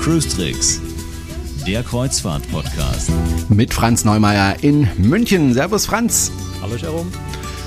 Cruise 0.00 0.28
Tricks, 0.28 0.80
der 1.66 1.82
Kreuzfahrt-Podcast. 1.82 3.10
Mit 3.48 3.74
Franz 3.74 4.04
Neumeier 4.04 4.54
in 4.62 4.86
München. 4.98 5.52
Servus 5.52 5.86
Franz. 5.86 6.30
Hallo 6.62 6.76
Jerome. 6.76 7.10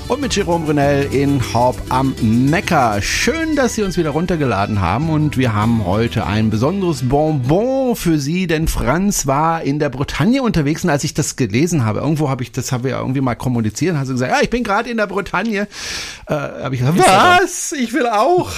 Und 0.08 0.22
mit 0.22 0.34
Jerome 0.34 0.64
Brunel 0.64 1.06
in 1.12 1.40
Horb 1.52 1.76
am 1.90 2.14
Neckar. 2.22 3.02
Schön, 3.02 3.56
dass 3.56 3.74
Sie 3.74 3.82
uns 3.82 3.98
wieder 3.98 4.10
runtergeladen 4.10 4.80
haben 4.80 5.10
und 5.10 5.36
wir 5.36 5.54
haben 5.54 5.84
heute 5.84 6.26
ein 6.26 6.48
besonderes 6.48 7.06
Bonbon 7.06 7.81
für 7.94 8.18
Sie, 8.18 8.46
denn 8.46 8.68
Franz 8.68 9.26
war 9.26 9.62
in 9.62 9.78
der 9.78 9.88
Bretagne 9.88 10.42
unterwegs 10.42 10.84
und 10.84 10.90
als 10.90 11.04
ich 11.04 11.14
das 11.14 11.36
gelesen 11.36 11.84
habe, 11.84 12.00
irgendwo 12.00 12.28
habe 12.28 12.42
ich, 12.42 12.52
das 12.52 12.72
haben 12.72 12.84
wir 12.84 12.92
irgendwie 12.92 13.20
mal 13.20 13.34
kommuniziert, 13.34 13.96
hast 13.96 14.08
du 14.08 14.14
gesagt, 14.14 14.32
ja, 14.32 14.40
ich 14.42 14.50
bin 14.50 14.64
gerade 14.64 14.90
in 14.90 14.96
der 14.96 15.06
Bretagne. 15.06 15.68
Äh, 16.26 16.34
habe 16.34 16.74
ich 16.74 16.80
gesagt, 16.80 16.98
was? 16.98 17.72
Ich 17.72 17.92
will 17.92 18.06
auch. 18.06 18.50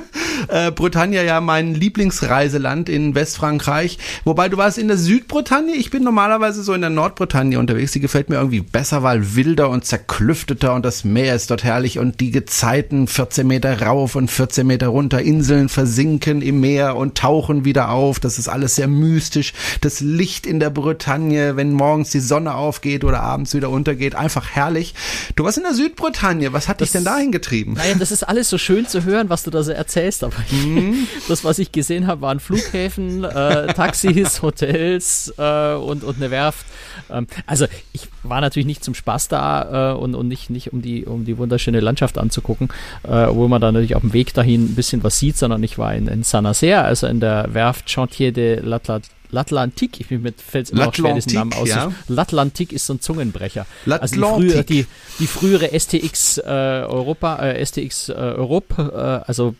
äh, 0.48 0.70
Bretagne 0.70 1.24
ja 1.24 1.40
mein 1.40 1.74
Lieblingsreiseland 1.74 2.88
in 2.88 3.14
Westfrankreich, 3.14 3.98
wobei 4.24 4.48
du 4.48 4.56
warst 4.56 4.78
in 4.78 4.88
der 4.88 4.96
Südbretagne, 4.96 5.74
ich 5.74 5.90
bin 5.90 6.02
normalerweise 6.02 6.62
so 6.62 6.72
in 6.72 6.80
der 6.80 6.90
Nordbretagne 6.90 7.58
unterwegs, 7.58 7.92
die 7.92 8.00
gefällt 8.00 8.28
mir 8.28 8.36
irgendwie 8.36 8.60
besser, 8.60 9.02
weil 9.02 9.34
wilder 9.34 9.70
und 9.70 9.84
zerklüfteter 9.84 10.74
und 10.74 10.84
das 10.84 11.04
Meer 11.04 11.34
ist 11.34 11.50
dort 11.50 11.64
herrlich 11.64 11.98
und 11.98 12.20
die 12.20 12.30
Gezeiten 12.30 13.06
14 13.06 13.46
Meter 13.46 13.82
rauf 13.82 14.16
und 14.16 14.30
14 14.30 14.66
Meter 14.66 14.88
runter, 14.88 15.20
Inseln 15.20 15.68
versinken 15.68 16.42
im 16.42 16.60
Meer 16.60 16.96
und 16.96 17.16
tauchen 17.16 17.64
wieder 17.64 17.90
auf. 17.90 18.20
Das 18.20 18.38
ist 18.38 18.48
alles 18.48 18.75
sehr 18.76 18.88
mystisch. 18.88 19.52
Das 19.80 20.00
Licht 20.00 20.46
in 20.46 20.60
der 20.60 20.70
Bretagne, 20.70 21.56
wenn 21.56 21.72
morgens 21.72 22.10
die 22.10 22.20
Sonne 22.20 22.54
aufgeht 22.54 23.04
oder 23.04 23.20
abends 23.22 23.54
wieder 23.54 23.70
untergeht, 23.70 24.14
einfach 24.14 24.50
herrlich. 24.50 24.94
Du 25.34 25.44
warst 25.44 25.58
in 25.58 25.64
der 25.64 25.74
Südbretagne. 25.74 26.52
Was 26.52 26.68
hat 26.68 26.80
das, 26.80 26.88
dich 26.88 26.92
denn 26.92 27.04
dahin 27.04 27.32
getrieben? 27.32 27.74
Naja, 27.74 27.94
das 27.98 28.12
ist 28.12 28.22
alles 28.22 28.48
so 28.48 28.58
schön 28.58 28.86
zu 28.86 29.04
hören, 29.04 29.28
was 29.28 29.42
du 29.42 29.50
da 29.50 29.62
so 29.62 29.72
erzählst. 29.72 30.22
Aber 30.22 30.34
mhm. 30.50 31.08
das, 31.28 31.44
was 31.44 31.58
ich 31.58 31.72
gesehen 31.72 32.06
habe, 32.06 32.20
waren 32.20 32.40
Flughäfen, 32.40 33.24
äh, 33.24 33.72
Taxis, 33.74 34.42
Hotels 34.42 35.32
äh, 35.38 35.74
und, 35.74 36.04
und 36.04 36.16
eine 36.16 36.30
Werft. 36.30 36.66
Ähm, 37.10 37.26
also 37.46 37.66
ich 37.92 38.08
war 38.22 38.40
natürlich 38.40 38.66
nicht 38.66 38.84
zum 38.84 38.94
Spaß 38.94 39.28
da 39.28 39.92
äh, 39.92 39.96
und, 39.96 40.14
und 40.14 40.28
nicht, 40.28 40.50
nicht 40.50 40.72
um 40.72 40.82
die, 40.82 41.04
um 41.04 41.24
die 41.24 41.38
wunderschöne 41.38 41.80
Landschaft 41.80 42.18
anzugucken, 42.18 42.68
äh, 43.02 43.26
wo 43.30 43.48
man 43.48 43.60
dann 43.60 43.74
natürlich 43.74 43.96
auf 43.96 44.02
dem 44.02 44.12
Weg 44.12 44.34
dahin 44.34 44.64
ein 44.64 44.74
bisschen 44.74 45.02
was 45.02 45.18
sieht, 45.18 45.36
sondern 45.36 45.62
ich 45.62 45.78
war 45.78 45.94
in, 45.94 46.08
in 46.08 46.22
Saint-Nazaire, 46.22 46.84
also 46.84 47.06
in 47.06 47.20
der 47.20 47.54
Werft 47.54 47.90
Chantier 47.90 48.32
de 48.32 48.60
L'Atlantique, 48.66 50.00
ich 50.00 50.08
bin 50.08 50.22
mit 50.22 50.40
fällt 50.40 50.70
immer 50.70 50.86
noch 50.86 50.94
schwer 50.94 51.14
diesen 51.14 51.34
Namen 51.34 51.52
aus. 51.52 51.68
Ja. 51.68 51.92
L'Atlantique 52.08 52.72
ist 52.72 52.86
so 52.86 52.94
ein 52.94 53.00
Zungenbrecher. 53.00 53.66
Also 53.86 54.14
die, 54.14 54.20
frühere, 54.20 54.64
die, 54.64 54.86
die 55.18 55.26
frühere 55.26 55.78
STX 55.78 56.38
äh, 56.38 56.42
Europa, 56.42 57.38
äh, 57.38 57.64
STX 57.64 58.08
äh, 58.08 58.12
Europe, 58.12 59.22
äh, 59.24 59.26
also 59.26 59.54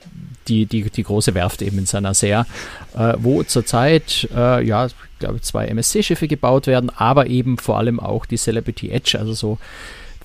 die, 0.48 0.66
die, 0.66 0.90
die 0.90 1.02
große 1.02 1.34
Werft 1.34 1.62
eben 1.62 1.78
in 1.78 1.86
Saint-Nazaire, 1.86 2.46
äh, 2.96 3.14
wo 3.18 3.42
zurzeit, 3.42 4.28
äh, 4.34 4.64
ja, 4.64 4.88
glaube, 5.18 5.40
zwei 5.40 5.66
MSC-Schiffe 5.66 6.28
gebaut 6.28 6.66
werden, 6.66 6.90
aber 6.90 7.26
eben 7.26 7.58
vor 7.58 7.78
allem 7.78 8.00
auch 8.00 8.26
die 8.26 8.36
Celebrity 8.36 8.90
Edge, 8.90 9.18
also 9.18 9.32
so 9.32 9.58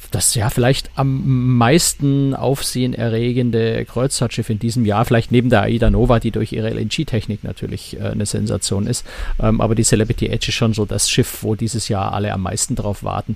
das 0.09 0.35
ja 0.35 0.49
vielleicht 0.49 0.89
am 0.95 1.57
meisten 1.57 2.33
Aufsehen 2.33 2.93
erregende 2.93 3.85
Kreuzfahrtschiff 3.85 4.49
in 4.49 4.59
diesem 4.59 4.85
Jahr, 4.85 5.05
vielleicht 5.05 5.31
neben 5.31 5.49
der 5.49 5.63
Aida 5.63 5.89
Nova, 5.89 6.19
die 6.19 6.31
durch 6.31 6.51
ihre 6.53 6.69
LNG-Technik 6.69 7.43
natürlich 7.43 7.99
äh, 7.99 8.03
eine 8.07 8.25
Sensation 8.25 8.87
ist. 8.87 9.05
Ähm, 9.39 9.61
aber 9.61 9.75
die 9.75 9.83
Celebrity 9.83 10.27
Edge 10.27 10.47
ist 10.49 10.55
schon 10.55 10.73
so 10.73 10.85
das 10.85 11.09
Schiff, 11.09 11.43
wo 11.43 11.55
dieses 11.55 11.87
Jahr 11.87 12.13
alle 12.13 12.33
am 12.33 12.41
meisten 12.41 12.75
drauf 12.75 13.03
warten. 13.03 13.35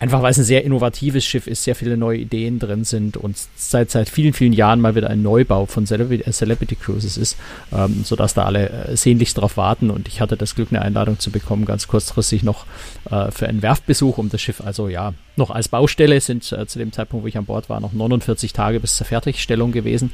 Einfach 0.00 0.22
weil 0.22 0.30
es 0.30 0.38
ein 0.38 0.44
sehr 0.44 0.64
innovatives 0.64 1.24
Schiff 1.24 1.48
ist, 1.48 1.64
sehr 1.64 1.74
viele 1.74 1.96
neue 1.96 2.18
Ideen 2.18 2.60
drin 2.60 2.84
sind 2.84 3.16
und 3.16 3.36
seit, 3.56 3.90
seit 3.90 4.08
vielen, 4.08 4.32
vielen 4.32 4.52
Jahren 4.52 4.80
mal 4.80 4.94
wieder 4.94 5.10
ein 5.10 5.22
Neubau 5.22 5.66
von 5.66 5.86
Celebrity, 5.86 6.22
äh, 6.22 6.32
Celebrity 6.32 6.76
Cruises 6.76 7.16
ist, 7.16 7.36
ähm, 7.72 8.04
sodass 8.04 8.34
da 8.34 8.44
alle 8.44 8.70
äh, 8.70 8.96
sehnlichst 8.96 9.38
drauf 9.38 9.56
warten. 9.56 9.90
Und 9.90 10.06
ich 10.06 10.20
hatte 10.20 10.36
das 10.36 10.54
Glück, 10.54 10.68
eine 10.70 10.82
Einladung 10.82 11.18
zu 11.18 11.30
bekommen, 11.30 11.64
ganz 11.64 11.88
kurzfristig 11.88 12.44
noch 12.44 12.64
äh, 13.10 13.30
für 13.32 13.48
einen 13.48 13.62
Werftbesuch, 13.62 14.18
um 14.18 14.30
das 14.30 14.40
Schiff 14.40 14.60
also 14.60 14.88
ja 14.88 15.14
noch 15.38 15.50
als 15.50 15.68
Baustelle 15.68 16.20
sind 16.20 16.50
äh, 16.52 16.66
zu 16.66 16.78
dem 16.78 16.92
Zeitpunkt, 16.92 17.24
wo 17.24 17.28
ich 17.28 17.38
an 17.38 17.46
Bord 17.46 17.68
war, 17.68 17.80
noch 17.80 17.92
49 17.92 18.52
Tage 18.52 18.80
bis 18.80 18.96
zur 18.96 19.06
Fertigstellung 19.06 19.72
gewesen. 19.72 20.12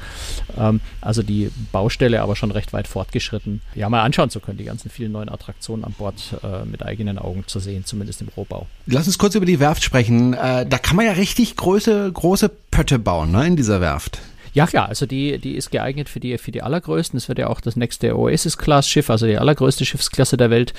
Ähm, 0.57 0.81
also 1.01 1.23
die 1.23 1.51
Baustelle 1.73 2.23
aber 2.23 2.37
schon 2.37 2.51
recht 2.51 2.73
weit 2.73 2.87
fortgeschritten. 2.87 3.61
Ja, 3.75 3.89
mal 3.89 4.03
anschauen 4.03 4.31
zu 4.31 4.41
können, 4.41 4.59
die 4.59 4.65
ganzen 4.65 4.91
vielen 4.91 5.13
neuen 5.13 5.29
Attraktionen 5.29 5.85
an 5.85 5.95
Bord 5.99 6.37
äh, 6.43 6.65
mit 6.65 6.83
eigenen 6.85 7.19
Augen 7.19 7.45
zu 7.47 7.59
sehen, 7.59 7.85
zumindest 7.85 8.21
im 8.21 8.29
Rohbau. 8.37 8.67
Lass 8.87 9.07
uns 9.07 9.19
kurz 9.19 9.35
über 9.35 9.47
die 9.47 9.61
Werft 9.61 9.83
sprechen. 9.83 10.35
Äh, 10.35 10.67
da 10.67 10.79
kann 10.79 10.97
man 10.97 11.07
ja 11.07 11.13
richtig 11.13 11.57
große, 11.57 12.13
große 12.13 12.49
Pötte 12.71 12.99
bauen, 12.99 13.33
ne, 13.33 13.47
in 13.47 13.57
dieser 13.57 13.81
Werft. 13.81 14.21
Ja, 14.55 14.69
klar, 14.69 14.89
also 14.89 15.05
die, 15.05 15.39
die 15.39 15.57
ist 15.57 15.73
geeignet 15.73 16.09
für 16.09 16.21
die, 16.21 16.39
für 16.39 16.53
die 16.53 16.63
allergrößten. 16.63 17.17
Es 17.17 17.29
wird 17.29 17.41
ja 17.41 17.49
auch 17.49 17.61
das 17.61 17.75
nächste 17.75 18.17
Oasis-Class-Schiff, 18.17 19.11
also 19.11 19.27
die 19.27 19.37
allergrößte 19.37 19.85
Schiffsklasse 19.85 20.37
der 20.37 20.49
Welt, 20.51 20.75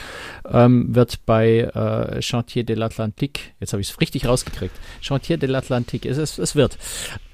ähm, 0.49 0.95
wird 0.95 1.25
bei 1.25 1.59
äh, 1.59 2.21
Chantier 2.21 2.63
de 2.63 2.77
l'Atlantique, 2.77 3.39
jetzt 3.59 3.73
habe 3.73 3.81
ich 3.81 3.89
es 3.89 3.99
richtig 3.99 4.27
rausgekriegt, 4.27 4.73
Chantier 5.01 5.37
de 5.37 5.49
l'Atlantique, 5.49 6.07
es, 6.09 6.17
es, 6.17 6.37
es 6.37 6.55
wird. 6.55 6.77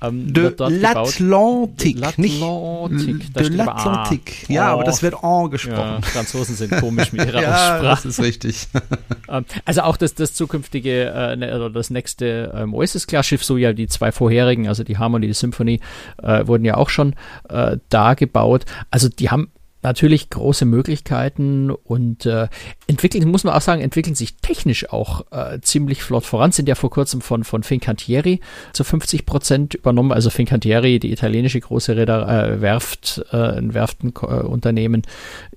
Ähm, 0.01 0.33
de 0.33 0.47
l'Atlantique, 0.47 2.17
nicht 2.17 2.41
de 2.41 3.47
l'Atlantique. 3.49 4.49
Ja, 4.51 4.71
oh. 4.71 4.73
aber 4.73 4.83
das 4.83 5.03
wird 5.03 5.13
en 5.21 5.51
gesprochen. 5.51 6.01
Ja, 6.01 6.01
Franzosen 6.01 6.55
sind 6.55 6.71
komisch 6.71 7.13
mit 7.13 7.27
ihrer 7.27 7.41
ja, 7.43 7.75
Aussprache. 7.75 7.83
das 7.83 8.05
ist 8.05 8.19
richtig. 8.19 8.67
ähm, 9.29 9.45
also 9.65 9.81
auch 9.81 9.95
das, 9.95 10.15
das 10.15 10.33
zukünftige 10.33 11.05
äh, 11.05 11.35
ne, 11.35 11.55
oder 11.55 11.69
das 11.69 11.91
nächste 11.91 12.51
ähm, 12.55 12.73
Oasis-Class-Schiff, 12.73 13.43
so 13.43 13.57
ja 13.57 13.73
die 13.73 13.87
zwei 13.87 14.11
vorherigen, 14.11 14.67
also 14.67 14.83
die 14.83 14.97
Harmony, 14.97 15.27
die 15.27 15.33
Symphony, 15.33 15.79
äh, 16.23 16.30
äh, 16.39 16.47
wurden 16.47 16.65
ja 16.65 16.77
auch 16.77 16.89
schon 16.89 17.15
äh, 17.49 17.77
da 17.89 18.13
gebaut. 18.13 18.65
Also 18.89 19.09
die 19.09 19.29
haben 19.29 19.51
natürlich 19.83 20.29
große 20.29 20.65
Möglichkeiten 20.65 21.71
und 21.71 22.25
äh, 22.25 22.47
entwickeln, 22.87 23.27
muss 23.29 23.43
man 23.43 23.53
auch 23.53 23.61
sagen, 23.61 23.81
entwickeln 23.81 24.15
sich 24.15 24.35
technisch 24.37 24.89
auch 24.91 25.25
äh, 25.31 25.59
ziemlich 25.61 26.03
flott 26.03 26.25
voran. 26.25 26.51
Sind 26.51 26.67
ja 26.67 26.75
vor 26.75 26.89
kurzem 26.89 27.21
von, 27.21 27.43
von 27.43 27.63
Fincantieri 27.63 28.39
zu 28.73 28.83
50 28.83 29.25
Prozent 29.25 29.73
übernommen. 29.73 30.11
Also 30.11 30.29
Fincantieri, 30.29 30.99
die 30.99 31.11
italienische 31.11 31.59
große 31.59 31.95
Räder, 31.95 32.27
äh, 32.27 32.61
Werft, 32.61 33.23
äh, 33.31 33.37
ein 33.37 33.73
Werftenunternehmen, 33.73 35.03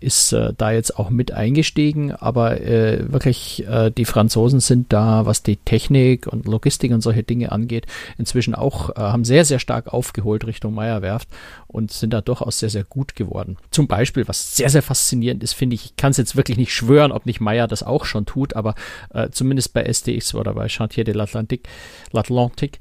ist 0.00 0.32
äh, 0.32 0.52
da 0.56 0.72
jetzt 0.72 0.98
auch 0.98 1.10
mit 1.10 1.32
eingestiegen. 1.32 2.12
Aber 2.12 2.60
äh, 2.60 3.12
wirklich, 3.12 3.66
äh, 3.66 3.90
die 3.90 4.04
Franzosen 4.04 4.60
sind 4.60 4.92
da, 4.92 5.26
was 5.26 5.42
die 5.42 5.56
Technik 5.56 6.26
und 6.26 6.46
Logistik 6.46 6.92
und 6.92 7.00
solche 7.00 7.22
Dinge 7.22 7.52
angeht, 7.52 7.86
inzwischen 8.18 8.54
auch, 8.54 8.90
äh, 8.90 9.00
haben 9.00 9.24
sehr, 9.24 9.44
sehr 9.44 9.58
stark 9.58 9.92
aufgeholt 9.92 10.46
Richtung 10.46 10.74
Meyer 10.74 11.02
Werft 11.02 11.28
und 11.66 11.90
sind 11.90 12.12
da 12.12 12.20
durchaus 12.20 12.60
sehr, 12.60 12.70
sehr 12.70 12.84
gut 12.84 13.16
geworden. 13.16 13.56
Zum 13.70 13.88
Beispiel, 13.88 14.13
was 14.26 14.56
sehr, 14.56 14.70
sehr 14.70 14.82
faszinierend 14.82 15.42
ist, 15.42 15.52
finde 15.52 15.74
ich, 15.74 15.84
ich 15.84 15.96
kann 15.96 16.10
es 16.10 16.16
jetzt 16.16 16.36
wirklich 16.36 16.56
nicht 16.56 16.72
schwören, 16.72 17.12
ob 17.12 17.26
nicht 17.26 17.40
Meyer 17.40 17.66
das 17.66 17.82
auch 17.82 18.04
schon 18.04 18.26
tut, 18.26 18.54
aber 18.54 18.74
äh, 19.12 19.30
zumindest 19.30 19.72
bei 19.72 19.82
SDX 19.82 20.34
oder 20.34 20.54
bei 20.54 20.68
Chantier 20.68 21.04
de 21.04 21.14
l'Atlantique, 21.14 21.64
l'Atlantique, 22.12 22.78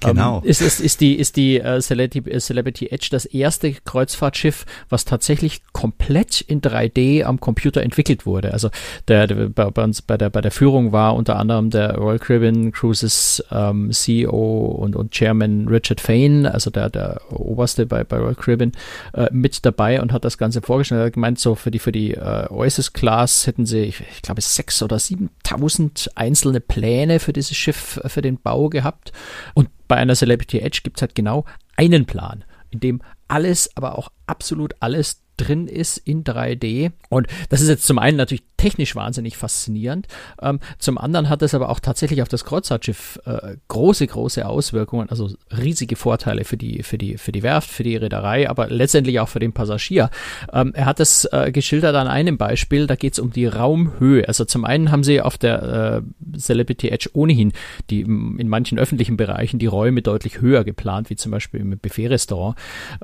genau. 0.00 0.38
Ähm, 0.38 0.48
ist, 0.48 0.60
ist, 0.60 0.80
ist 0.80 1.00
die, 1.00 1.14
ist 1.14 1.36
die 1.36 1.60
äh, 1.60 1.80
Celebrity, 1.80 2.30
äh, 2.30 2.40
Celebrity 2.40 2.86
Edge 2.88 3.08
das 3.10 3.24
erste 3.24 3.72
Kreuzfahrtschiff, 3.72 4.66
was 4.88 5.04
tatsächlich 5.04 5.62
komplett 5.72 6.40
in 6.40 6.60
3D 6.60 7.24
am 7.24 7.40
Computer 7.40 7.82
entwickelt 7.82 8.26
wurde. 8.26 8.52
Also 8.52 8.70
der, 9.08 9.26
der 9.26 9.48
bei, 9.48 9.70
bei, 9.70 9.84
uns 9.84 10.02
bei 10.02 10.16
der, 10.16 10.30
bei 10.30 10.40
der 10.40 10.50
Führung 10.50 10.92
war 10.92 11.14
unter 11.14 11.36
anderem 11.36 11.70
der 11.70 11.96
Royal 11.96 12.18
Caribbean 12.18 12.72
Cruises 12.72 13.44
ähm, 13.50 13.90
CEO 13.92 14.66
und, 14.66 14.96
und 14.96 15.12
Chairman 15.12 15.68
Richard 15.68 16.00
Fain, 16.00 16.46
also 16.46 16.70
der, 16.70 16.90
der 16.90 17.20
oberste 17.30 17.86
bei, 17.86 18.04
bei 18.04 18.18
Royal 18.18 18.34
Caribbean, 18.34 18.72
äh, 19.12 19.28
mit 19.32 19.64
dabei 19.64 20.00
und 20.00 20.12
hat 20.12 20.24
das 20.24 20.38
Ganze 20.38 20.60
vorgestellt. 20.66 21.00
Er 21.00 21.06
hat 21.06 21.12
gemeint, 21.14 21.38
so 21.38 21.54
für 21.54 21.70
die, 21.70 21.78
für 21.78 21.92
die 21.92 22.14
äh, 22.14 22.48
Oasis 22.50 22.92
Class 22.92 23.46
hätten 23.46 23.66
sie, 23.66 23.80
ich, 23.80 24.00
ich 24.00 24.22
glaube, 24.22 24.40
sechs 24.40 24.82
oder 24.82 24.98
siebentausend 24.98 26.10
einzelne 26.14 26.60
Pläne 26.60 27.20
für 27.20 27.32
dieses 27.32 27.56
Schiff, 27.56 28.00
äh, 28.02 28.08
für 28.08 28.22
den 28.22 28.40
Bau 28.40 28.68
gehabt. 28.68 29.12
Und 29.54 29.70
bei 29.88 29.96
einer 29.96 30.14
Celebrity 30.14 30.60
Edge 30.60 30.80
gibt 30.82 30.98
es 30.98 31.02
halt 31.02 31.14
genau 31.14 31.44
einen 31.76 32.06
Plan, 32.06 32.44
in 32.70 32.80
dem 32.80 33.02
alles, 33.28 33.70
aber 33.76 33.98
auch 33.98 34.10
absolut 34.26 34.74
alles 34.80 35.23
drin 35.36 35.66
ist 35.66 35.98
in 35.98 36.24
3D. 36.24 36.92
Und 37.08 37.26
das 37.48 37.60
ist 37.60 37.68
jetzt 37.68 37.86
zum 37.86 37.98
einen 37.98 38.16
natürlich 38.16 38.44
technisch 38.56 38.96
wahnsinnig 38.96 39.36
faszinierend. 39.36 40.06
Ähm, 40.40 40.60
zum 40.78 40.96
anderen 40.96 41.28
hat 41.28 41.42
es 41.42 41.54
aber 41.54 41.68
auch 41.68 41.80
tatsächlich 41.80 42.22
auf 42.22 42.28
das 42.28 42.44
Kreuzfahrtschiff 42.44 43.20
äh, 43.26 43.56
große, 43.68 44.06
große 44.06 44.46
Auswirkungen, 44.46 45.10
also 45.10 45.30
riesige 45.56 45.96
Vorteile 45.96 46.44
für 46.44 46.56
die, 46.56 46.82
für 46.82 46.96
die, 46.96 47.18
für 47.18 47.32
die 47.32 47.42
Werft, 47.42 47.68
für 47.68 47.82
die 47.82 47.96
Reederei, 47.96 48.48
aber 48.48 48.68
letztendlich 48.68 49.20
auch 49.20 49.28
für 49.28 49.40
den 49.40 49.52
Passagier. 49.52 50.10
Ähm, 50.52 50.72
er 50.74 50.86
hat 50.86 51.00
es 51.00 51.26
äh, 51.26 51.50
geschildert 51.52 51.94
an 51.94 52.08
einem 52.08 52.38
Beispiel, 52.38 52.86
da 52.86 52.96
geht 52.96 53.14
es 53.14 53.18
um 53.18 53.32
die 53.32 53.46
Raumhöhe. 53.46 54.26
Also 54.28 54.44
zum 54.44 54.64
einen 54.64 54.90
haben 54.90 55.04
sie 55.04 55.20
auf 55.20 55.36
der 55.36 56.02
äh, 56.32 56.38
Celebrity 56.38 56.88
Edge 56.88 57.10
ohnehin 57.12 57.52
die 57.90 58.00
in 58.00 58.48
manchen 58.48 58.78
öffentlichen 58.78 59.16
Bereichen 59.16 59.58
die 59.58 59.66
Räume 59.66 60.02
deutlich 60.02 60.40
höher 60.40 60.64
geplant, 60.64 61.10
wie 61.10 61.16
zum 61.16 61.32
Beispiel 61.32 61.60
im 61.60 61.78
Buffet-Restaurant. 61.78 62.56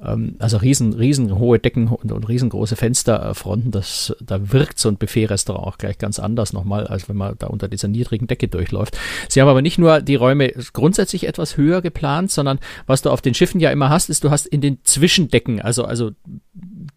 Ähm, 0.03 0.37
also 0.39 0.57
riesen, 0.57 0.93
riesen 0.93 1.39
hohe 1.39 1.59
Decken 1.59 1.89
und, 1.89 2.11
und 2.21 2.29
riesengroße 2.29 2.77
Fensterfronten, 2.77 3.71
das, 3.71 4.15
da 4.21 4.53
wirkt 4.53 4.79
so 4.79 4.89
ein 4.89 4.97
Buffet-Restaurant 4.97 5.41
Restaurant 5.41 5.67
auch 5.67 5.79
gleich 5.79 5.99
ganz 5.99 6.19
anders 6.19 6.53
nochmal, 6.53 6.87
als 6.87 7.09
wenn 7.09 7.17
man 7.17 7.35
da 7.39 7.47
unter 7.47 7.69
dieser 7.69 7.89
niedrigen 7.89 8.27
Decke 8.27 8.49
durchläuft. 8.49 8.97
Sie 9.29 9.41
haben 9.41 9.49
aber 9.49 9.63
nicht 9.63 9.79
nur 9.79 10.01
die 10.01 10.15
Räume 10.15 10.53
grundsätzlich 10.73 11.27
etwas 11.27 11.57
höher 11.57 11.83
geplant, 11.83 12.31
sondern 12.31 12.59
was 12.87 13.03
du 13.03 13.11
auf 13.11 13.21
den 13.21 13.35
Schiffen 13.35 13.61
ja 13.61 13.71
immer 13.71 13.89
hast, 13.89 14.11
ist, 14.11 14.25
du 14.25 14.31
hast 14.31 14.47
in 14.47 14.61
den 14.61 14.79
Zwischendecken, 14.85 15.61
also, 15.61 15.85
also 15.85 16.11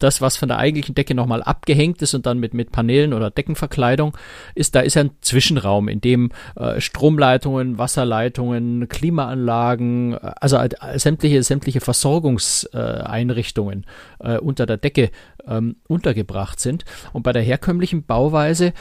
das, 0.04 0.22
was 0.22 0.38
von 0.38 0.50
der 0.50 0.58
eigentlichen 0.58 0.96
Decke 0.96 1.16
nochmal 1.16 1.42
abgehängt 1.42 2.02
ist 2.02 2.14
und 2.14 2.26
dann 2.26 2.40
mit, 2.40 2.54
mit 2.54 2.72
Paneelen 2.72 3.14
oder 3.14 3.32
Deckenverkleidung 3.32 4.18
ist, 4.54 4.76
da 4.76 4.82
ist 4.82 4.98
ein 4.98 5.12
Zwischenraum, 5.22 5.88
in 5.88 6.02
dem 6.02 6.32
äh, 6.56 6.82
Stromleitungen, 6.82 7.78
Wasserleitungen, 7.78 8.90
Klimaanlagen, 8.90 10.14
äh, 10.14 10.32
also 10.40 10.58
äh, 10.58 11.00
sämtliche, 11.00 11.42
sämtliche 11.44 11.82
Versorgungseinrichtungen 11.82 13.86
äh, 14.20 14.38
unter 14.38 14.66
der 14.66 14.78
Decke 14.78 15.12
ähm, 15.48 15.78
untergebracht 15.88 16.60
sind. 16.60 16.84
Und 17.14 17.24
bei 17.24 17.32
der 17.32 17.42
herkömmlichen 17.42 18.04
Bauweise 18.04 18.74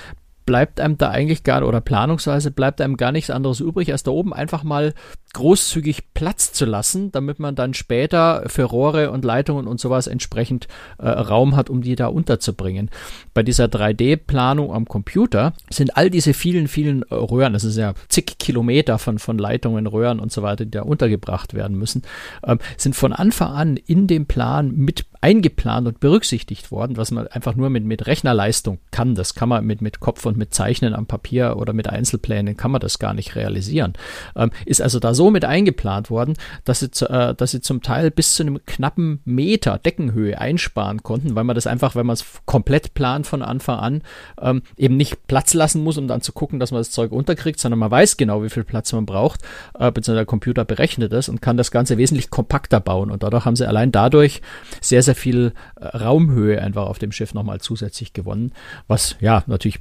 bleibt 0.45 0.81
einem 0.81 0.99
da 0.99 1.11
eigentlich 1.11 1.45
gar, 1.45 1.67
oder 1.67 1.81
planungsweise 1.81 2.51
bleibt 2.51 2.81
einem 2.81 2.97
gar 2.97 3.13
nichts 3.13 3.31
anderes 3.31 3.61
übrig, 3.61 3.93
als 3.93 4.03
da 4.03 4.11
oben 4.11 4.33
einfach 4.33 4.65
mal 4.65 4.93
großzügig 5.32 6.14
Platz 6.14 6.52
zu 6.52 6.64
lassen, 6.64 7.11
damit 7.12 7.38
man 7.38 7.55
dann 7.55 7.75
später 7.75 8.44
für 8.46 8.64
Rohre 8.64 9.11
und 9.11 9.25
Leitungen 9.25 9.67
und 9.67 9.81
sowas 9.81 10.06
entsprechend 10.06 10.69
äh, 10.99 11.08
Raum 11.08 11.56
hat, 11.56 11.70
um 11.70 11.82
die 11.82 11.96
da 11.96 12.06
unterzubringen. 12.08 12.90
Bei 13.34 13.43
dieser 13.43 13.67
3D-Planung 13.67 14.73
am 14.73 14.87
Computer 14.87 15.55
sind 15.70 15.96
all 15.96 16.11
diese 16.11 16.34
vielen, 16.34 16.69
vielen 16.69 17.02
äh, 17.02 17.14
Röhren, 17.14 17.55
das 17.55 17.64
ist 17.64 17.76
ja 17.76 17.94
zig 18.08 18.38
Kilometer 18.38 18.99
von, 18.99 19.19
von 19.19 19.38
Leitungen, 19.38 19.87
Röhren 19.87 20.20
und 20.20 20.32
so 20.32 20.43
weiter, 20.43 20.64
die 20.64 20.70
da 20.70 20.82
untergebracht 20.82 21.55
werden 21.55 21.78
müssen, 21.78 22.02
ähm, 22.46 22.58
sind 22.76 22.94
von 22.94 23.12
Anfang 23.12 23.52
an 23.52 23.76
in 23.76 24.06
dem 24.06 24.26
Plan 24.26 24.73
mit 24.75 25.06
eingeplant 25.23 25.87
und 25.87 26.00
berücksichtigt 26.00 26.73
worden, 26.73 26.96
was 26.96 27.12
man 27.12 27.28
einfach 27.28 27.55
nur 27.55 27.70
mit, 27.70 27.85
mit 27.85 28.06
Rechnerleistung 28.08 28.81
kann. 28.90 29.14
Das 29.14 29.35
kann 29.35 29.49
man 29.49 29.64
mit, 29.64 29.81
mit 29.81 30.00
Kopf 30.00 30.26
und 30.26 30.37
mit 30.37 30.52
Zeichnen 30.52 30.94
am 30.94 31.06
Papier 31.06 31.56
oder 31.56 31.73
mit 31.73 31.88
Einzelplänen 31.88 32.56
kann 32.56 32.73
man 32.73 32.81
das 32.81 32.99
gar 32.99 33.14
nicht 33.14 33.37
realisieren. 33.37 33.93
Ähm, 34.35 34.50
ist 34.67 34.82
also 34.82 34.99
da 34.99 35.14
so 35.14 35.22
mit 35.31 35.45
eingeplant 35.45 36.11
worden, 36.11 36.35
dass 36.65 36.81
sie, 36.81 36.87
äh, 37.07 37.35
dass 37.35 37.53
sie 37.53 37.61
zum 37.61 37.83
Teil 37.83 38.11
bis 38.11 38.35
zu 38.35 38.43
einem 38.43 38.65
knappen 38.67 39.21
Meter 39.25 39.79
Deckenhöhe 39.79 40.39
einsparen 40.41 41.03
konnten, 41.03 41.37
weil 41.37 41.45
man 41.45 41.55
das 41.55 41.67
einfach, 41.67 41.95
wenn 41.95 42.07
man 42.07 42.15
es 42.15 42.25
komplett 42.45 42.95
plant 42.95 43.27
von 43.27 43.43
Anfang 43.43 43.79
an, 43.79 44.03
ähm, 44.41 44.63
eben 44.77 44.97
nicht 44.97 45.29
Platz 45.29 45.55
lassen 45.55 45.85
muss, 45.85 45.99
um 45.99 46.09
dann 46.09 46.21
zu 46.21 46.33
gucken, 46.33 46.59
dass 46.59 46.73
man 46.73 46.81
das 46.81 46.91
Zeug 46.91 47.13
unterkriegt, 47.13 47.61
sondern 47.61 47.79
man 47.79 47.91
weiß 47.91 48.17
genau, 48.17 48.43
wie 48.43 48.51
viel 48.51 48.65
Platz 48.65 48.93
man 48.93 49.07
braucht, 49.07 49.43
äh, 49.75 49.93
beziehungsweise 49.93 50.17
der 50.17 50.27
Computer 50.27 50.65
berechnet 50.65 51.13
es 51.13 51.29
und 51.29 51.41
kann 51.41 51.57
das 51.57 51.71
Ganze 51.71 51.97
wesentlich 51.97 52.31
kompakter 52.31 52.81
bauen. 52.81 53.11
Und 53.11 53.23
dadurch 53.23 53.45
haben 53.45 53.57
sie 53.57 53.69
allein 53.69 53.93
dadurch 53.93 54.43
sehr, 54.81 55.03
sehr 55.03 55.13
sehr 55.13 55.15
viel 55.15 55.53
äh, 55.77 55.97
Raumhöhe 55.97 56.61
einfach 56.61 56.87
auf 56.87 56.99
dem 56.99 57.13
Schiff 57.13 57.35
nochmal 57.35 57.61
zusätzlich 57.61 58.13
gewonnen, 58.13 58.53
was 58.89 59.17
ja 59.21 59.45
natürlich 59.47 59.81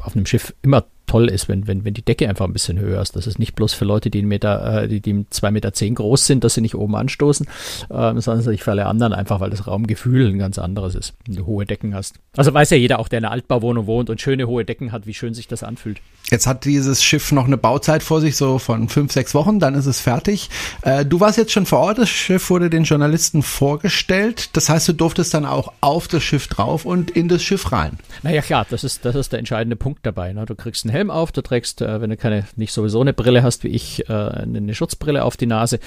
auf 0.00 0.16
einem 0.16 0.26
Schiff 0.26 0.54
immer 0.62 0.84
toll 1.08 1.28
ist, 1.28 1.48
wenn, 1.48 1.66
wenn, 1.66 1.84
wenn 1.84 1.94
die 1.94 2.04
Decke 2.04 2.28
einfach 2.28 2.44
ein 2.44 2.52
bisschen 2.52 2.78
höher 2.78 3.02
ist. 3.02 3.16
Das 3.16 3.26
ist 3.26 3.38
nicht 3.38 3.54
bloß 3.54 3.74
für 3.74 3.84
Leute, 3.84 4.10
die, 4.10 4.18
einen 4.18 4.28
Meter, 4.28 4.82
äh, 4.82 4.88
die, 4.88 5.00
die 5.00 5.26
zwei 5.30 5.50
Meter 5.50 5.72
zehn 5.72 5.94
groß 5.94 6.26
sind, 6.26 6.44
dass 6.44 6.54
sie 6.54 6.60
nicht 6.60 6.76
oben 6.76 6.94
anstoßen, 6.94 7.46
äh, 7.46 7.88
sondern 7.88 8.38
natürlich 8.38 8.62
für 8.62 8.70
alle 8.70 8.86
anderen 8.86 9.12
einfach, 9.12 9.40
weil 9.40 9.50
das 9.50 9.66
Raumgefühl 9.66 10.28
ein 10.28 10.38
ganz 10.38 10.58
anderes 10.58 10.94
ist, 10.94 11.14
wenn 11.26 11.36
du 11.36 11.46
hohe 11.46 11.66
Decken 11.66 11.94
hast. 11.94 12.16
Also 12.36 12.54
weiß 12.54 12.70
ja 12.70 12.76
jeder, 12.76 13.00
auch 13.00 13.08
der 13.08 13.18
in 13.18 13.24
einer 13.24 13.32
Altbauwohnung 13.32 13.86
wohnt 13.86 14.10
und 14.10 14.20
schöne 14.20 14.46
hohe 14.46 14.64
Decken 14.64 14.92
hat, 14.92 15.06
wie 15.06 15.14
schön 15.14 15.34
sich 15.34 15.48
das 15.48 15.62
anfühlt. 15.62 16.00
Jetzt 16.30 16.46
hat 16.46 16.64
dieses 16.66 17.02
Schiff 17.02 17.32
noch 17.32 17.46
eine 17.46 17.56
Bauzeit 17.56 18.02
vor 18.02 18.20
sich, 18.20 18.36
so 18.36 18.58
von 18.58 18.88
fünf, 18.88 19.12
sechs 19.12 19.34
Wochen, 19.34 19.60
dann 19.60 19.74
ist 19.74 19.86
es 19.86 20.00
fertig. 20.00 20.50
Äh, 20.82 21.06
du 21.06 21.20
warst 21.20 21.38
jetzt 21.38 21.52
schon 21.52 21.64
vor 21.64 21.78
Ort, 21.80 21.98
das 21.98 22.10
Schiff 22.10 22.50
wurde 22.50 22.68
den 22.68 22.84
Journalisten 22.84 23.42
vorgestellt. 23.42 24.50
Das 24.54 24.68
heißt, 24.68 24.86
du 24.88 24.92
durftest 24.92 25.32
dann 25.32 25.46
auch 25.46 25.72
auf 25.80 26.06
das 26.06 26.22
Schiff 26.22 26.46
drauf 26.48 26.84
und 26.84 27.10
in 27.10 27.28
das 27.28 27.42
Schiff 27.42 27.72
rein. 27.72 27.98
Naja, 28.22 28.42
klar, 28.42 28.66
das 28.68 28.84
ist, 28.84 29.04
das 29.04 29.14
ist 29.14 29.32
der 29.32 29.38
entscheidende 29.38 29.76
Punkt 29.76 30.04
dabei. 30.04 30.32
Ne? 30.34 30.44
Du 30.44 30.54
kriegst 30.54 30.84
einen 30.84 30.94
Helm 30.98 31.10
auf, 31.12 31.30
du 31.30 31.42
trägst, 31.42 31.80
äh, 31.80 32.00
wenn 32.00 32.10
du 32.10 32.16
keine, 32.16 32.44
nicht 32.56 32.72
sowieso 32.72 33.00
eine 33.00 33.12
Brille 33.12 33.44
hast 33.44 33.62
wie 33.62 33.68
ich, 33.68 34.08
äh, 34.08 34.12
eine 34.12 34.74
Schutzbrille 34.74 35.24
auf 35.24 35.36
die 35.36 35.46
Nase. 35.46 35.78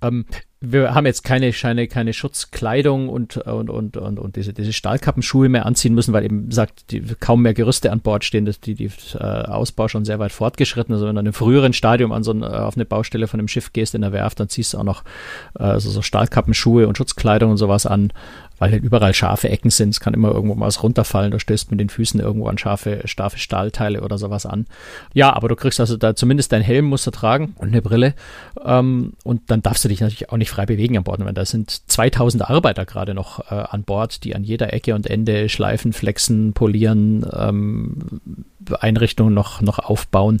Ähm, 0.00 0.24
wir 0.60 0.94
haben 0.94 1.04
jetzt 1.04 1.24
keine, 1.24 1.52
keine, 1.52 1.86
keine 1.88 2.14
Schutzkleidung 2.14 3.08
und, 3.08 3.36
und, 3.36 3.68
und, 3.68 3.96
und, 3.98 4.18
und 4.18 4.36
diese, 4.36 4.54
diese 4.54 4.72
Stahlkappenschuhe 4.72 5.48
mehr 5.50 5.66
anziehen 5.66 5.94
müssen, 5.94 6.14
weil 6.14 6.24
eben 6.24 6.50
sagt, 6.50 6.90
die, 6.90 7.02
kaum 7.20 7.42
mehr 7.42 7.52
Gerüste 7.52 7.92
an 7.92 8.00
Bord 8.00 8.24
stehen, 8.24 8.46
dass 8.46 8.60
die, 8.60 8.74
die 8.74 8.90
äh, 9.14 9.18
Ausbau 9.18 9.88
schon 9.88 10.06
sehr 10.06 10.18
weit 10.18 10.32
fortgeschritten. 10.32 10.94
Also 10.94 11.06
wenn 11.06 11.16
du 11.16 11.20
in 11.20 11.26
einem 11.26 11.34
früheren 11.34 11.72
Stadium 11.72 12.12
an 12.12 12.22
so 12.22 12.32
ein, 12.32 12.42
auf 12.42 12.76
eine 12.76 12.86
Baustelle 12.86 13.26
von 13.26 13.40
einem 13.40 13.48
Schiff 13.48 13.72
gehst 13.72 13.94
in 13.94 14.00
der 14.00 14.12
Werft, 14.12 14.40
dann 14.40 14.48
ziehst 14.48 14.72
du 14.72 14.78
auch 14.78 14.84
noch 14.84 15.04
äh, 15.58 15.64
also 15.64 15.90
so 15.90 16.00
Stahlkappenschuhe 16.00 16.88
und 16.88 16.96
Schutzkleidung 16.96 17.50
und 17.50 17.56
sowas 17.58 17.84
an 17.84 18.12
weil 18.58 18.70
halt 18.70 18.82
überall 18.82 19.14
scharfe 19.14 19.48
Ecken 19.48 19.70
sind. 19.70 19.90
Es 19.90 20.00
kann 20.00 20.14
immer 20.14 20.30
irgendwo 20.30 20.58
was 20.60 20.82
runterfallen. 20.82 21.30
Da 21.30 21.38
stößt 21.38 21.70
mit 21.70 21.80
den 21.80 21.88
Füßen 21.88 22.20
irgendwo 22.20 22.46
an 22.46 22.58
scharfe, 22.58 23.02
scharfe 23.04 23.38
Stahlteile 23.38 24.02
oder 24.02 24.18
sowas 24.18 24.46
an. 24.46 24.66
Ja, 25.12 25.32
aber 25.34 25.48
du 25.48 25.56
kriegst 25.56 25.80
also 25.80 25.96
da 25.96 26.14
zumindest 26.14 26.52
deinen 26.52 26.62
Helm 26.62 26.86
musst 26.86 27.06
du 27.06 27.10
tragen 27.10 27.54
und 27.58 27.68
eine 27.68 27.82
Brille. 27.82 28.14
Ähm, 28.64 29.14
und 29.24 29.42
dann 29.50 29.62
darfst 29.62 29.84
du 29.84 29.88
dich 29.88 30.00
natürlich 30.00 30.30
auch 30.30 30.36
nicht 30.36 30.50
frei 30.50 30.66
bewegen 30.66 30.96
an 30.96 31.04
Bord. 31.04 31.24
Weil 31.24 31.32
da 31.32 31.44
sind 31.44 31.90
2000 31.90 32.48
Arbeiter 32.48 32.84
gerade 32.84 33.14
noch 33.14 33.50
äh, 33.50 33.54
an 33.54 33.84
Bord, 33.84 34.24
die 34.24 34.34
an 34.34 34.44
jeder 34.44 34.72
Ecke 34.72 34.94
und 34.94 35.08
Ende 35.08 35.48
schleifen, 35.48 35.92
flexen, 35.92 36.52
polieren, 36.52 37.26
ähm, 37.32 38.20
Einrichtungen 38.80 39.34
noch, 39.34 39.60
noch 39.60 39.78
aufbauen. 39.78 40.40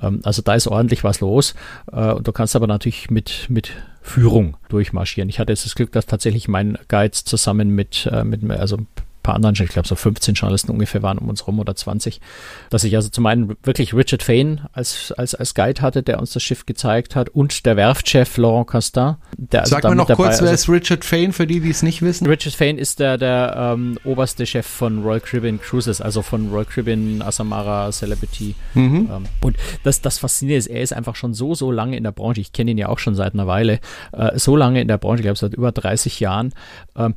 Ähm, 0.00 0.20
also 0.24 0.42
da 0.42 0.54
ist 0.54 0.66
ordentlich 0.66 1.04
was 1.04 1.20
los. 1.20 1.54
Äh, 1.92 2.12
und 2.12 2.26
du 2.26 2.32
kannst 2.32 2.56
aber 2.56 2.66
natürlich 2.66 3.10
mit, 3.10 3.46
mit 3.48 3.72
Führung 4.06 4.56
durchmarschieren. 4.68 5.28
Ich 5.28 5.40
hatte 5.40 5.52
jetzt 5.52 5.66
das 5.66 5.74
Glück, 5.74 5.90
dass 5.92 6.06
tatsächlich 6.06 6.46
mein 6.46 6.78
Guide 6.88 7.10
zusammen 7.10 7.70
mit, 7.70 8.08
äh, 8.10 8.24
mit 8.24 8.48
also 8.50 8.78
paar 9.26 9.34
anderen, 9.34 9.56
ich 9.60 9.68
glaube 9.68 9.88
so 9.88 9.96
15 9.96 10.34
Journalisten 10.34 10.70
ungefähr 10.70 11.02
waren 11.02 11.18
um 11.18 11.28
uns 11.28 11.46
rum 11.48 11.58
oder 11.58 11.74
20, 11.74 12.20
dass 12.70 12.84
ich 12.84 12.94
also 12.94 13.08
zum 13.08 13.26
einen 13.26 13.56
wirklich 13.64 13.92
Richard 13.92 14.22
Fain 14.22 14.60
als, 14.72 15.12
als, 15.16 15.34
als 15.34 15.54
Guide 15.54 15.82
hatte, 15.82 16.04
der 16.04 16.20
uns 16.20 16.32
das 16.32 16.44
Schiff 16.44 16.64
gezeigt 16.64 17.16
hat 17.16 17.28
und 17.30 17.66
der 17.66 17.76
Werftchef 17.76 18.36
Laurent 18.36 18.68
Castin. 18.68 19.16
Der 19.36 19.62
also 19.62 19.74
Sag 19.74 19.82
mal 19.82 19.96
noch 19.96 20.08
kurz, 20.08 20.40
wer 20.40 20.52
ist 20.52 20.68
Richard 20.68 21.04
Fain, 21.04 21.32
für 21.32 21.46
die, 21.46 21.58
die 21.58 21.70
es 21.70 21.82
nicht 21.82 22.02
wissen? 22.02 22.26
Richard 22.28 22.54
Fain 22.54 22.78
ist 22.78 23.00
der, 23.00 23.18
der 23.18 23.74
ähm, 23.74 23.98
oberste 24.04 24.46
Chef 24.46 24.66
von 24.66 25.02
Royal 25.02 25.20
Caribbean 25.20 25.60
Cruises, 25.60 26.00
also 26.00 26.22
von 26.22 26.48
Royal 26.50 26.64
Caribbean, 26.64 27.20
Asamara, 27.20 27.90
Celebrity. 27.90 28.54
Mhm. 28.74 29.10
Ähm, 29.12 29.24
und 29.42 29.56
das, 29.82 30.00
das 30.02 30.18
Faszinierende 30.18 30.58
ist, 30.58 30.66
er 30.68 30.82
ist 30.82 30.92
einfach 30.92 31.16
schon 31.16 31.34
so, 31.34 31.54
so 31.54 31.72
lange 31.72 31.96
in 31.96 32.04
der 32.04 32.12
Branche, 32.12 32.40
ich 32.40 32.52
kenne 32.52 32.70
ihn 32.70 32.78
ja 32.78 32.88
auch 32.88 33.00
schon 33.00 33.16
seit 33.16 33.34
einer 33.34 33.48
Weile, 33.48 33.80
äh, 34.12 34.38
so 34.38 34.54
lange 34.56 34.80
in 34.80 34.86
der 34.86 34.98
Branche, 34.98 35.16
ich 35.16 35.24
glaube 35.24 35.38
seit 35.38 35.54
über 35.54 35.72
30 35.72 36.20
Jahren, 36.20 36.54
ähm, 36.96 37.14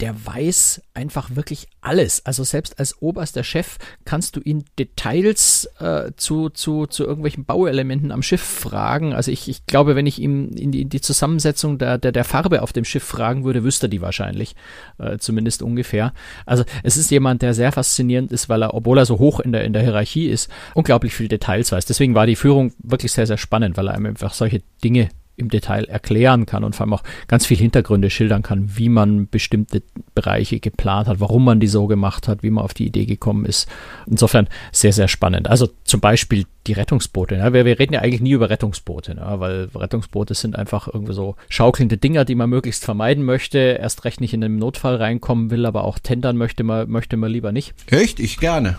der 0.00 0.26
weiß 0.26 0.82
einfach 0.92 1.36
wirklich 1.36 1.68
alles. 1.80 2.24
Also 2.26 2.42
selbst 2.42 2.78
als 2.78 3.00
oberster 3.00 3.44
Chef 3.44 3.78
kannst 4.04 4.36
du 4.36 4.40
ihn 4.40 4.64
Details 4.78 5.68
äh, 5.78 6.12
zu, 6.16 6.50
zu, 6.50 6.86
zu 6.86 7.04
irgendwelchen 7.04 7.44
Bauelementen 7.44 8.10
am 8.10 8.22
Schiff 8.22 8.42
fragen. 8.42 9.12
Also 9.12 9.30
ich, 9.30 9.48
ich 9.48 9.66
glaube, 9.66 9.94
wenn 9.94 10.06
ich 10.06 10.18
ihm 10.18 10.50
in 10.50 10.72
die, 10.72 10.82
in 10.82 10.88
die 10.88 11.00
Zusammensetzung 11.00 11.78
der, 11.78 11.98
der, 11.98 12.12
der 12.12 12.24
Farbe 12.24 12.62
auf 12.62 12.72
dem 12.72 12.84
Schiff 12.84 13.04
fragen 13.04 13.44
würde, 13.44 13.62
wüsste 13.62 13.86
er 13.86 13.90
die 13.90 14.00
wahrscheinlich. 14.00 14.56
Äh, 14.98 15.18
zumindest 15.18 15.62
ungefähr. 15.62 16.12
Also 16.44 16.64
es 16.82 16.96
ist 16.96 17.10
jemand, 17.10 17.42
der 17.42 17.54
sehr 17.54 17.70
faszinierend 17.72 18.32
ist, 18.32 18.48
weil 18.48 18.62
er, 18.62 18.74
obwohl 18.74 18.98
er 18.98 19.06
so 19.06 19.18
hoch 19.18 19.40
in 19.40 19.52
der, 19.52 19.64
in 19.64 19.72
der 19.72 19.82
Hierarchie 19.82 20.26
ist, 20.26 20.50
unglaublich 20.74 21.14
viele 21.14 21.28
Details 21.28 21.70
weiß. 21.70 21.86
Deswegen 21.86 22.14
war 22.14 22.26
die 22.26 22.36
Führung 22.36 22.72
wirklich 22.78 23.12
sehr, 23.12 23.26
sehr 23.26 23.38
spannend, 23.38 23.76
weil 23.76 23.88
er 23.88 23.94
einfach 23.94 24.34
solche 24.34 24.62
Dinge 24.82 25.10
im 25.36 25.48
Detail 25.48 25.84
erklären 25.84 26.46
kann 26.46 26.64
und 26.64 26.74
vor 26.74 26.84
allem 26.84 26.94
auch 26.94 27.02
ganz 27.28 27.46
viel 27.46 27.56
Hintergründe 27.56 28.10
schildern 28.10 28.42
kann, 28.42 28.76
wie 28.76 28.88
man 28.88 29.28
bestimmte 29.28 29.82
Bereiche 30.14 30.60
geplant 30.60 31.08
hat, 31.08 31.20
warum 31.20 31.44
man 31.44 31.60
die 31.60 31.66
so 31.66 31.86
gemacht 31.86 32.28
hat, 32.28 32.42
wie 32.42 32.50
man 32.50 32.64
auf 32.64 32.74
die 32.74 32.86
Idee 32.86 33.06
gekommen 33.06 33.44
ist. 33.44 33.68
Insofern 34.06 34.48
sehr, 34.72 34.92
sehr 34.92 35.08
spannend. 35.08 35.48
Also 35.48 35.68
zum 35.84 36.00
Beispiel 36.00 36.44
die 36.66 36.72
Rettungsboote. 36.72 37.36
Ja, 37.36 37.52
wir, 37.52 37.64
wir, 37.64 37.78
reden 37.78 37.94
ja 37.94 38.00
eigentlich 38.00 38.20
nie 38.20 38.32
über 38.32 38.48
Rettungsboote, 38.48 39.16
ja, 39.18 39.40
weil 39.40 39.68
Rettungsboote 39.74 40.34
sind 40.34 40.56
einfach 40.56 40.88
irgendwie 40.88 41.12
so 41.12 41.36
schaukelnde 41.48 41.98
Dinger, 41.98 42.24
die 42.24 42.34
man 42.34 42.48
möglichst 42.48 42.84
vermeiden 42.84 43.24
möchte, 43.24 43.58
erst 43.58 44.04
recht 44.04 44.20
nicht 44.20 44.32
in 44.32 44.42
einen 44.42 44.58
Notfall 44.58 44.96
reinkommen 44.96 45.50
will, 45.50 45.66
aber 45.66 45.84
auch 45.84 45.98
tendern 45.98 46.36
möchte 46.36 46.64
man, 46.64 46.88
möchte 46.88 47.16
man 47.16 47.30
lieber 47.30 47.52
nicht. 47.52 47.74
Ich 48.18 48.38
gerne. 48.38 48.76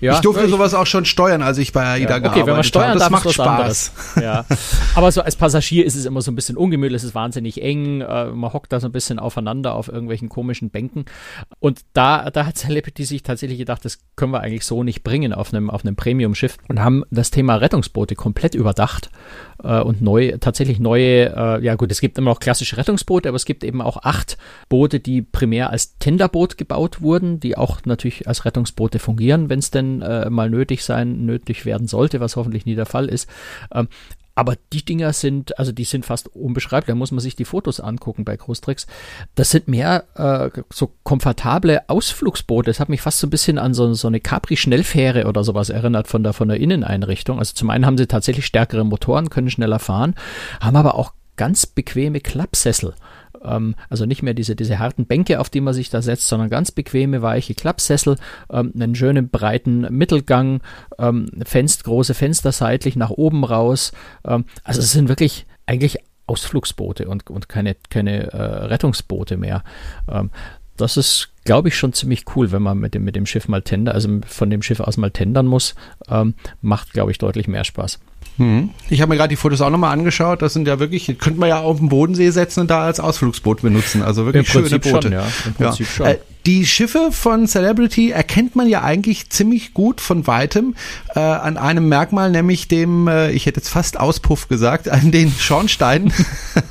Ja, 0.00 0.14
ich 0.14 0.20
durfte 0.20 0.44
ich, 0.44 0.50
sowas 0.50 0.74
auch 0.74 0.86
schon 0.86 1.04
steuern, 1.04 1.42
als 1.42 1.58
ich 1.58 1.72
bei 1.72 1.84
AIDA 1.84 1.98
ja, 1.98 2.04
okay, 2.04 2.20
gearbeitet 2.20 2.46
wenn 2.46 2.54
man 2.54 2.64
steuern 2.64 2.88
habe. 2.88 2.98
Das 2.98 3.08
darf, 3.08 3.24
macht 3.24 3.32
Spaß. 3.32 3.92
Ja. 4.22 4.44
Aber 4.94 5.12
so 5.12 5.22
als 5.22 5.36
Passagier 5.36 5.84
ist 5.84 5.94
es 5.94 6.04
immer 6.04 6.22
so 6.22 6.30
ein 6.30 6.34
bisschen 6.34 6.56
ungemütlich, 6.56 6.96
es 6.96 7.04
ist 7.04 7.14
wahnsinnig 7.14 7.62
eng, 7.62 8.00
äh, 8.00 8.26
man 8.26 8.52
hockt 8.52 8.72
da 8.72 8.80
so 8.80 8.88
ein 8.88 8.92
bisschen 8.92 9.18
aufeinander 9.18 9.74
auf 9.74 9.88
irgendwelchen 9.88 10.28
komischen 10.28 10.70
Bänken. 10.70 11.04
Und 11.58 11.80
da, 11.92 12.30
da 12.30 12.46
hat 12.46 12.56
Celebrity 12.56 13.04
sich 13.04 13.22
tatsächlich 13.22 13.58
gedacht, 13.58 13.84
das 13.84 13.98
können 14.16 14.32
wir 14.32 14.40
eigentlich 14.40 14.64
so 14.64 14.82
nicht 14.82 15.02
bringen 15.02 15.32
auf 15.32 15.52
einem, 15.52 15.70
auf 15.70 15.84
einem 15.84 15.96
Premium-Schiff 15.96 16.56
und 16.68 16.80
haben 16.80 17.04
das 17.10 17.30
Thema 17.30 17.56
Rettungsboote 17.56 18.14
komplett 18.14 18.54
überdacht 18.54 19.10
äh, 19.62 19.80
und 19.80 20.00
neu, 20.02 20.36
tatsächlich 20.40 20.78
neue, 20.78 21.34
äh, 21.34 21.64
ja 21.64 21.74
gut, 21.74 21.90
es 21.90 22.00
gibt 22.00 22.18
immer 22.18 22.30
noch 22.30 22.40
klassische 22.40 22.76
Rettungsboote, 22.76 23.28
aber 23.28 23.36
es 23.36 23.44
gibt 23.44 23.64
eben 23.64 23.80
auch 23.80 23.98
acht 24.02 24.38
Boote, 24.68 25.00
die 25.00 25.22
primär 25.22 25.70
als 25.70 25.98
Tenderboot 25.98 26.58
gebaut 26.58 27.02
wurden, 27.02 27.40
die 27.40 27.56
auch 27.56 27.80
natürlich 27.84 28.28
als 28.28 28.44
Rettungsboote 28.44 28.98
fungieren, 28.98 29.48
wenn 29.48 29.58
es 29.58 29.70
denn 29.70 30.02
äh, 30.02 30.30
mal 30.30 30.50
nötig 30.50 30.84
sein, 30.84 31.24
nötig 31.24 31.64
werden 31.66 31.86
sollte, 31.86 32.20
was 32.20 32.36
hoffentlich 32.36 32.66
nie 32.66 32.74
der 32.74 32.86
Fall 32.86 33.06
ist. 33.06 33.28
Ähm, 33.72 33.88
aber 34.40 34.56
die 34.72 34.82
Dinger 34.82 35.12
sind, 35.12 35.58
also 35.58 35.70
die 35.70 35.84
sind 35.84 36.06
fast 36.06 36.34
unbeschreiblich. 36.34 36.86
Da 36.86 36.94
muss 36.94 37.10
man 37.10 37.20
sich 37.20 37.36
die 37.36 37.44
Fotos 37.44 37.78
angucken 37.78 38.24
bei 38.24 38.38
Großtricks. 38.38 38.86
Das 39.34 39.50
sind 39.50 39.68
mehr 39.68 40.04
äh, 40.14 40.62
so 40.72 40.94
komfortable 41.02 41.82
Ausflugsboote. 41.90 42.70
Das 42.70 42.80
hat 42.80 42.88
mich 42.88 43.02
fast 43.02 43.18
so 43.18 43.26
ein 43.26 43.30
bisschen 43.30 43.58
an 43.58 43.74
so, 43.74 43.92
so 43.92 44.08
eine 44.08 44.18
Capri-Schnellfähre 44.18 45.26
oder 45.26 45.44
sowas 45.44 45.68
erinnert 45.68 46.08
von 46.08 46.22
der, 46.22 46.32
von 46.32 46.48
der 46.48 46.56
Inneneinrichtung. 46.56 47.38
Also 47.38 47.52
zum 47.52 47.68
einen 47.68 47.84
haben 47.84 47.98
sie 47.98 48.06
tatsächlich 48.06 48.46
stärkere 48.46 48.82
Motoren, 48.82 49.28
können 49.28 49.50
schneller 49.50 49.78
fahren, 49.78 50.14
haben 50.58 50.76
aber 50.76 50.94
auch 50.94 51.12
ganz 51.36 51.66
bequeme 51.66 52.20
Klappsessel. 52.20 52.94
Ähm, 53.42 53.74
also 53.88 54.06
nicht 54.06 54.22
mehr 54.22 54.34
diese, 54.34 54.56
diese 54.56 54.78
harten 54.78 55.06
Bänke, 55.06 55.40
auf 55.40 55.50
die 55.50 55.60
man 55.60 55.74
sich 55.74 55.90
da 55.90 56.02
setzt, 56.02 56.28
sondern 56.28 56.50
ganz 56.50 56.70
bequeme, 56.70 57.22
weiche 57.22 57.54
Klappsessel, 57.54 58.16
ähm, 58.50 58.72
einen 58.74 58.94
schönen 58.94 59.28
breiten 59.28 59.82
Mittelgang, 59.90 60.60
ähm, 60.98 61.26
Fenster, 61.44 61.84
große 61.84 62.14
Fenster 62.14 62.52
seitlich 62.52 62.96
nach 62.96 63.10
oben 63.10 63.44
raus. 63.44 63.92
Ähm, 64.24 64.44
also 64.64 64.80
es 64.80 64.92
sind 64.92 65.08
wirklich 65.08 65.46
eigentlich 65.66 65.98
Ausflugsboote 66.26 67.08
und, 67.08 67.28
und 67.28 67.48
keine, 67.48 67.76
keine 67.88 68.32
äh, 68.32 68.36
Rettungsboote 68.36 69.36
mehr. 69.36 69.64
Ähm, 70.08 70.30
das 70.80 70.96
ist, 70.96 71.30
glaube 71.44 71.68
ich, 71.68 71.76
schon 71.76 71.92
ziemlich 71.92 72.24
cool, 72.34 72.52
wenn 72.52 72.62
man 72.62 72.78
mit 72.78 72.94
dem, 72.94 73.04
mit 73.04 73.16
dem 73.16 73.26
Schiff 73.26 73.48
mal 73.48 73.62
tendern, 73.62 73.94
also 73.94 74.08
von 74.26 74.50
dem 74.50 74.62
Schiff 74.62 74.80
aus 74.80 74.96
mal 74.96 75.10
tendern 75.10 75.46
muss. 75.46 75.74
Ähm, 76.08 76.34
macht, 76.60 76.92
glaube 76.92 77.10
ich, 77.10 77.18
deutlich 77.18 77.48
mehr 77.48 77.64
Spaß. 77.64 77.98
Hm. 78.36 78.70
Ich 78.88 79.00
habe 79.02 79.10
mir 79.10 79.16
gerade 79.16 79.28
die 79.28 79.36
Fotos 79.36 79.60
auch 79.60 79.70
nochmal 79.70 79.92
angeschaut. 79.92 80.40
Das 80.40 80.54
sind 80.54 80.66
ja 80.66 80.78
wirklich, 80.78 81.06
könnte 81.18 81.38
man 81.38 81.48
ja 81.48 81.60
auf 81.60 81.78
den 81.78 81.88
Bodensee 81.88 82.30
setzen 82.30 82.60
und 82.60 82.70
da 82.70 82.84
als 82.84 83.00
Ausflugsboot 83.00 83.62
benutzen. 83.62 84.02
Also 84.02 84.24
wirklich 84.24 84.46
Im 84.46 84.52
schöne 84.52 84.78
Boote. 84.78 85.02
Schon, 85.02 85.12
ja. 85.12 85.26
Im 85.44 85.54
Prinzip 85.54 85.86
ja. 85.86 85.92
schon. 85.92 86.06
Äh, 86.06 86.18
die 86.46 86.66
Schiffe 86.66 87.10
von 87.12 87.46
Celebrity 87.46 88.12
erkennt 88.12 88.56
man 88.56 88.66
ja 88.66 88.82
eigentlich 88.82 89.28
ziemlich 89.28 89.74
gut 89.74 90.00
von 90.00 90.26
weitem 90.26 90.74
äh, 91.14 91.20
an 91.20 91.58
einem 91.58 91.88
Merkmal, 91.88 92.30
nämlich 92.30 92.66
dem, 92.66 93.08
äh, 93.08 93.30
ich 93.32 93.44
hätte 93.44 93.60
jetzt 93.60 93.68
fast 93.68 94.00
Auspuff 94.00 94.48
gesagt, 94.48 94.88
an 94.88 95.10
den 95.10 95.30
Schornsteinen. 95.30 96.12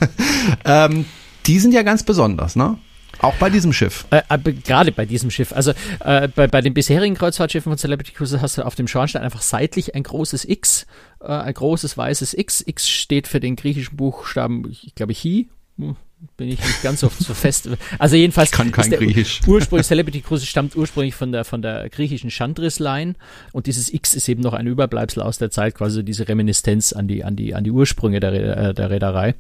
ähm, 0.66 1.06
die 1.46 1.60
sind 1.60 1.74
ja 1.74 1.84
ganz 1.84 2.02
besonders, 2.02 2.56
ne? 2.56 2.78
Auch 3.22 3.36
bei 3.36 3.50
diesem 3.50 3.74
Schiff. 3.74 4.06
Äh, 4.12 4.22
äh, 4.30 4.54
gerade 4.54 4.92
bei 4.92 5.06
diesem 5.06 5.30
Schiff. 5.30 5.52
Also 5.54 5.74
äh, 6.00 6.28
bei, 6.30 6.48
bei 6.48 6.62
den 6.62 6.74
bisherigen 6.74 7.16
Kreuzfahrtschiffen 7.16 7.70
von 7.70 7.78
Celebrity 7.78 8.14
Cruises 8.14 8.42
hast 8.42 8.58
du 8.58 8.66
auf 8.66 8.76
dem 8.76 8.88
Schornstein 8.88 9.24
einfach 9.24 9.42
seitlich 9.42 9.96
ein 9.96 10.04
großes 10.04 10.46
X, 10.46 10.88
äh, 11.20 11.28
ein 11.28 11.54
großes 11.54 11.98
weißes 11.98 12.34
X. 12.34 12.64
X 12.66 12.88
steht 12.88 13.28
für 13.28 13.40
den 13.40 13.56
griechischen 13.56 13.98
Buchstaben, 13.98 14.70
ich 14.70 14.96
glaube, 14.96 15.14
Chi. 15.14 15.50
Hm, 15.78 15.96
bin 16.38 16.50
ich 16.50 16.60
nicht 16.60 16.84
ganz 16.84 17.00
so, 17.00 17.12
so 17.18 17.34
fest. 17.34 17.70
Also 17.98 18.16
jedenfalls. 18.16 18.50
Ich 18.50 18.58
kann 18.58 18.72
kein 18.72 18.92
Griechisch. 18.92 19.42
Ursprünglich 19.48 19.88
Celebrity 19.88 20.22
Cruise 20.22 20.46
stammt 20.46 20.76
ursprünglich 20.76 21.16
von 21.16 21.32
der, 21.32 21.46
von 21.46 21.62
der 21.62 21.90
griechischen 21.90 22.30
Chandris-Line 22.30 23.16
und 23.52 23.68
dieses 23.68 23.94
X 23.94 24.16
ist 24.16 24.28
eben 24.28 24.42
noch 24.42 24.54
ein 24.54 24.68
Überbleibsel 24.68 25.24
aus 25.24 25.38
der 25.38 25.52
Zeit, 25.52 25.76
quasi 25.76 26.04
diese 26.04 26.28
Reminiszenz 26.28 26.94
an 26.94 27.08
die, 27.08 27.24
an 27.24 27.36
die, 27.36 27.56
an 27.56 27.64
die 27.64 27.72
Ursprünge 27.72 28.20
der, 28.20 28.34
äh, 28.34 28.74
der 28.74 28.90
Reederei. 28.90 29.36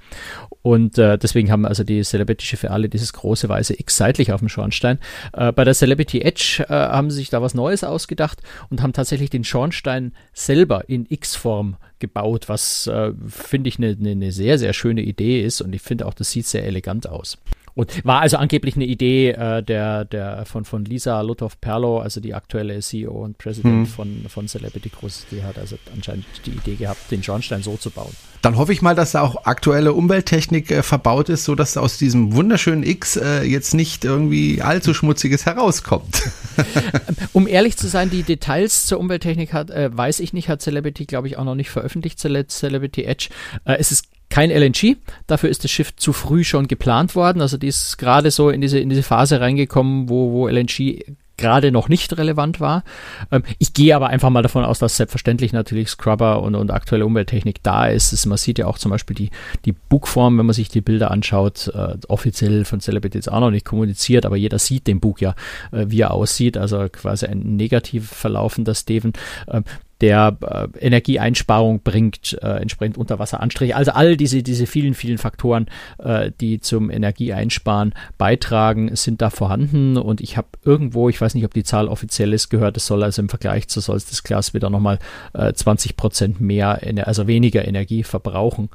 Und 0.61 0.97
äh, 0.97 1.17
deswegen 1.17 1.51
haben 1.51 1.65
also 1.65 1.83
die 1.83 2.01
Celebrity-Schiffe 2.01 2.71
alle 2.71 2.89
dieses 2.89 3.13
große 3.13 3.47
weiße 3.47 3.79
X 3.79 3.97
seitlich 3.97 4.31
auf 4.31 4.39
dem 4.39 4.49
Schornstein. 4.49 4.99
Äh, 5.33 5.51
bei 5.51 5.63
der 5.63 5.73
Celebrity 5.73 6.21
Edge 6.21 6.65
äh, 6.67 6.73
haben 6.73 7.11
sie 7.11 7.17
sich 7.17 7.29
da 7.29 7.41
was 7.41 7.53
Neues 7.53 7.83
ausgedacht 7.83 8.41
und 8.69 8.81
haben 8.81 8.93
tatsächlich 8.93 9.29
den 9.29 9.43
Schornstein 9.43 10.13
selber 10.33 10.87
in 10.87 11.05
X-Form 11.09 11.77
gebaut, 11.99 12.49
was 12.49 12.87
äh, 12.87 13.11
finde 13.27 13.69
ich 13.69 13.77
eine 13.77 13.95
ne, 13.95 14.15
ne 14.15 14.31
sehr, 14.31 14.57
sehr 14.57 14.73
schöne 14.73 15.01
Idee 15.01 15.41
ist 15.41 15.61
und 15.61 15.73
ich 15.73 15.81
finde 15.81 16.05
auch, 16.05 16.13
das 16.13 16.31
sieht 16.31 16.45
sehr 16.45 16.65
elegant 16.65 17.07
aus. 17.07 17.37
Und 17.75 18.03
war 18.03 18.21
also 18.21 18.37
angeblich 18.37 18.75
eine 18.75 18.85
Idee 18.85 19.29
äh, 19.29 19.63
der, 19.63 20.03
der 20.03 20.45
von, 20.45 20.65
von 20.65 20.83
Lisa 20.85 21.21
Lutow-Perlo, 21.21 21.99
also 21.99 22.19
die 22.19 22.33
aktuelle 22.33 22.79
CEO 22.79 23.11
und 23.11 23.37
Präsident 23.37 23.85
hm. 23.87 23.93
von, 23.93 24.25
von 24.27 24.47
Celebrity 24.47 24.89
Cruises, 24.89 25.25
die 25.31 25.43
hat 25.43 25.57
also 25.57 25.77
anscheinend 25.95 26.25
die 26.45 26.51
Idee 26.51 26.75
gehabt, 26.75 27.09
den 27.11 27.23
Schornstein 27.23 27.63
so 27.63 27.77
zu 27.77 27.89
bauen. 27.89 28.13
Dann 28.41 28.57
hoffe 28.57 28.71
ich 28.71 28.81
mal, 28.81 28.95
dass 28.95 29.11
da 29.11 29.21
auch 29.21 29.45
aktuelle 29.45 29.93
Umwelttechnik 29.93 30.71
äh, 30.71 30.83
verbaut 30.83 31.29
ist, 31.29 31.43
so 31.43 31.55
dass 31.55 31.77
aus 31.77 31.97
diesem 31.97 32.33
wunderschönen 32.33 32.83
X 32.83 33.17
äh, 33.17 33.43
jetzt 33.43 33.73
nicht 33.73 34.05
irgendwie 34.05 34.61
allzu 34.61 34.93
schmutziges 34.93 35.45
herauskommt. 35.45 36.23
um 37.33 37.47
ehrlich 37.47 37.77
zu 37.77 37.87
sein, 37.87 38.09
die 38.09 38.23
Details 38.23 38.85
zur 38.85 38.99
Umwelttechnik 38.99 39.53
hat, 39.53 39.69
äh, 39.69 39.89
weiß 39.95 40.19
ich 40.19 40.33
nicht, 40.33 40.49
hat 40.49 40.61
Celebrity, 40.61 41.05
glaube 41.05 41.27
ich, 41.27 41.37
auch 41.37 41.43
noch 41.43 41.55
nicht 41.55 41.69
veröffentlicht, 41.69 42.19
Celebrity 42.19 43.03
Edge. 43.03 43.29
Äh, 43.65 43.77
es 43.79 43.91
ist 43.91 44.05
kein 44.29 44.51
LNG. 44.51 44.97
Dafür 45.27 45.49
ist 45.49 45.63
das 45.63 45.71
Schiff 45.71 45.95
zu 45.95 46.13
früh 46.13 46.43
schon 46.43 46.67
geplant 46.67 47.15
worden. 47.15 47.41
Also 47.41 47.57
die 47.57 47.67
ist 47.67 47.97
gerade 47.97 48.31
so 48.31 48.49
in 48.49 48.61
diese, 48.61 48.79
in 48.79 48.89
diese 48.89 49.03
Phase 49.03 49.41
reingekommen, 49.41 50.07
wo, 50.07 50.31
wo 50.31 50.47
LNG 50.47 51.03
gerade 51.39 51.71
noch 51.71 51.89
nicht 51.89 52.17
relevant 52.17 52.59
war. 52.59 52.83
Ähm, 53.31 53.43
ich 53.57 53.73
gehe 53.73 53.95
aber 53.95 54.07
einfach 54.07 54.29
mal 54.29 54.43
davon 54.43 54.63
aus, 54.63 54.79
dass 54.79 54.97
selbstverständlich 54.97 55.53
natürlich 55.53 55.89
Scrubber 55.89 56.43
und, 56.43 56.55
und 56.55 56.71
aktuelle 56.71 57.05
Umwelttechnik 57.05 57.63
da 57.63 57.87
ist. 57.87 58.13
Es, 58.13 58.25
man 58.25 58.37
sieht 58.37 58.59
ja 58.59 58.67
auch 58.67 58.77
zum 58.77 58.91
Beispiel 58.91 59.15
die, 59.15 59.29
die 59.65 59.71
Bugform, 59.71 60.37
wenn 60.37 60.45
man 60.45 60.53
sich 60.53 60.69
die 60.69 60.81
Bilder 60.81 61.11
anschaut, 61.11 61.71
äh, 61.73 61.95
offiziell 62.07 62.65
von 62.65 62.79
Celebrity 62.79 63.19
auch 63.29 63.39
noch 63.39 63.51
nicht 63.51 63.65
kommuniziert, 63.65 64.25
aber 64.25 64.37
jeder 64.37 64.59
sieht 64.59 64.87
den 64.87 64.99
Bug 64.99 65.21
ja, 65.21 65.35
äh, 65.71 65.85
wie 65.87 66.01
er 66.01 66.11
aussieht. 66.11 66.57
Also 66.57 66.87
quasi 66.89 67.25
ein 67.25 67.55
negativ 67.55 68.09
verlaufender 68.09 68.75
Steven. 68.75 69.13
Ähm, 69.49 69.63
der 70.01 70.37
äh, 70.41 70.85
Energieeinsparung 70.85 71.81
bringt, 71.81 72.37
äh, 72.41 72.61
entsprechend 72.61 72.97
Unterwasseranstriche. 72.97 73.75
Also 73.75 73.91
all 73.91 74.17
diese, 74.17 74.43
diese 74.43 74.65
vielen, 74.65 74.93
vielen 74.93 75.17
Faktoren, 75.17 75.67
äh, 75.97 76.31
die 76.39 76.59
zum 76.61 76.89
Energieeinsparen 76.89 77.93
beitragen, 78.17 78.95
sind 78.95 79.21
da 79.21 79.29
vorhanden. 79.29 79.97
Und 79.97 80.21
ich 80.21 80.37
habe 80.37 80.47
irgendwo, 80.63 81.09
ich 81.09 81.19
weiß 81.19 81.35
nicht, 81.35 81.45
ob 81.45 81.53
die 81.53 81.63
Zahl 81.63 81.87
offiziell 81.87 82.33
ist, 82.33 82.49
gehört, 82.49 82.77
es 82.77 82.85
soll 82.85 83.03
also 83.03 83.21
im 83.21 83.29
Vergleich 83.29 83.67
zu 83.67 83.81
Solstice 83.81 84.23
Class 84.23 84.53
wieder 84.53 84.69
nochmal 84.69 84.99
äh, 85.33 85.51
20 85.53 85.97
Prozent 85.97 86.41
mehr, 86.41 86.79
also 87.05 87.27
weniger 87.27 87.67
Energie 87.67 88.03
verbrauchen. 88.03 88.69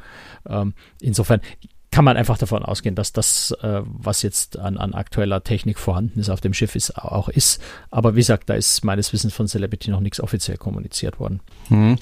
Ähm, 0.49 0.75
insofern 1.01 1.41
kann 1.95 2.05
man 2.05 2.17
einfach 2.17 2.39
davon 2.39 2.65
ausgehen, 2.65 2.97
dass 2.97 3.13
das, 3.13 3.53
äh, 3.63 3.83
was 3.85 4.23
jetzt 4.23 4.59
an, 4.59 4.79
an 4.79 4.95
aktueller 4.95 5.45
Technik 5.45 5.79
vorhanden 5.79 6.19
ist 6.19 6.29
auf 6.29 6.41
dem 6.41 6.53
Schiff, 6.53 6.75
ist, 6.75 6.99
auch 6.99 7.29
ist. 7.29 7.63
Aber 7.93 8.17
wie 8.17 8.19
gesagt, 8.19 8.51
da 8.51 8.55
ist 8.55 8.85
meines 8.85 9.13
Wissens 9.13 9.33
von 9.33 9.47
Celebrity 9.47 9.93
noch 9.93 10.01
nichts 10.01 10.21
offiziell 10.21 10.57
kommuniziert 10.57 11.21
worden. 11.21 11.39
Hm. 11.69 11.97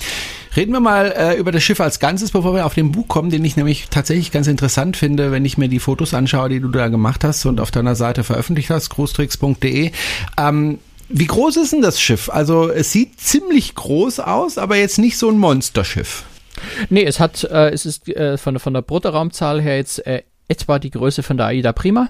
Reden 0.57 0.73
wir 0.73 0.81
mal 0.81 1.13
äh, 1.15 1.37
über 1.37 1.53
das 1.53 1.63
Schiff 1.63 1.79
als 1.79 2.01
Ganzes, 2.01 2.31
bevor 2.31 2.55
wir 2.55 2.65
auf 2.65 2.73
den 2.73 2.91
Buch 2.91 3.07
kommen, 3.07 3.29
den 3.29 3.45
ich 3.45 3.59
nämlich 3.59 3.89
tatsächlich 3.91 4.33
ganz 4.33 4.47
interessant 4.47 4.97
finde, 4.97 5.31
wenn 5.31 5.45
ich 5.45 5.59
mir 5.59 5.69
die 5.69 5.79
Fotos 5.79 6.15
anschaue, 6.15 6.49
die 6.49 6.61
du 6.61 6.69
da 6.69 6.89
gemacht 6.89 7.23
hast 7.23 7.45
und 7.45 7.61
auf 7.61 7.71
deiner 7.71 7.95
Seite 7.95 8.25
veröffentlicht 8.25 8.71
hast, 8.71 8.89
großtricks.de. 8.89 9.93
Ähm, 10.39 10.79
wie 11.11 11.27
groß 11.27 11.59
ist 11.59 11.75
denn 11.75 11.83
das 11.83 12.01
Schiff? 12.01 12.31
Also 12.31 12.71
es 12.71 12.93
sieht 12.93 13.21
ziemlich 13.21 13.75
groß 13.75 14.21
aus, 14.21 14.57
aber 14.57 14.77
jetzt 14.77 14.99
nicht 14.99 15.19
so 15.19 15.29
ein 15.29 15.37
Monsterschiff. 15.37 16.25
Nee, 16.89 17.05
es 17.05 17.21
hat, 17.21 17.45
äh, 17.45 17.71
es 17.71 17.87
ist 17.87 18.09
äh, 18.09 18.37
von, 18.39 18.59
von 18.59 18.75
der 18.75 18.83
Bruttoraumzahl 18.83 19.61
her 19.61 19.77
jetzt 19.77 20.07
äh, 20.07 20.23
etwa 20.49 20.79
die 20.79 20.91
Größe 20.91 21.23
von 21.23 21.37
der 21.37 21.47
AIDA 21.47 21.73
Prima. 21.73 22.09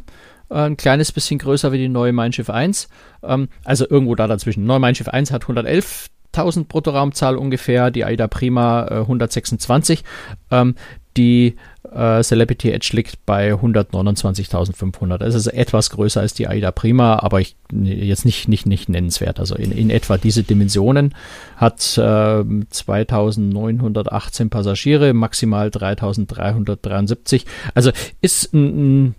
Äh, 0.51 0.67
ein 0.67 0.77
kleines 0.77 1.13
bisschen 1.13 1.39
größer 1.39 1.73
wie 1.73 1.79
die 1.79 1.89
neue 1.89 2.13
Mein 2.13 2.33
Schiff 2.33 2.51
1. 2.51 2.89
Ähm, 3.23 3.49
also 3.65 3.89
irgendwo 3.89 4.15
da 4.15 4.27
dazwischen. 4.27 4.65
Neue 4.65 4.81
Mein 4.81 4.95
Schiff 4.95 5.09
1 5.09 5.33
hat 5.33 5.45
111.000 5.45 6.67
Bruttoraumzahl 6.67 7.37
ungefähr, 7.37 7.91
die 7.91 8.05
AIDA 8.05 8.29
Prima 8.29 8.87
äh, 8.89 8.95
126. 9.01 10.05
Ähm, 10.51 10.75
die 11.17 11.57
äh, 11.95 12.23
Celebrity 12.23 12.71
Edge 12.71 12.91
liegt 12.93 13.27
bei 13.27 13.53
129.500. 13.55 15.19
Das 15.19 15.35
ist 15.35 15.49
etwas 15.49 15.91
größer 15.91 16.21
als 16.21 16.33
die 16.35 16.47
AIDA 16.49 16.71
Prima, 16.71 17.19
aber 17.19 17.41
ich, 17.41 17.57
jetzt 17.73 18.25
nicht, 18.25 18.47
nicht, 18.49 18.67
nicht 18.67 18.89
nennenswert. 18.89 19.41
Also 19.41 19.55
in, 19.55 19.71
in 19.73 19.91
etwa 19.91 20.17
diese 20.19 20.43
Dimensionen 20.43 21.15
hat 21.57 21.99
äh, 21.99 22.01
2.918 22.01 24.49
Passagiere, 24.49 25.13
maximal 25.13 25.69
3.373. 25.69 27.45
Also 27.75 27.93
ist 28.21 28.55
ein, 28.55 29.07
ein 29.07 29.15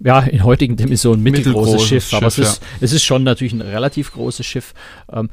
ja, 0.00 0.20
in 0.20 0.44
heutigen 0.44 0.76
Dimensionen 0.76 1.22
mittelgroßes 1.22 1.82
Schiff, 1.82 2.08
Schiff, 2.08 2.14
aber 2.14 2.28
es 2.28 2.38
ist, 2.38 2.62
ja. 2.62 2.68
es 2.80 2.92
ist 2.92 3.04
schon 3.04 3.22
natürlich 3.22 3.52
ein 3.52 3.60
relativ 3.60 4.12
großes 4.12 4.46
Schiff. 4.46 4.72
Ähm, 5.12 5.28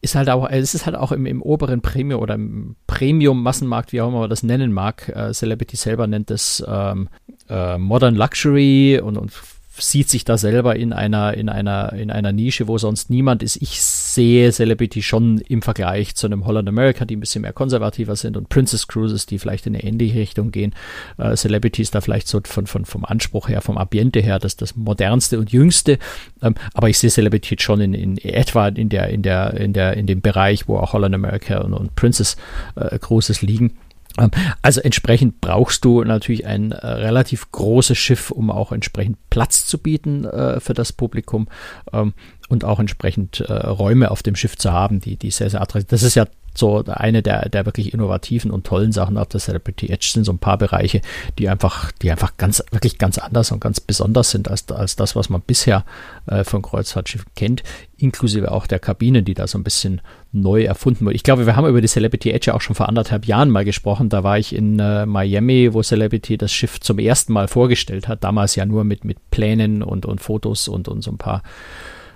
ist 0.00 0.14
halt 0.14 0.28
auch, 0.30 0.48
es 0.48 0.74
ist 0.74 0.86
halt 0.86 0.96
auch 0.96 1.12
im, 1.12 1.26
im 1.26 1.42
oberen 1.42 1.80
Premium 1.80 2.20
oder 2.20 2.34
im 2.34 2.76
Premium-Massenmarkt, 2.86 3.92
wie 3.92 4.00
auch 4.00 4.08
immer 4.08 4.20
man 4.20 4.30
das 4.30 4.42
nennen 4.42 4.72
mag. 4.72 5.08
Äh, 5.08 5.32
Celebrity 5.32 5.76
selber 5.76 6.06
nennt 6.06 6.30
es 6.30 6.64
ähm, 6.66 7.08
äh, 7.48 7.78
Modern 7.78 8.14
Luxury 8.14 9.00
und, 9.02 9.16
und 9.16 9.32
sieht 9.80 10.08
sich 10.08 10.24
da 10.24 10.38
selber 10.38 10.76
in 10.76 10.92
einer, 10.92 11.34
in 11.34 11.48
einer, 11.48 11.92
in 11.92 12.10
einer 12.10 12.32
Nische, 12.32 12.68
wo 12.68 12.78
sonst 12.78 13.10
niemand 13.10 13.42
ist. 13.42 13.56
Ich 13.56 13.80
sehe 13.82 14.50
Celebrity 14.52 15.02
schon 15.02 15.38
im 15.38 15.62
Vergleich 15.62 16.14
zu 16.14 16.26
einem 16.26 16.46
Holland 16.46 16.68
America, 16.68 17.04
die 17.04 17.16
ein 17.16 17.20
bisschen 17.20 17.42
mehr 17.42 17.52
konservativer 17.52 18.16
sind 18.16 18.36
und 18.36 18.48
Princess 18.48 18.86
Cruises, 18.88 19.26
die 19.26 19.38
vielleicht 19.38 19.66
in 19.66 19.74
eine 19.74 19.84
ähnliche 19.84 20.18
Richtung 20.18 20.50
gehen. 20.50 20.74
Äh, 21.16 21.34
Celebrity 21.36 21.82
ist 21.82 21.94
da 21.94 22.00
vielleicht 22.00 22.28
so 22.28 22.40
von, 22.44 22.66
von, 22.66 22.84
vom 22.84 23.04
Anspruch 23.04 23.48
her, 23.48 23.60
vom 23.60 23.78
Ambiente 23.78 24.20
her, 24.20 24.38
das, 24.38 24.56
das 24.56 24.76
modernste 24.76 25.38
und 25.38 25.52
jüngste. 25.52 25.98
Ähm, 26.42 26.54
aber 26.74 26.88
ich 26.88 26.98
sehe 26.98 27.10
Celebrity 27.10 27.56
schon 27.58 27.80
in, 27.80 27.94
in 27.94 28.18
etwa 28.18 28.68
in 28.68 28.88
der, 28.88 29.08
in 29.08 29.22
der, 29.22 29.54
in 29.54 29.72
der, 29.72 29.96
in 29.96 30.06
dem 30.06 30.20
Bereich, 30.20 30.68
wo 30.68 30.76
auch 30.76 30.92
Holland 30.92 31.14
America 31.14 31.58
und, 31.58 31.74
und 31.74 31.94
Princess 31.94 32.36
äh, 32.76 32.98
Cruises 32.98 33.42
liegen. 33.42 33.76
Ähm, 34.18 34.30
also 34.62 34.80
entsprechend 34.80 35.40
brauchst 35.40 35.84
du 35.84 36.02
natürlich 36.04 36.46
ein 36.46 36.72
äh, 36.72 36.86
relativ 36.86 37.50
großes 37.52 37.96
Schiff, 37.96 38.30
um 38.30 38.50
auch 38.50 38.72
entsprechend 38.72 39.16
Platz 39.30 39.66
zu 39.66 39.78
bieten 39.78 40.24
äh, 40.24 40.60
für 40.60 40.74
das 40.74 40.92
Publikum 40.92 41.48
ähm, 41.92 42.14
und 42.48 42.64
auch 42.64 42.80
entsprechend 42.80 43.40
äh, 43.40 43.52
Räume 43.52 44.10
auf 44.10 44.22
dem 44.22 44.36
Schiff 44.36 44.56
zu 44.56 44.72
haben, 44.72 45.00
die, 45.00 45.16
die 45.16 45.30
sehr, 45.30 45.50
sehr 45.50 45.62
attraktiv 45.62 45.90
Das 45.90 46.02
ist 46.02 46.14
ja 46.14 46.26
so 46.58 46.84
eine 46.86 47.22
der, 47.22 47.48
der 47.48 47.66
wirklich 47.66 47.94
innovativen 47.94 48.50
und 48.50 48.66
tollen 48.66 48.92
Sachen 48.92 49.16
auf 49.16 49.28
der 49.28 49.40
Celebrity 49.40 49.88
Edge 49.88 50.10
sind 50.12 50.24
so 50.24 50.32
ein 50.32 50.38
paar 50.38 50.58
Bereiche, 50.58 51.00
die 51.38 51.48
einfach, 51.48 51.92
die 51.92 52.10
einfach 52.10 52.36
ganz, 52.36 52.62
wirklich 52.70 52.98
ganz 52.98 53.18
anders 53.18 53.52
und 53.52 53.60
ganz 53.60 53.80
besonders 53.80 54.30
sind 54.30 54.50
als, 54.50 54.68
als 54.70 54.96
das, 54.96 55.16
was 55.16 55.28
man 55.28 55.40
bisher 55.40 55.84
äh, 56.26 56.44
von 56.44 56.62
Kreuzfahrtschiffen 56.62 57.30
kennt, 57.36 57.62
inklusive 57.96 58.50
auch 58.52 58.66
der 58.66 58.78
Kabinen, 58.78 59.24
die 59.24 59.34
da 59.34 59.46
so 59.46 59.58
ein 59.58 59.64
bisschen 59.64 60.00
neu 60.32 60.64
erfunden 60.64 61.04
wurde. 61.04 61.16
Ich 61.16 61.22
glaube, 61.22 61.46
wir 61.46 61.56
haben 61.56 61.66
über 61.66 61.80
die 61.80 61.88
Celebrity 61.88 62.30
Edge 62.30 62.54
auch 62.54 62.60
schon 62.60 62.76
vor 62.76 62.88
anderthalb 62.88 63.26
Jahren 63.26 63.50
mal 63.50 63.64
gesprochen. 63.64 64.08
Da 64.08 64.24
war 64.24 64.38
ich 64.38 64.54
in 64.54 64.78
äh, 64.78 65.06
Miami, 65.06 65.72
wo 65.72 65.82
Celebrity 65.82 66.36
das 66.36 66.52
Schiff 66.52 66.80
zum 66.80 66.98
ersten 66.98 67.32
Mal 67.32 67.48
vorgestellt 67.48 68.08
hat. 68.08 68.24
Damals 68.24 68.54
ja 68.56 68.66
nur 68.66 68.84
mit, 68.84 69.04
mit 69.04 69.30
Plänen 69.30 69.82
und, 69.82 70.06
und 70.06 70.20
Fotos 70.20 70.68
und, 70.68 70.88
und 70.88 71.02
so 71.02 71.10
ein 71.10 71.18
paar 71.18 71.42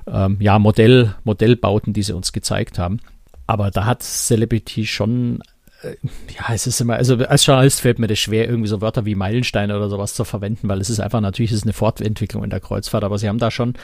ähm, 0.06 0.36
ja, 0.40 0.58
Modell, 0.58 1.14
Modellbauten, 1.24 1.92
die 1.92 2.02
sie 2.02 2.14
uns 2.14 2.32
gezeigt 2.32 2.78
haben. 2.78 3.00
Aber 3.46 3.70
da 3.70 3.84
hat 3.84 4.02
Celebrity 4.02 4.86
schon 4.86 5.40
äh, 5.82 5.96
ja, 6.38 6.54
es 6.54 6.66
ist 6.66 6.80
immer, 6.80 6.94
also 6.94 7.16
als 7.16 7.44
Journalist 7.44 7.80
fällt 7.80 7.98
mir 7.98 8.06
das 8.06 8.18
schwer, 8.18 8.48
irgendwie 8.48 8.68
so 8.68 8.80
Wörter 8.80 9.04
wie 9.04 9.14
Meilensteine 9.14 9.76
oder 9.76 9.88
sowas 9.88 10.14
zu 10.14 10.24
verwenden, 10.24 10.68
weil 10.68 10.80
es 10.80 10.90
ist 10.90 11.00
einfach 11.00 11.20
natürlich 11.20 11.50
es 11.50 11.58
ist 11.58 11.64
eine 11.64 11.72
Fortentwicklung 11.72 12.44
in 12.44 12.50
der 12.50 12.60
Kreuzfahrt, 12.60 13.04
aber 13.04 13.18
sie 13.18 13.28
haben 13.28 13.38
da 13.38 13.50
schon 13.50 13.74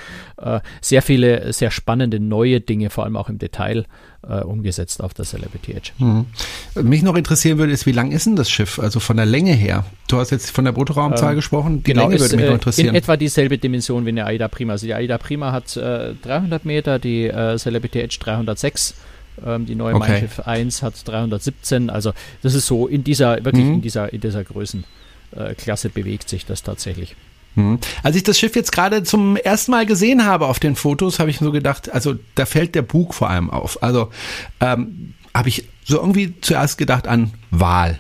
äh, 0.41 0.61
sehr 0.81 1.03
viele, 1.03 1.53
sehr 1.53 1.71
spannende 1.71 2.21
neue 2.21 2.61
Dinge, 2.61 2.91
vor 2.91 3.05
allem 3.05 3.17
auch 3.17 3.29
im 3.29 3.39
Detail, 3.39 3.85
äh, 4.27 4.41
umgesetzt 4.41 5.03
auf 5.03 5.15
der 5.15 5.25
Celebrity 5.25 5.73
Edge. 5.73 5.93
Mhm. 5.99 6.27
Mich 6.83 7.03
noch 7.03 7.17
interessieren 7.17 7.59
würde, 7.59 7.73
ist, 7.73 7.87
wie 7.87 7.93
lang 7.93 8.13
ist 8.13 8.27
denn 8.27 8.37
das 8.37 8.51
Schiff? 8.51 8.79
Also 8.79 9.01
von 9.01 9.17
der 9.17 9.27
Länge 9.27 9.53
her. 9.53 9.85
Du 10.09 10.19
hast 10.19 10.31
jetzt 10.31 10.51
von 10.51 10.65
der 10.65 10.73
Bruttoraumzahl 10.73 11.31
ähm, 11.31 11.37
gesprochen. 11.37 11.83
Die 11.83 11.93
genau, 11.93 12.09
Länge 12.09 12.21
würde 12.21 12.37
mich 12.37 12.45
noch 12.45 12.53
äh, 12.53 12.55
interessieren. 12.55 12.89
In 12.91 12.95
etwa 12.95 13.17
dieselbe 13.17 13.59
Dimension 13.59 14.05
wie 14.05 14.11
eine 14.11 14.27
AIDA 14.27 14.49
Prima. 14.49 14.73
Also 14.73 14.87
die 14.87 14.95
AIDA 14.95 15.19
Prima 15.19 15.53
hat 15.53 15.77
äh, 15.77 16.15
300 16.15 16.65
Meter, 16.65 16.99
die 16.99 17.27
äh, 17.27 17.57
Celebrity 17.59 18.01
Edge 18.01 18.19
306 18.21 18.95
ähm, 19.45 19.67
die 19.67 19.75
neue 19.75 19.95
okay. 19.95 20.09
Mein 20.09 20.21
Schiff 20.21 20.41
1 20.41 20.83
hat 20.83 20.95
317. 21.07 21.91
Also 21.91 22.13
das 22.43 22.55
ist 22.55 22.67
so 22.67 22.87
in 22.87 23.05
dieser, 23.05 23.45
wirklich 23.45 23.65
mhm. 23.65 23.75
in 23.75 23.83
dieser, 23.83 24.13
in 24.13 24.21
dieser 24.21 24.45
Größenklasse 24.45 25.91
bewegt 25.91 26.29
sich 26.29 26.47
das 26.47 26.63
tatsächlich. 26.63 27.17
Mhm. 27.55 27.79
Als 28.03 28.17
ich 28.17 28.23
das 28.23 28.39
Schiff 28.39 28.55
jetzt 28.57 28.73
gerade 28.73 29.03
zum 29.03 29.37
ersten 29.37 29.73
Mal 29.73 29.87
gesehen 29.87 30.25
habe 30.25 30.47
auf 30.47 30.59
den 30.59 30.77
Fotos, 30.77 31.19
habe 31.19 31.31
ich 31.31 31.39
so 31.39 31.53
gedacht, 31.53 31.91
also 31.91 32.15
da 32.35 32.47
fällt 32.47 32.75
der 32.75 32.83
Bug 32.83 33.15
vor 33.15 33.31
allem 33.31 33.51
auf. 33.51 33.83
Also 33.83 34.11
ähm, 34.61 35.15
habe 35.35 35.49
ich 35.49 35.65
so 35.85 35.99
irgendwie 35.99 36.35
zuerst 36.41 36.79
gedacht 36.79 37.09
an 37.09 37.33
Wal. 37.51 37.99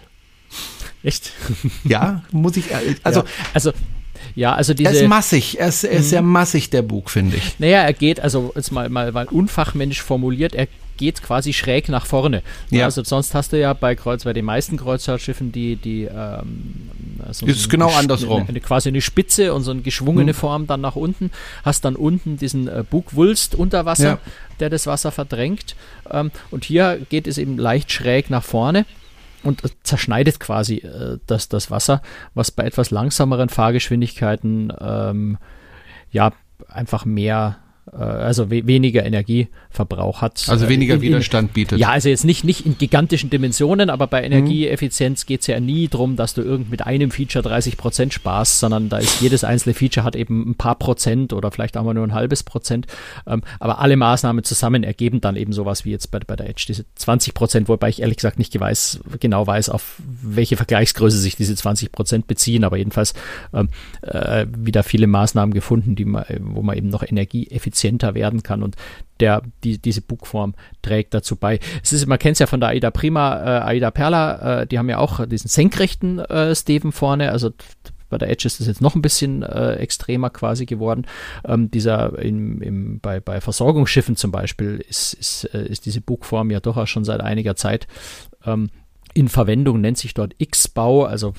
Echt? 1.02 1.32
Ja, 1.84 2.22
muss 2.32 2.56
ich. 2.56 2.70
Äh, 2.70 2.96
also, 3.02 3.20
ja, 3.20 3.26
also 3.54 3.72
ja, 4.34 4.54
also 4.54 4.74
diese. 4.74 4.90
Er 4.90 5.02
ist 5.02 5.08
massig, 5.08 5.58
er 5.58 5.68
ist, 5.68 5.84
er 5.84 5.92
ist 5.92 6.10
sehr 6.10 6.22
mhm. 6.22 6.30
massig, 6.30 6.70
der 6.70 6.82
Bug, 6.82 7.10
finde 7.10 7.36
ich. 7.36 7.58
Naja, 7.58 7.82
er 7.82 7.92
geht, 7.92 8.20
also 8.20 8.52
jetzt 8.54 8.70
mal, 8.70 8.88
mal, 8.88 9.10
mal 9.12 9.26
unfachmännisch 9.26 10.02
formuliert, 10.02 10.54
er 10.54 10.68
geht 10.98 11.22
quasi 11.22 11.54
schräg 11.54 11.88
nach 11.88 12.04
vorne. 12.04 12.42
Ja. 12.68 12.84
Also 12.84 13.02
sonst 13.02 13.34
hast 13.34 13.52
du 13.54 13.58
ja 13.58 13.72
bei 13.72 13.94
Kreuz, 13.94 14.24
bei 14.24 14.34
den 14.34 14.44
meisten 14.44 14.76
Kreuzfahrtschiffen 14.76 15.52
die, 15.52 15.76
die 15.76 16.04
ähm, 16.04 16.90
so 17.30 17.46
ist 17.46 17.70
genau 17.70 17.90
andersrum. 17.90 18.40
Eine, 18.40 18.48
eine, 18.50 18.60
quasi 18.60 18.90
eine 18.90 19.00
Spitze 19.00 19.54
und 19.54 19.62
so 19.62 19.70
eine 19.70 19.80
geschwungene 19.80 20.32
hm. 20.32 20.38
Form 20.38 20.66
dann 20.66 20.82
nach 20.82 20.96
unten. 20.96 21.30
Hast 21.64 21.84
dann 21.84 21.96
unten 21.96 22.36
diesen 22.36 22.68
äh, 22.68 22.84
Bugwulst 22.88 23.54
unter 23.54 23.86
Wasser, 23.86 24.04
ja. 24.04 24.18
der 24.60 24.70
das 24.70 24.86
Wasser 24.86 25.10
verdrängt. 25.10 25.76
Ähm, 26.10 26.30
und 26.50 26.64
hier 26.64 27.00
geht 27.08 27.26
es 27.26 27.38
eben 27.38 27.56
leicht 27.56 27.90
schräg 27.90 28.28
nach 28.28 28.44
vorne 28.44 28.84
und 29.42 29.62
zerschneidet 29.82 30.40
quasi 30.40 30.76
äh, 30.76 31.18
das, 31.26 31.48
das 31.48 31.70
Wasser, 31.70 32.02
was 32.34 32.50
bei 32.50 32.64
etwas 32.64 32.90
langsameren 32.90 33.48
Fahrgeschwindigkeiten 33.48 34.72
ähm, 34.80 35.38
ja 36.10 36.32
einfach 36.68 37.04
mehr 37.04 37.58
äh, 37.60 37.67
also 37.96 38.50
we 38.50 38.66
weniger 38.66 39.04
Energieverbrauch 39.04 40.20
hat. 40.20 40.44
Also 40.48 40.66
äh, 40.66 40.68
weniger 40.68 40.94
in, 40.94 41.00
in, 41.00 41.06
Widerstand 41.08 41.54
bietet. 41.54 41.78
Ja, 41.78 41.90
also 41.90 42.08
jetzt 42.08 42.24
nicht, 42.24 42.44
nicht 42.44 42.66
in 42.66 42.76
gigantischen 42.76 43.30
Dimensionen, 43.30 43.90
aber 43.90 44.06
bei 44.06 44.22
Energieeffizienz 44.22 45.26
geht 45.26 45.40
es 45.40 45.46
ja 45.46 45.58
nie 45.60 45.88
darum, 45.88 46.16
dass 46.16 46.34
du 46.34 46.42
irgend 46.42 46.70
mit 46.70 46.86
einem 46.86 47.10
Feature 47.10 47.42
30 47.42 47.76
Prozent 47.76 48.14
sparst, 48.14 48.60
sondern 48.60 48.88
da 48.88 48.98
ist 48.98 49.20
jedes 49.20 49.44
einzelne 49.44 49.74
Feature 49.74 50.04
hat 50.04 50.16
eben 50.16 50.50
ein 50.50 50.54
paar 50.54 50.74
Prozent 50.74 51.32
oder 51.32 51.50
vielleicht 51.50 51.76
auch 51.76 51.84
mal 51.84 51.94
nur 51.94 52.04
ein 52.04 52.14
halbes 52.14 52.42
Prozent. 52.42 52.86
Ähm, 53.26 53.42
aber 53.58 53.78
alle 53.78 53.96
Maßnahmen 53.96 54.44
zusammen 54.44 54.84
ergeben 54.84 55.20
dann 55.20 55.36
eben 55.36 55.52
sowas 55.52 55.84
wie 55.84 55.90
jetzt 55.90 56.10
bei, 56.10 56.18
bei 56.20 56.36
der 56.36 56.48
Edge, 56.48 56.64
diese 56.68 56.84
20 56.94 57.34
Prozent, 57.34 57.68
wobei 57.68 57.88
ich 57.88 58.02
ehrlich 58.02 58.16
gesagt 58.16 58.38
nicht 58.38 58.58
weiß, 58.58 59.00
genau 59.18 59.46
weiß, 59.46 59.70
auf 59.70 59.96
welche 60.22 60.56
Vergleichsgröße 60.56 61.18
sich 61.18 61.36
diese 61.36 61.56
20 61.56 61.92
Prozent 61.92 62.26
beziehen, 62.26 62.64
aber 62.64 62.76
jedenfalls 62.76 63.14
ähm, 63.54 63.68
äh, 64.02 64.46
wieder 64.56 64.82
viele 64.82 65.06
Maßnahmen 65.06 65.54
gefunden, 65.54 65.96
die 65.96 66.04
man, 66.04 66.24
wo 66.40 66.62
man 66.62 66.76
eben 66.76 66.88
noch 66.88 67.02
Energieeffizienz 67.02 67.77
effizienter 67.78 68.14
werden 68.14 68.42
kann 68.42 68.62
und 68.62 68.76
der, 69.20 69.42
die, 69.64 69.78
diese 69.78 70.00
Bugform 70.00 70.54
trägt 70.82 71.12
dazu 71.14 71.36
bei. 71.36 71.58
Es 71.82 71.92
ist, 71.92 72.06
man 72.06 72.18
kennt 72.18 72.34
es 72.34 72.38
ja 72.38 72.46
von 72.46 72.60
der 72.60 72.70
Aida 72.70 72.90
Prima, 72.90 73.36
äh, 73.36 73.62
Aida 73.62 73.90
Perla, 73.90 74.60
äh, 74.60 74.66
die 74.66 74.78
haben 74.78 74.88
ja 74.88 74.98
auch 74.98 75.26
diesen 75.26 75.48
senkrechten 75.48 76.18
äh, 76.18 76.54
Steven 76.54 76.92
vorne, 76.92 77.32
also 77.32 77.50
bei 78.10 78.16
der 78.16 78.30
Edge 78.30 78.46
ist 78.46 78.58
das 78.58 78.66
jetzt 78.66 78.80
noch 78.80 78.94
ein 78.94 79.02
bisschen 79.02 79.42
äh, 79.42 79.74
extremer 79.74 80.30
quasi 80.30 80.64
geworden. 80.64 81.04
Ähm, 81.44 81.70
dieser 81.70 82.18
im, 82.18 82.62
im, 82.62 83.00
bei, 83.00 83.20
bei 83.20 83.40
Versorgungsschiffen 83.42 84.16
zum 84.16 84.32
Beispiel 84.32 84.82
ist, 84.88 85.12
ist, 85.12 85.44
äh, 85.52 85.66
ist 85.66 85.84
diese 85.84 86.00
Bugform 86.00 86.50
ja 86.50 86.60
durchaus 86.60 86.88
schon 86.88 87.04
seit 87.04 87.20
einiger 87.20 87.54
Zeit 87.54 87.86
ähm, 88.46 88.70
in 89.12 89.28
Verwendung, 89.28 89.82
nennt 89.82 89.98
sich 89.98 90.14
dort 90.14 90.34
X-Bau, 90.38 91.04
also 91.04 91.34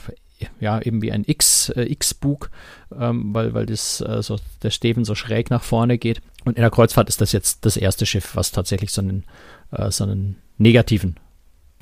ja, 0.60 0.82
eben 0.82 1.02
wie 1.02 1.12
ein 1.12 1.23
X, 1.25 1.69
äh, 1.69 1.84
X-Bug, 1.84 2.49
ähm, 2.97 3.34
weil, 3.34 3.54
weil 3.54 3.65
das, 3.65 4.02
äh, 4.02 4.21
so, 4.21 4.38
der 4.63 4.69
Steven 4.69 5.06
so 5.06 5.15
schräg 5.15 5.49
nach 5.49 5.63
vorne 5.63 5.97
geht. 5.97 6.21
Und 6.45 6.58
in 6.58 6.62
der 6.62 6.71
Kreuzfahrt 6.71 7.10
ist 7.10 7.21
das 7.21 7.32
jetzt 7.32 7.65
das 7.65 7.78
erste 7.78 8.06
Schiff, 8.06 8.36
was 8.36 8.52
tatsächlich 8.52 8.91
so 8.91 9.02
einen, 9.02 9.25
äh, 9.71 9.91
so 9.91 10.04
einen 10.04 10.38
negativen 10.58 11.15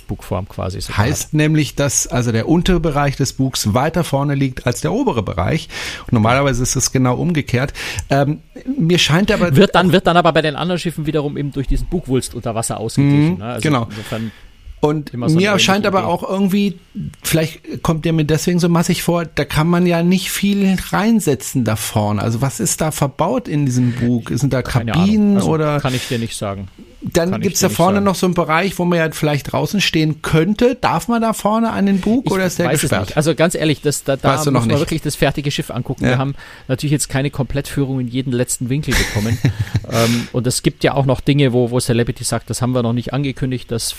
Bugform 0.07 0.47
quasi 0.47 0.81
so 0.81 0.97
Heißt 0.97 1.27
hat. 1.27 1.33
nämlich, 1.33 1.75
dass 1.75 2.07
also 2.07 2.31
der 2.31 2.47
untere 2.47 2.79
Bereich 2.79 3.15
des 3.17 3.33
Bugs 3.33 3.73
weiter 3.73 4.03
vorne 4.03 4.35
liegt 4.35 4.65
als 4.65 4.81
der 4.81 4.93
obere 4.93 5.21
Bereich. 5.21 5.67
Und 6.05 6.13
normalerweise 6.13 6.63
ist 6.63 6.75
es 6.75 6.91
genau 6.91 7.15
umgekehrt. 7.15 7.73
Ähm, 8.09 8.41
mir 8.77 8.97
scheint 8.97 9.31
aber. 9.31 9.55
Wird 9.55 9.75
dann, 9.75 9.91
wird 9.91 10.07
dann 10.07 10.17
aber 10.17 10.33
bei 10.33 10.41
den 10.41 10.55
anderen 10.55 10.79
Schiffen 10.79 11.05
wiederum 11.05 11.37
eben 11.37 11.51
durch 11.51 11.67
diesen 11.67 11.87
Bugwulst 11.87 12.33
unter 12.33 12.55
Wasser 12.55 12.79
ausgeglichen. 12.79 13.33
Mhm, 13.33 13.39
ne? 13.39 13.45
also 13.45 13.61
genau. 13.61 13.87
Insofern 13.89 14.31
und 14.79 15.11
so 15.11 15.37
mir 15.37 15.57
scheint 15.57 15.87
aber 15.87 16.05
auch 16.05 16.27
irgendwie, 16.27 16.77
vielleicht 17.23 17.81
kommt 17.81 18.05
der 18.05 18.13
mir 18.13 18.25
deswegen 18.25 18.59
so 18.59 18.69
massig 18.69 19.01
vor, 19.01 19.25
da 19.25 19.43
kann 19.43 19.67
man 19.67 19.87
ja 19.87 20.03
nicht 20.03 20.29
viel 20.29 20.77
reinsetzen 20.91 21.63
da 21.63 21.75
vorne. 21.75 22.21
Also 22.21 22.41
was 22.41 22.59
ist 22.59 22.79
da 22.79 22.91
verbaut 22.91 23.47
in 23.47 23.65
diesem 23.65 23.93
Bug? 23.93 24.29
Sind 24.29 24.53
da 24.53 24.61
Kabinen 24.61 25.37
also 25.37 25.49
oder? 25.49 25.79
Kann 25.79 25.95
ich 25.95 26.07
dir 26.07 26.19
nicht 26.19 26.37
sagen. 26.37 26.67
Dann 27.01 27.41
gibt 27.41 27.55
es 27.55 27.61
da 27.61 27.69
vorne 27.69 28.01
noch 28.01 28.15
so 28.15 28.25
einen 28.25 28.33
Bereich, 28.35 28.77
wo 28.77 28.85
man 28.85 28.99
ja 28.99 29.09
vielleicht 29.11 29.51
draußen 29.51 29.81
stehen 29.81 30.21
könnte. 30.21 30.75
Darf 30.75 31.07
man 31.07 31.21
da 31.21 31.33
vorne 31.33 31.71
an 31.71 31.85
den 31.85 31.99
Bug 31.99 32.25
ich 32.25 32.31
oder 32.31 32.45
ist 32.45 32.59
der 32.59 32.69
gesperrt? 32.69 33.15
Also 33.15 33.33
ganz 33.33 33.55
ehrlich, 33.55 33.81
das, 33.81 34.03
da, 34.03 34.15
da 34.15 34.37
muss 34.37 34.45
man 34.45 34.67
nicht. 34.67 34.79
wirklich 34.79 35.01
das 35.01 35.15
fertige 35.15 35.49
Schiff 35.49 35.71
angucken. 35.71 36.03
Ja. 36.03 36.11
Wir 36.11 36.17
haben 36.17 36.35
natürlich 36.67 36.91
jetzt 36.91 37.07
keine 37.07 37.31
Komplettführung 37.31 37.99
in 37.99 38.07
jeden 38.07 38.31
letzten 38.31 38.69
Winkel 38.69 38.93
bekommen. 38.95 39.37
ähm, 39.91 40.27
und 40.33 40.45
es 40.47 40.63
gibt 40.63 40.83
ja 40.83 40.93
auch 40.93 41.05
noch 41.05 41.21
Dinge, 41.21 41.53
wo, 41.53 41.71
wo 41.71 41.79
Celebrity 41.79 42.23
sagt, 42.23 42.49
das 42.49 42.61
haben 42.61 42.73
wir 42.73 42.83
noch 42.83 42.93
nicht 42.93 43.13
angekündigt, 43.13 43.71
das 43.71 43.95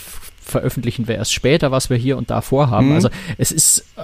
veröffentlichen 0.48 1.08
wir 1.08 1.16
erst 1.16 1.32
später, 1.32 1.70
was 1.70 1.90
wir 1.90 1.96
hier 1.96 2.16
und 2.16 2.30
da 2.30 2.40
vorhaben. 2.40 2.88
Mhm. 2.88 2.94
Also 2.94 3.11
es 3.37 3.52
ist 3.52 3.84
äh, 3.96 4.02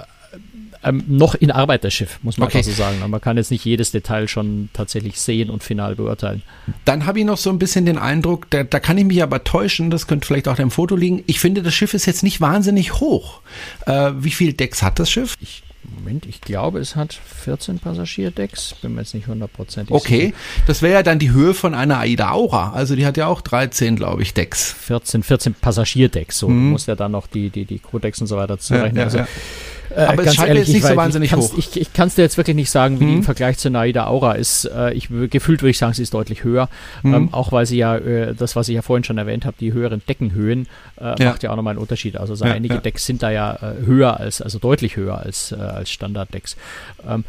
ähm, 0.85 1.03
noch 1.07 1.33
in 1.35 1.51
Arbeit 1.51 1.83
das 1.83 1.93
Schiff, 1.93 2.19
muss 2.21 2.37
man 2.37 2.47
okay. 2.47 2.61
so 2.61 2.71
sagen. 2.71 2.97
Aber 2.99 3.07
man 3.07 3.21
kann 3.21 3.37
jetzt 3.37 3.51
nicht 3.51 3.65
jedes 3.65 3.91
Detail 3.91 4.27
schon 4.27 4.69
tatsächlich 4.73 5.19
sehen 5.19 5.49
und 5.49 5.63
final 5.63 5.95
beurteilen. 5.95 6.43
Dann 6.85 7.05
habe 7.05 7.19
ich 7.19 7.25
noch 7.25 7.37
so 7.37 7.49
ein 7.49 7.59
bisschen 7.59 7.85
den 7.85 7.97
Eindruck, 7.97 8.49
da, 8.51 8.63
da 8.63 8.79
kann 8.79 8.97
ich 8.97 9.05
mich 9.05 9.23
aber 9.23 9.43
täuschen, 9.43 9.89
das 9.89 10.07
könnte 10.07 10.27
vielleicht 10.27 10.47
auch 10.47 10.55
dem 10.55 10.71
Foto 10.71 10.95
liegen. 10.95 11.23
Ich 11.25 11.39
finde, 11.39 11.63
das 11.63 11.73
Schiff 11.73 11.93
ist 11.93 12.05
jetzt 12.05 12.23
nicht 12.23 12.39
wahnsinnig 12.39 12.99
hoch. 12.99 13.41
Äh, 13.87 14.11
wie 14.17 14.31
viel 14.31 14.53
Decks 14.53 14.83
hat 14.83 14.99
das 14.99 15.09
Schiff? 15.09 15.35
Ich 15.41 15.63
Moment, 15.95 16.25
ich 16.25 16.41
glaube, 16.41 16.79
es 16.79 16.95
hat 16.95 17.13
14 17.13 17.79
Passagierdecks. 17.79 18.75
Bin 18.81 18.95
mir 18.95 19.01
jetzt 19.01 19.13
nicht 19.13 19.27
hundertprozentig 19.27 19.93
Okay, 19.93 20.27
sicher. 20.27 20.35
das 20.67 20.81
wäre 20.81 20.93
ja 20.93 21.03
dann 21.03 21.19
die 21.19 21.31
Höhe 21.31 21.53
von 21.53 21.73
einer 21.73 21.99
Aida 21.99 22.31
Aura. 22.31 22.71
Also 22.73 22.95
die 22.95 23.05
hat 23.05 23.17
ja 23.17 23.27
auch 23.27 23.41
13, 23.41 23.95
glaube 23.95 24.21
ich, 24.21 24.33
Decks. 24.33 24.71
14, 24.73 25.23
14 25.23 25.53
Passagierdecks. 25.53 26.39
So, 26.39 26.47
mhm. 26.47 26.53
du 26.53 26.71
musst 26.71 26.87
ja 26.87 26.95
dann 26.95 27.11
noch 27.11 27.27
die, 27.27 27.49
die, 27.49 27.65
die 27.65 27.79
Crewdecks 27.79 28.21
und 28.21 28.27
so 28.27 28.37
weiter 28.37 28.57
zurechnen. 28.57 28.95
Ja, 28.95 29.01
ja, 29.01 29.05
also, 29.05 29.17
ja. 29.19 29.27
Äh, 29.95 30.01
Aber 30.01 30.25
es 30.25 30.35
scheint 30.35 30.49
ehrlich, 30.49 30.67
jetzt 30.67 30.73
nicht 30.73 30.85
so 30.85 30.95
wahnsinnig 30.95 31.31
ich 31.31 31.37
hoch. 31.37 31.57
Ich, 31.57 31.79
ich 31.79 31.93
kann 31.93 32.09
es 32.09 32.15
dir 32.15 32.23
jetzt 32.23 32.37
wirklich 32.37 32.55
nicht 32.55 32.69
sagen, 32.69 32.99
wie 32.99 33.05
mhm. 33.05 33.09
die 33.09 33.15
im 33.15 33.23
Vergleich 33.23 33.57
zur 33.57 33.71
Naida 33.71 34.07
Aura 34.07 34.33
ist. 34.33 34.65
Äh, 34.65 34.93
ich, 34.93 35.09
gefühlt 35.29 35.61
würde 35.61 35.69
ich 35.69 35.77
sagen, 35.77 35.93
sie 35.93 36.03
ist 36.03 36.13
deutlich 36.13 36.43
höher. 36.43 36.69
Mhm. 37.03 37.13
Ähm, 37.13 37.33
auch 37.33 37.51
weil 37.51 37.65
sie 37.65 37.77
ja, 37.77 37.95
äh, 37.97 38.35
das, 38.35 38.55
was 38.55 38.67
ich 38.67 38.75
ja 38.75 38.81
vorhin 38.81 39.03
schon 39.03 39.17
erwähnt 39.17 39.45
habe, 39.45 39.55
die 39.59 39.71
höheren 39.71 40.01
Deckenhöhen, 40.07 40.67
äh, 40.99 41.21
ja. 41.21 41.29
macht 41.29 41.43
ja 41.43 41.51
auch 41.51 41.55
nochmal 41.55 41.71
einen 41.71 41.79
Unterschied. 41.79 42.17
Also 42.17 42.35
so 42.35 42.45
ja, 42.45 42.53
einige 42.53 42.75
ja. 42.75 42.81
Decks 42.81 43.05
sind 43.05 43.23
da 43.23 43.31
ja 43.31 43.53
äh, 43.53 43.85
höher 43.85 44.19
als, 44.19 44.41
also 44.41 44.59
deutlich 44.59 44.97
höher 44.97 45.17
als, 45.19 45.51
äh, 45.51 45.55
als 45.55 45.89
Standarddecks. 45.91 46.57
Ähm, 47.07 47.23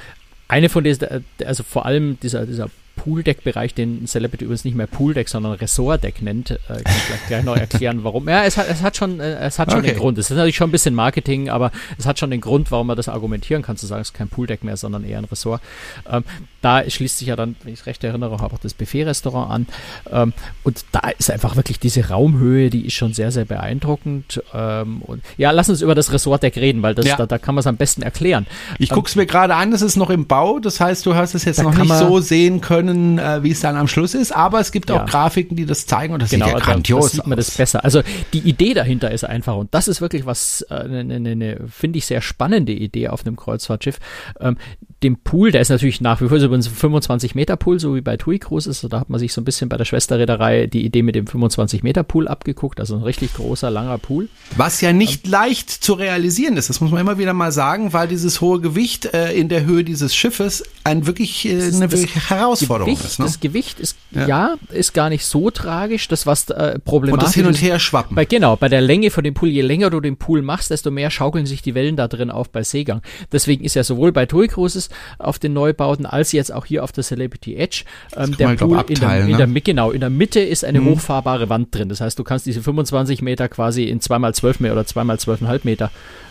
eine 0.49 0.69
von 0.69 0.85
diesen, 0.85 1.25
also 1.45 1.63
vor 1.63 1.87
allem 1.87 2.19
dieser, 2.21 2.47
dieser 2.47 2.69
Pooldeck-Bereich, 2.97 3.75
den 3.75 4.07
Celebrity 4.07 4.45
übrigens 4.45 4.65
nicht 4.65 4.77
mehr 4.77 4.87
Pooldeck, 4.87 5.29
sondern 5.29 5.53
Ressortdeck 5.53 6.23
nennt, 6.23 6.51
äh, 6.51 6.57
kann 6.67 6.83
ich 6.85 7.03
vielleicht 7.03 7.27
gleich 7.29 7.45
noch 7.45 7.57
erklären, 7.57 8.03
warum. 8.03 8.29
Ja, 8.29 8.45
es 8.45 8.57
hat, 8.57 8.69
es 8.69 8.83
hat 8.83 8.97
schon, 8.97 9.21
äh, 9.21 9.39
es 9.39 9.59
hat 9.59 9.71
schon 9.71 9.81
okay. 9.81 9.93
den 9.93 9.99
Grund. 9.99 10.19
Es 10.19 10.31
ist 10.31 10.37
natürlich 10.37 10.57
schon 10.57 10.69
ein 10.69 10.73
bisschen 10.73 10.95
Marketing, 10.95 11.49
aber 11.49 11.71
es 11.99 12.07
hat 12.07 12.19
schon 12.19 12.31
den 12.31 12.41
Grund, 12.41 12.71
warum 12.71 12.89
man 12.89 12.97
das 12.97 13.09
argumentieren 13.09 13.63
kann, 13.63 13.77
zu 13.77 13.87
sagen, 13.87 14.03
es 14.03 14.09
ist 14.09 14.15
kein 14.15 14.29
Pooldeck 14.29 14.65
mehr, 14.65 14.77
sondern 14.77 15.05
eher 15.05 15.19
ein 15.19 15.25
Ressort. 15.25 15.63
Ähm, 16.11 16.25
da 16.63 16.89
schließt 16.89 17.19
sich 17.19 17.29
ja 17.29 17.37
dann, 17.37 17.55
wenn 17.63 17.73
ich 17.73 17.81
es 17.81 17.87
recht 17.87 18.03
erinnere, 18.03 18.33
auch 18.33 18.59
das 18.59 18.75
Buffet-Restaurant 18.75 19.51
an. 19.51 19.67
Ähm, 20.11 20.33
und 20.65 20.85
da 20.93 21.11
ist 21.11 21.31
einfach 21.31 21.57
wirklich 21.57 21.79
diese 21.79 22.09
Raumhöhe, 22.09 22.71
die 22.71 22.87
ist 22.87 22.95
schon 22.95 23.13
sehr, 23.13 23.31
sehr 23.31 23.45
beeindruckend. 23.45 24.43
Ähm, 24.53 25.03
und 25.03 25.23
ja, 25.37 25.51
lass 25.51 25.69
uns 25.69 25.83
über 25.83 25.95
das 25.95 26.13
Ressortdeck 26.13 26.57
reden, 26.57 26.83
weil 26.83 26.95
das, 26.95 27.07
ja. 27.07 27.17
da, 27.17 27.27
da, 27.27 27.39
kann 27.39 27.55
man 27.55 27.61
es 27.61 27.67
am 27.67 27.77
besten 27.77 28.03
erklären. 28.03 28.47
Ich 28.79 28.91
gucke 28.91 29.09
es 29.09 29.17
mir 29.17 29.27
gerade 29.27 29.55
an, 29.55 29.73
es 29.73 29.83
ist 29.83 29.97
noch 29.97 30.11
im 30.11 30.27
Bau, 30.27 30.59
das 30.59 30.81
heißt, 30.81 31.07
du 31.07 31.15
hast 31.15 31.35
es 31.35 31.45
jetzt 31.45 31.63
noch 31.63 31.75
nicht 31.75 31.93
so 31.93 32.21
sehen 32.21 32.61
können, 32.61 32.86
äh, 32.89 33.43
wie 33.43 33.51
es 33.51 33.61
dann 33.61 33.77
am 33.77 33.89
Schluss 33.89 34.15
ist, 34.15 34.33
aber 34.33 34.61
es 34.61 34.73
gibt 34.73 34.91
ja. 34.91 35.03
auch 35.03 35.07
Grafiken, 35.07 35.57
die 35.57 35.67
das 35.67 35.87
zeigen 35.87 36.15
und 36.15 36.23
das 36.23 36.31
genau, 36.31 36.47
sieht 36.47 36.55
ja 36.55 36.61
grandios 36.61 37.05
das 37.05 37.13
sieht 37.13 37.27
man 37.27 37.37
das 37.37 37.51
besser. 37.51 37.85
Also 37.85 38.03
die 38.33 38.41
Idee 38.41 38.75
dahinter 38.75 39.11
ist 39.11 39.25
einfach 39.25 39.57
und 39.57 39.75
das 39.75 39.89
ist 39.89 40.01
wirklich 40.01 40.27
was, 40.27 40.65
eine, 40.69 40.99
äh, 40.99 41.01
eine, 41.01 41.31
eine 41.31 41.61
finde 41.69 41.99
ich, 41.99 42.07
sehr 42.07 42.21
spannende 42.21 42.73
Idee 42.73 43.09
auf 43.09 43.27
einem 43.27 43.37
Kreuzfahrtschiff. 43.37 43.99
Ähm, 44.41 44.57
dem 45.03 45.19
Pool, 45.19 45.51
der 45.51 45.61
ist 45.61 45.69
natürlich 45.69 46.01
nach 46.01 46.23
wie 46.23 46.29
vor 46.29 46.41
so 46.41 46.51
ein 46.51 46.63
25 46.63 47.35
Meter 47.35 47.57
Pool, 47.57 47.79
so 47.79 47.95
wie 47.95 48.01
bei 48.01 48.17
TUI 48.17 48.39
Cruises. 48.39 48.87
Da 48.89 49.01
hat 49.01 49.11
man 49.11 49.21
sich 49.21 49.33
so 49.33 49.43
ein 49.43 49.45
bisschen 49.45 49.69
bei 49.69 49.77
der 49.77 49.85
Schwesterreederei 49.85 50.67
die 50.67 50.87
Idee 50.87 51.03
mit 51.03 51.15
dem 51.15 51.27
25 51.27 51.83
Meter 51.83 52.03
Pool 52.03 52.27
abgeguckt, 52.29 52.81
also 52.81 52.97
ein 52.97 53.03
richtig 53.03 53.35
großer, 53.35 53.71
langer 53.71 53.99
Pool. 53.99 54.29
Was 54.57 54.81
ja 54.81 54.95
nicht 54.95 55.27
ähm, 55.27 55.33
leicht 55.33 55.71
zu 55.71 55.93
realisieren 55.93 56.57
ist, 56.57 56.71
das 56.71 56.81
muss 56.81 56.91
man 56.91 57.01
immer 57.01 57.19
wieder 57.19 57.35
mal 57.35 57.53
sagen, 57.53 57.93
weil 57.93 58.09
dieses 58.09 58.41
hohe 58.41 58.61
Gewicht 58.61 59.05
äh, 59.13 59.33
in 59.33 59.51
der 59.51 59.67
Höhe 59.67 59.85
dieses 59.85 60.15
Schiffes 60.15 60.65
ein 60.83 61.07
wirklich 61.07 61.47
äh, 61.47 61.51
eine 61.51 61.89
das 61.89 62.07
Herausforderung 62.31 62.95
Gewicht, 62.95 63.05
ist. 63.07 63.19
Ne? 63.19 63.27
Das 63.27 63.41
Gewicht 63.41 63.81
ist 63.81 63.97
ja. 64.13 64.27
ja. 64.27 64.55
ist 64.71 64.95
gar 64.95 65.11
nicht 65.11 65.27
so 65.27 65.51
tragisch. 65.51 66.09
Das 66.09 66.27
was 66.27 66.49
äh, 66.49 66.79
problematisch 66.79 67.13
und 67.13 67.23
das 67.23 67.35
hin 67.35 67.47
und 67.47 67.61
her 67.61 67.79
schwappen. 67.79 68.15
Bei, 68.15 68.25
genau, 68.25 68.57
bei 68.57 68.69
der 68.71 68.81
Länge 68.81 69.11
von 69.11 69.25
dem 69.25 69.35
Pool, 69.35 69.49
je 69.49 69.63
länger 69.63 69.91
du 69.91 70.01
den 70.01 70.17
Pool 70.17 70.41
machst, 70.41 70.71
desto 70.71 70.91
mehr 70.91 71.11
schaukeln 71.11 71.45
sich 71.45 71.61
die 71.61 71.75
Wellen 71.75 71.97
da 71.97 72.09
drin 72.09 72.31
auf 72.31 72.49
bei 72.49 72.63
Seegang. 72.63 73.03
Deswegen 73.31 73.65
ist 73.65 73.75
ja 73.75 73.85
sowohl 73.85 74.13
bei 74.13 74.25
TUI 74.25 74.49
Cruises 74.49 74.86
auf 75.19 75.39
den 75.39 75.53
Neubauten 75.53 76.07
als 76.07 76.33
jetzt 76.33 76.53
auch 76.53 76.67
hier 76.67 76.85
auf 76.85 76.93
der 76.93 77.05
Celebrity 77.05 77.57
Edge 77.57 77.85
ähm, 78.17 78.37
der 78.37 78.55
Pool 78.55 78.85
in, 78.89 79.01
der, 79.01 79.27
in 79.27 79.37
der, 79.37 79.47
genau 79.61 79.91
in 79.91 80.01
der 80.01 80.11
Mitte 80.11 80.41
ist 80.41 80.65
eine 80.65 80.81
mhm. 80.81 80.91
hochfahrbare 80.91 81.49
Wand 81.49 81.75
drin. 81.75 81.89
Das 81.89 82.01
heißt, 82.01 82.19
du 82.19 82.25
kannst 82.25 82.47
diese 82.47 82.63
25 82.63 83.23
Meter 83.23 83.49
quasi 83.49 83.85
in 83.85 84.01
2x12 84.01 84.57
Meter 84.61 84.73
oder 84.75 84.83
2x12,5 84.83 85.61
Meter 85.65 85.91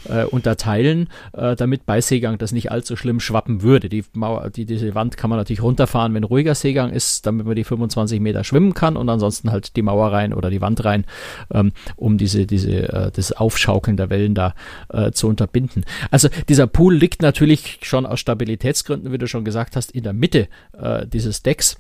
äh, 0.10 0.24
unterteilen, 0.24 1.10
äh, 1.34 1.56
damit 1.56 1.86
bei 1.86 2.02
Seegang 2.02 2.38
das 2.38 2.52
nicht 2.52 2.72
allzu 2.72 2.96
schlimm 2.96 3.20
schwappen 3.20 3.62
würde. 3.62 3.90
Die 3.90 4.04
Mauer, 4.14 4.50
die, 4.50 4.66
diese 4.66 4.96
Wand 4.96 5.18
kann 5.18 5.30
man 5.30 5.40
natürlich 5.40 5.64
runterfahren, 5.64 6.14
wenn 6.14 6.24
ruhiger 6.24 6.56
Seegang 6.56 6.92
ist, 6.92 7.26
damit 7.26 7.46
man 7.46 7.56
die 7.56 7.64
25 7.64 8.20
Meter 8.20 8.44
schwimmen 8.44 8.74
kann 8.74 8.98
und 8.98 9.10
ansonsten 9.10 9.52
halt 9.52 9.76
die 9.76 9.82
Mauer 9.82 10.12
rein 10.12 10.34
oder 10.34 10.50
die 10.50 10.62
Wand 10.62 10.84
rein, 10.86 11.06
ähm, 11.54 11.72
um 11.96 12.18
diese, 12.18 12.46
diese, 12.46 12.90
äh, 12.92 13.12
das 13.12 13.32
Aufschaukeln 13.32 13.98
der 13.98 14.10
Wellen 14.10 14.36
da 14.36 14.54
äh, 14.90 15.12
zu 15.12 15.28
unterbinden. 15.28 15.86
Also 16.12 16.30
dieser 16.50 16.68
Pool 16.68 16.96
liegt 16.96 17.22
natürlich 17.22 17.80
schon 17.82 18.06
aus 18.06 18.20
Stabilitätsgründen, 18.46 19.12
wie 19.12 19.18
du 19.18 19.28
schon 19.28 19.44
gesagt 19.44 19.76
hast, 19.76 19.92
in 19.92 20.04
der 20.04 20.14
Mitte 20.14 20.48
äh, 20.78 21.08
dieses 21.08 21.42
Decks. 21.42 21.78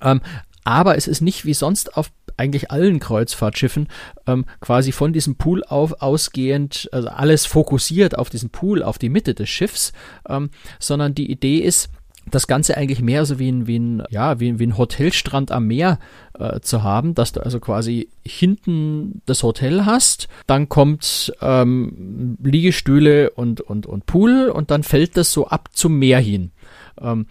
Ähm, 0.00 0.20
aber 0.64 0.96
es 0.96 1.08
ist 1.08 1.20
nicht 1.20 1.44
wie 1.44 1.54
sonst 1.54 1.96
auf 1.96 2.10
eigentlich 2.36 2.70
allen 2.70 3.00
Kreuzfahrtschiffen 3.00 3.88
ähm, 4.28 4.44
quasi 4.60 4.92
von 4.92 5.12
diesem 5.12 5.34
Pool 5.34 5.64
auf, 5.64 6.00
ausgehend, 6.00 6.88
also 6.92 7.08
alles 7.08 7.46
fokussiert 7.46 8.16
auf 8.16 8.30
diesen 8.30 8.50
Pool, 8.50 8.84
auf 8.84 8.98
die 8.98 9.08
Mitte 9.08 9.34
des 9.34 9.48
Schiffs, 9.48 9.92
ähm, 10.28 10.50
sondern 10.78 11.14
die 11.14 11.30
Idee 11.32 11.58
ist, 11.58 11.90
das 12.30 12.46
Ganze 12.46 12.76
eigentlich 12.76 13.00
mehr 13.00 13.24
so 13.24 13.38
wie 13.38 13.50
ein, 13.50 13.66
wie 13.66 13.78
ein, 13.78 14.02
ja, 14.10 14.40
wie, 14.40 14.58
wie 14.58 14.66
ein 14.66 14.78
Hotelstrand 14.78 15.52
am 15.52 15.66
Meer 15.66 15.98
äh, 16.38 16.60
zu 16.60 16.82
haben, 16.82 17.14
dass 17.14 17.32
du 17.32 17.40
also 17.40 17.60
quasi 17.60 18.08
hinten 18.24 19.22
das 19.26 19.42
Hotel 19.42 19.84
hast, 19.84 20.28
dann 20.46 20.68
kommt 20.68 21.32
ähm, 21.40 22.36
Liegestühle 22.42 23.30
und, 23.30 23.60
und, 23.60 23.86
und 23.86 24.06
Pool 24.06 24.48
und 24.48 24.70
dann 24.70 24.82
fällt 24.82 25.16
das 25.16 25.32
so 25.32 25.46
ab 25.46 25.70
zum 25.72 25.98
Meer 25.98 26.20
hin. 26.20 26.50
Ähm, 27.00 27.26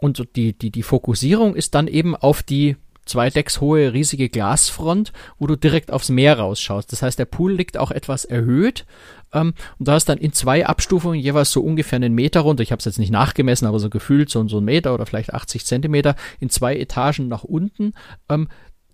und 0.00 0.36
die, 0.36 0.52
die, 0.52 0.70
die 0.70 0.82
Fokussierung 0.82 1.56
ist 1.56 1.74
dann 1.74 1.88
eben 1.88 2.14
auf 2.14 2.42
die 2.42 2.76
zwei 3.08 3.30
Decks 3.30 3.60
hohe 3.60 3.92
riesige 3.92 4.28
Glasfront, 4.28 5.12
wo 5.38 5.46
du 5.46 5.56
direkt 5.56 5.92
aufs 5.92 6.08
Meer 6.08 6.38
rausschaust. 6.38 6.92
Das 6.92 7.02
heißt, 7.02 7.18
der 7.18 7.24
Pool 7.24 7.52
liegt 7.52 7.78
auch 7.78 7.90
etwas 7.90 8.24
erhöht 8.24 8.86
ähm, 9.32 9.54
und 9.78 9.88
da 9.88 9.96
ist 9.96 10.08
dann 10.08 10.18
in 10.18 10.32
zwei 10.32 10.66
Abstufungen 10.66 11.20
jeweils 11.20 11.50
so 11.50 11.60
ungefähr 11.60 11.96
einen 11.96 12.14
Meter 12.14 12.40
runter. 12.40 12.62
Ich 12.62 12.72
habe 12.72 12.78
es 12.80 12.84
jetzt 12.84 12.98
nicht 12.98 13.12
nachgemessen, 13.12 13.66
aber 13.66 13.78
so 13.78 13.90
gefühlt 13.90 14.30
so, 14.30 14.46
so 14.48 14.58
ein 14.58 14.64
Meter 14.64 14.94
oder 14.94 15.06
vielleicht 15.06 15.34
80 15.34 15.64
Zentimeter 15.66 16.16
in 16.40 16.50
zwei 16.50 16.76
Etagen 16.76 17.28
nach 17.28 17.44
unten 17.44 17.94
ähm, 18.28 18.48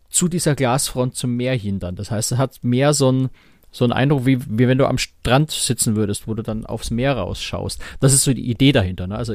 zu 0.09 0.29
dieser 0.29 0.55
Glasfront 0.55 1.16
zum 1.16 1.37
Meer 1.37 1.55
hin 1.55 1.81
dann. 1.81 1.96
Das 1.96 2.11
heißt, 2.11 2.33
es 2.33 2.38
hat 2.38 2.62
mehr 2.62 2.94
so 2.94 3.11
ein 3.11 3.31
so 3.70 3.85
ein 3.85 3.92
Eindruck, 3.92 4.24
wie, 4.24 4.38
wie 4.40 4.68
wenn 4.68 4.79
du 4.79 4.87
am 4.87 4.98
Strand 4.98 5.50
sitzen 5.50 5.96
würdest, 5.96 6.29
wo 6.29 6.35
du 6.35 6.44
dann 6.44 6.64
aufs 6.64 6.92
Meer 6.92 7.16
rausschaust. 7.16 7.83
Das 7.98 8.12
ist 8.12 8.22
so 8.22 8.33
die 8.33 8.48
Idee 8.48 8.70
dahinter. 8.70 9.09
Ne? 9.09 9.16
Also 9.16 9.35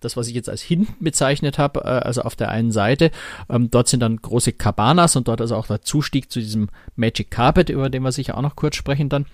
das, 0.00 0.16
was 0.16 0.28
ich 0.28 0.34
jetzt 0.34 0.48
als 0.48 0.62
hinten 0.62 1.02
bezeichnet 1.04 1.58
habe, 1.58 1.80
äh, 1.80 1.88
also 1.88 2.22
auf 2.22 2.36
der 2.36 2.50
einen 2.50 2.72
Seite, 2.72 3.10
ähm, 3.48 3.70
dort 3.70 3.88
sind 3.88 4.00
dann 4.00 4.16
große 4.16 4.52
Cabanas 4.52 5.16
und 5.16 5.28
dort 5.28 5.40
ist 5.40 5.52
auch 5.52 5.66
der 5.66 5.82
Zustieg 5.82 6.30
zu 6.30 6.40
diesem 6.40 6.68
Magic 6.96 7.30
Carpet, 7.30 7.68
über 7.68 7.90
den 7.90 8.02
wir 8.02 8.12
sicher 8.12 8.36
auch 8.36 8.42
noch 8.42 8.56
kurz 8.56 8.76
sprechen 8.76 9.08
dann. 9.08 9.26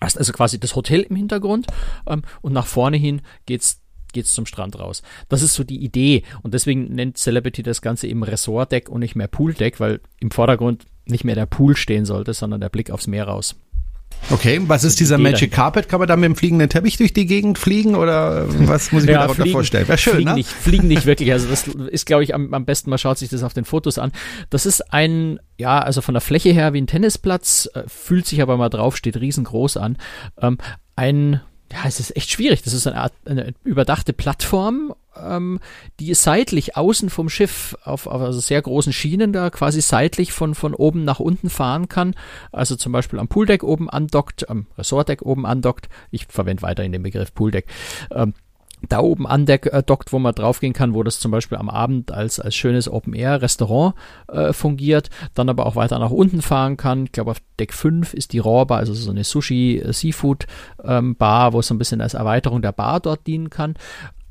Also 0.00 0.32
quasi 0.32 0.58
das 0.58 0.74
Hotel 0.74 1.00
im 1.02 1.16
Hintergrund 1.16 1.66
ähm, 2.06 2.22
und 2.40 2.52
nach 2.52 2.66
vorne 2.66 2.96
hin 2.96 3.22
geht's 3.46 3.80
geht's 4.12 4.34
zum 4.34 4.44
Strand 4.44 4.78
raus. 4.78 5.02
Das 5.30 5.42
ist 5.42 5.54
so 5.54 5.64
die 5.64 5.82
Idee 5.82 6.22
und 6.42 6.52
deswegen 6.52 6.94
nennt 6.94 7.16
Celebrity 7.16 7.62
das 7.62 7.80
Ganze 7.80 8.06
eben 8.06 8.22
Resort-Deck 8.22 8.90
und 8.90 9.00
nicht 9.00 9.16
mehr 9.16 9.26
Pool-Deck, 9.26 9.80
weil 9.80 10.00
im 10.20 10.30
Vordergrund 10.30 10.84
nicht 11.06 11.24
mehr 11.24 11.34
der 11.34 11.46
Pool 11.46 11.76
stehen 11.76 12.04
sollte, 12.04 12.34
sondern 12.34 12.60
der 12.60 12.68
Blick 12.68 12.90
aufs 12.90 13.06
Meer 13.06 13.26
raus. 13.28 13.56
Okay, 14.30 14.60
was 14.66 14.84
ist 14.84 14.98
dieser 15.00 15.18
Magic 15.18 15.52
Carpet? 15.52 15.88
Kann 15.88 15.98
man 15.98 16.08
da 16.08 16.16
mit 16.16 16.24
dem 16.24 16.36
fliegenden 16.36 16.68
Teppich 16.68 16.96
durch 16.96 17.12
die 17.12 17.26
Gegend 17.26 17.58
fliegen 17.58 17.94
oder 17.94 18.46
was 18.66 18.92
muss 18.92 19.02
ich 19.02 19.08
mir 19.08 19.14
ja, 19.14 19.26
darunter 19.26 19.46
vorstellen? 19.46 19.86
Wäre 19.88 19.98
schön, 19.98 20.14
fliegen 20.14 20.30
ne? 20.30 20.36
Nicht, 20.36 20.48
fliegen 20.48 20.88
nicht 20.88 21.06
wirklich. 21.06 21.32
Also 21.32 21.48
das 21.48 21.66
ist, 21.66 22.06
glaube 22.06 22.24
ich, 22.24 22.34
am, 22.34 22.54
am 22.54 22.64
besten, 22.64 22.90
man 22.90 22.98
schaut 22.98 23.18
sich 23.18 23.28
das 23.28 23.42
auf 23.42 23.52
den 23.52 23.64
Fotos 23.64 23.98
an. 23.98 24.12
Das 24.48 24.64
ist 24.64 24.92
ein, 24.92 25.38
ja, 25.58 25.80
also 25.80 26.00
von 26.00 26.14
der 26.14 26.20
Fläche 26.20 26.50
her 26.50 26.72
wie 26.72 26.80
ein 26.80 26.86
Tennisplatz, 26.86 27.68
äh, 27.74 27.82
fühlt 27.86 28.26
sich 28.26 28.40
aber 28.40 28.56
mal 28.56 28.68
drauf, 28.68 28.96
steht 28.96 29.20
riesengroß 29.20 29.76
an. 29.76 29.98
Ähm, 30.40 30.58
ein 30.96 31.40
ja, 31.72 31.78
es 31.86 32.00
ist 32.00 32.14
echt 32.16 32.30
schwierig. 32.30 32.62
Das 32.62 32.74
ist 32.74 32.86
eine 32.86 33.00
Art 33.00 33.12
eine 33.24 33.54
überdachte 33.64 34.12
Plattform, 34.12 34.94
ähm, 35.16 35.58
die 36.00 36.12
seitlich 36.12 36.76
außen 36.76 37.08
vom 37.08 37.30
Schiff 37.30 37.76
auf, 37.82 38.06
auf 38.06 38.20
also 38.20 38.40
sehr 38.40 38.60
großen 38.60 38.92
Schienen 38.92 39.32
da 39.32 39.48
quasi 39.48 39.80
seitlich 39.80 40.32
von, 40.32 40.54
von 40.54 40.74
oben 40.74 41.04
nach 41.04 41.18
unten 41.18 41.48
fahren 41.48 41.88
kann. 41.88 42.14
Also 42.50 42.76
zum 42.76 42.92
Beispiel 42.92 43.18
am 43.18 43.28
Pooldeck 43.28 43.62
oben 43.62 43.88
andockt, 43.88 44.50
am 44.50 44.66
Resortdeck 44.76 45.22
oben 45.22 45.46
andockt. 45.46 45.88
Ich 46.10 46.26
verwende 46.26 46.62
weiterhin 46.62 46.92
den 46.92 47.02
Begriff 47.02 47.32
Pooldeck. 47.34 47.66
Ähm, 48.10 48.34
da 48.88 49.00
oben 49.00 49.26
andockt, 49.26 49.66
äh, 49.66 50.12
wo 50.12 50.18
man 50.18 50.34
draufgehen 50.34 50.72
kann, 50.72 50.94
wo 50.94 51.02
das 51.02 51.20
zum 51.20 51.30
Beispiel 51.30 51.58
am 51.58 51.68
Abend 51.68 52.12
als, 52.12 52.40
als 52.40 52.54
schönes 52.54 52.90
Open-Air-Restaurant 52.90 53.94
äh, 54.28 54.52
fungiert, 54.52 55.10
dann 55.34 55.48
aber 55.48 55.66
auch 55.66 55.76
weiter 55.76 55.98
nach 55.98 56.10
unten 56.10 56.42
fahren 56.42 56.76
kann. 56.76 57.04
Ich 57.04 57.12
glaube, 57.12 57.30
auf 57.32 57.38
Deck 57.58 57.72
5 57.72 58.14
ist 58.14 58.32
die 58.32 58.38
Raw-Bar, 58.38 58.78
also 58.78 58.94
so 58.94 59.10
eine 59.10 59.24
Sushi-Seafood-Bar, 59.24 61.48
ähm, 61.48 61.52
wo 61.52 61.60
es 61.60 61.66
so 61.66 61.74
ein 61.74 61.78
bisschen 61.78 62.00
als 62.00 62.14
Erweiterung 62.14 62.62
der 62.62 62.72
Bar 62.72 63.00
dort 63.00 63.26
dienen 63.26 63.50
kann 63.50 63.74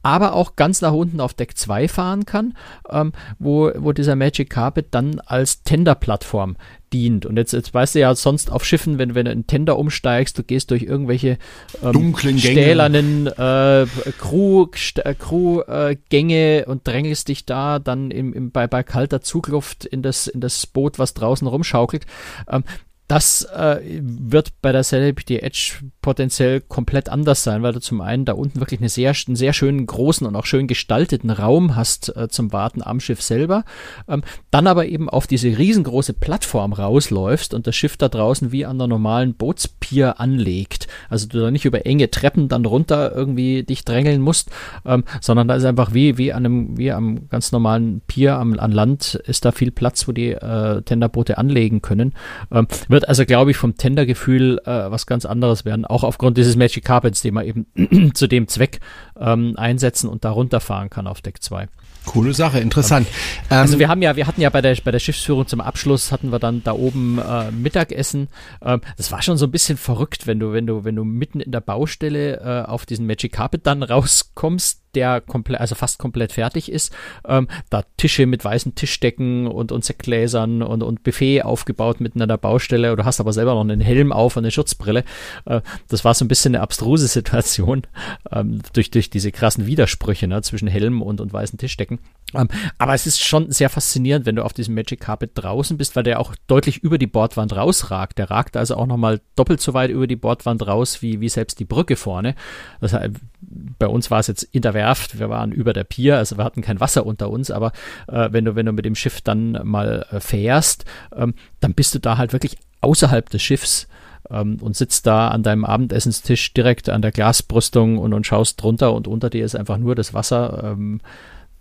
aber 0.03 0.33
auch 0.33 0.55
ganz 0.55 0.81
nach 0.81 0.93
unten 0.93 1.19
auf 1.19 1.33
Deck 1.33 1.57
2 1.57 1.87
fahren 1.87 2.25
kann, 2.25 2.55
ähm, 2.89 3.13
wo, 3.39 3.71
wo 3.77 3.91
dieser 3.91 4.15
Magic 4.15 4.49
Carpet 4.49 4.87
dann 4.91 5.19
als 5.19 5.63
Tender-Plattform 5.63 6.57
dient. 6.93 7.25
Und 7.25 7.37
jetzt, 7.37 7.53
jetzt 7.53 7.73
weißt 7.73 7.95
du 7.95 7.99
ja 7.99 8.13
sonst 8.15 8.51
auf 8.51 8.65
Schiffen, 8.65 8.97
wenn, 8.97 9.15
wenn 9.15 9.25
du 9.25 9.31
einen 9.31 9.47
Tender 9.47 9.77
umsteigst, 9.77 10.37
du 10.37 10.43
gehst 10.43 10.71
durch 10.71 10.83
irgendwelche 10.83 11.37
ähm, 11.83 11.93
dunklen 11.93 12.37
stählernen 12.37 13.27
äh, 13.27 13.85
Crew, 14.17 14.67
äh, 14.97 15.15
Crew 15.15 15.61
äh, 15.61 15.95
Gänge 16.09 16.65
und 16.67 16.85
drängelst 16.87 17.27
dich 17.27 17.45
da 17.45 17.79
dann 17.79 18.11
im, 18.11 18.33
im, 18.33 18.51
bei, 18.51 18.67
bei 18.67 18.83
kalter 18.83 19.21
Zugluft 19.21 19.85
in 19.85 20.01
das, 20.01 20.27
in 20.27 20.41
das 20.41 20.67
Boot, 20.67 20.99
was 20.99 21.13
draußen 21.13 21.47
rumschaukelt. 21.47 22.05
Ähm, 22.49 22.63
das 23.11 23.43
äh, 23.43 23.81
wird 23.99 24.53
bei 24.61 24.71
der 24.71 24.83
Celebrity 24.83 25.39
Edge 25.39 25.73
potenziell 26.01 26.61
komplett 26.61 27.09
anders 27.09 27.43
sein, 27.43 27.61
weil 27.61 27.73
du 27.73 27.81
zum 27.81 27.99
einen 27.99 28.23
da 28.23 28.31
unten 28.31 28.61
wirklich 28.61 28.79
eine 28.79 28.87
sehr, 28.87 29.13
einen 29.27 29.35
sehr 29.35 29.51
schönen, 29.51 29.85
großen 29.85 30.25
und 30.25 30.33
auch 30.37 30.45
schön 30.45 30.65
gestalteten 30.65 31.29
Raum 31.29 31.75
hast 31.75 32.15
äh, 32.15 32.29
zum 32.29 32.53
Warten 32.53 32.81
am 32.81 33.01
Schiff 33.01 33.21
selber. 33.21 33.65
Ähm, 34.07 34.23
dann 34.49 34.65
aber 34.65 34.85
eben 34.85 35.09
auf 35.09 35.27
diese 35.27 35.57
riesengroße 35.57 36.13
Plattform 36.13 36.71
rausläufst 36.71 37.53
und 37.53 37.67
das 37.67 37.75
Schiff 37.75 37.97
da 37.97 38.07
draußen 38.07 38.53
wie 38.53 38.65
an 38.65 38.77
der 38.77 38.87
normalen 38.87 39.33
Bootspier 39.33 40.21
anlegt. 40.21 40.87
Also 41.09 41.27
du 41.27 41.41
da 41.41 41.51
nicht 41.51 41.65
über 41.65 41.85
enge 41.85 42.11
Treppen 42.11 42.47
dann 42.47 42.63
runter 42.63 43.13
irgendwie 43.13 43.63
dich 43.63 43.83
drängeln 43.83 44.21
musst, 44.21 44.51
ähm, 44.85 45.03
sondern 45.19 45.49
da 45.49 45.55
ist 45.55 45.65
einfach 45.65 45.93
wie, 45.93 46.17
wie 46.17 46.31
an 46.31 46.45
einem, 46.45 46.77
wie 46.77 46.93
am 46.93 47.27
ganz 47.27 47.51
normalen 47.51 47.99
Pier 48.07 48.35
am, 48.35 48.57
an 48.57 48.71
Land 48.71 49.15
ist 49.15 49.43
da 49.43 49.51
viel 49.51 49.71
Platz, 49.71 50.07
wo 50.07 50.13
die 50.13 50.31
äh, 50.31 50.81
Tenderboote 50.83 51.37
anlegen 51.37 51.81
können. 51.81 52.13
Ähm, 52.53 52.67
wird 52.87 53.00
wird 53.01 53.09
also, 53.09 53.25
glaube 53.25 53.51
ich, 53.51 53.57
vom 53.57 53.75
Tendergefühl 53.75 54.61
äh, 54.65 54.91
was 54.91 55.05
ganz 55.05 55.25
anderes 55.25 55.65
werden, 55.65 55.85
auch 55.85 56.03
aufgrund 56.03 56.37
dieses 56.37 56.55
Magic 56.55 56.85
Carpets, 56.85 57.21
den 57.21 57.33
man 57.33 57.45
eben 57.45 58.11
zu 58.13 58.27
dem 58.27 58.47
Zweck 58.47 58.79
ähm, 59.19 59.55
einsetzen 59.57 60.07
und 60.09 60.23
da 60.23 60.31
runterfahren 60.31 60.89
kann 60.89 61.07
auf 61.07 61.21
Deck 61.21 61.41
2. 61.41 61.67
Coole 62.05 62.33
Sache, 62.33 62.59
interessant. 62.59 63.07
Also 63.49 63.73
ähm, 63.73 63.79
wir 63.79 63.87
haben 63.87 64.01
ja, 64.01 64.15
wir 64.15 64.25
hatten 64.25 64.41
ja 64.41 64.49
bei 64.49 64.61
der 64.61 64.75
bei 64.83 64.89
der 64.89 64.99
Schiffsführung 64.99 65.45
zum 65.45 65.61
Abschluss 65.61 66.11
hatten 66.11 66.31
wir 66.31 66.39
dann 66.39 66.63
da 66.63 66.71
oben 66.71 67.19
äh, 67.19 67.51
Mittagessen. 67.51 68.27
Ähm, 68.63 68.81
das 68.97 69.11
war 69.11 69.21
schon 69.21 69.37
so 69.37 69.45
ein 69.45 69.51
bisschen 69.51 69.77
verrückt, 69.77 70.25
wenn 70.25 70.39
du 70.39 70.51
wenn 70.51 70.65
du 70.65 70.83
wenn 70.83 70.95
du 70.95 71.03
mitten 71.03 71.41
in 71.41 71.51
der 71.51 71.61
Baustelle 71.61 72.39
äh, 72.39 72.67
auf 72.67 72.87
diesen 72.87 73.05
Magic 73.05 73.33
Carpet 73.33 73.67
dann 73.67 73.83
rauskommst 73.83 74.81
der 74.95 75.21
komplett, 75.21 75.61
also 75.61 75.75
fast 75.75 75.99
komplett 75.99 76.33
fertig 76.33 76.71
ist. 76.71 76.93
Ähm, 77.25 77.47
da 77.69 77.83
Tische 77.97 78.25
mit 78.25 78.43
weißen 78.43 78.75
Tischdecken 78.75 79.47
und, 79.47 79.71
und 79.71 79.85
Sektgläsern 79.85 80.61
und, 80.61 80.83
und 80.83 81.03
Buffet 81.03 81.43
aufgebaut 81.43 82.01
mitten 82.01 82.21
an 82.21 82.27
der 82.27 82.37
Baustelle. 82.37 82.80
Du 82.81 83.05
hast 83.05 83.19
aber 83.19 83.33
selber 83.33 83.53
noch 83.53 83.61
einen 83.61 83.81
Helm 83.81 84.11
auf 84.11 84.37
und 84.37 84.43
eine 84.43 84.51
Schutzbrille. 84.51 85.03
Äh, 85.45 85.61
das 85.87 86.03
war 86.03 86.13
so 86.13 86.25
ein 86.25 86.27
bisschen 86.27 86.55
eine 86.55 86.63
abstruse 86.63 87.07
Situation 87.21 87.83
ähm, 88.31 88.61
durch, 88.73 88.91
durch 88.91 89.09
diese 89.09 89.31
krassen 89.31 89.65
Widersprüche 89.65 90.27
ne, 90.27 90.41
zwischen 90.41 90.67
Helm 90.67 91.01
und, 91.01 91.21
und 91.21 91.33
weißen 91.33 91.57
Tischdecken. 91.57 91.99
Ähm, 92.33 92.47
aber 92.77 92.93
es 92.93 93.07
ist 93.07 93.23
schon 93.23 93.51
sehr 93.51 93.69
faszinierend, 93.69 94.25
wenn 94.25 94.35
du 94.35 94.45
auf 94.45 94.53
diesem 94.53 94.75
Magic 94.75 94.99
Carpet 94.99 95.31
draußen 95.35 95.77
bist, 95.77 95.95
weil 95.95 96.03
der 96.03 96.19
auch 96.19 96.35
deutlich 96.47 96.79
über 96.79 96.97
die 96.97 97.07
Bordwand 97.07 97.55
rausragt. 97.55 98.17
Der 98.17 98.29
ragt 98.31 98.57
also 98.57 98.75
auch 98.75 98.87
nochmal 98.87 99.21
doppelt 99.35 99.61
so 99.61 99.73
weit 99.73 99.89
über 99.89 100.07
die 100.07 100.15
Bordwand 100.15 100.65
raus, 100.65 101.01
wie, 101.01 101.21
wie 101.21 101.29
selbst 101.29 101.59
die 101.59 101.65
Brücke 101.65 101.95
vorne. 101.95 102.35
Das 102.79 102.93
heißt, 102.93 103.11
bei 103.41 103.87
uns 103.87 104.11
war 104.11 104.19
es 104.19 104.27
jetzt 104.27 104.43
in 104.43 104.61
der 104.61 104.73
Werft, 104.73 105.19
wir 105.19 105.29
waren 105.29 105.51
über 105.51 105.73
der 105.73 105.83
Pier, 105.83 106.17
also 106.17 106.37
wir 106.37 106.43
hatten 106.43 106.61
kein 106.61 106.79
Wasser 106.79 107.05
unter 107.05 107.29
uns, 107.29 107.51
aber 107.51 107.71
äh, 108.07 108.29
wenn 108.31 108.45
du, 108.45 108.55
wenn 108.55 108.65
du 108.65 108.71
mit 108.71 108.85
dem 108.85 108.95
Schiff 108.95 109.21
dann 109.21 109.59
mal 109.63 110.05
äh, 110.11 110.19
fährst, 110.19 110.85
ähm, 111.15 111.33
dann 111.59 111.73
bist 111.73 111.95
du 111.95 111.99
da 111.99 112.17
halt 112.17 112.33
wirklich 112.33 112.57
außerhalb 112.81 113.29
des 113.29 113.41
Schiffs 113.41 113.87
ähm, 114.29 114.57
und 114.61 114.75
sitzt 114.75 115.07
da 115.07 115.29
an 115.29 115.43
deinem 115.43 115.65
Abendessenstisch 115.65 116.53
direkt 116.53 116.89
an 116.89 117.01
der 117.01 117.11
Glasbrüstung 117.11 117.97
und, 117.97 118.13
und 118.13 118.27
schaust 118.27 118.61
drunter 118.61 118.93
und 118.93 119.07
unter 119.07 119.29
dir 119.29 119.45
ist 119.45 119.55
einfach 119.55 119.77
nur 119.77 119.95
das 119.95 120.13
Wasser. 120.13 120.63
Ähm, 120.63 121.01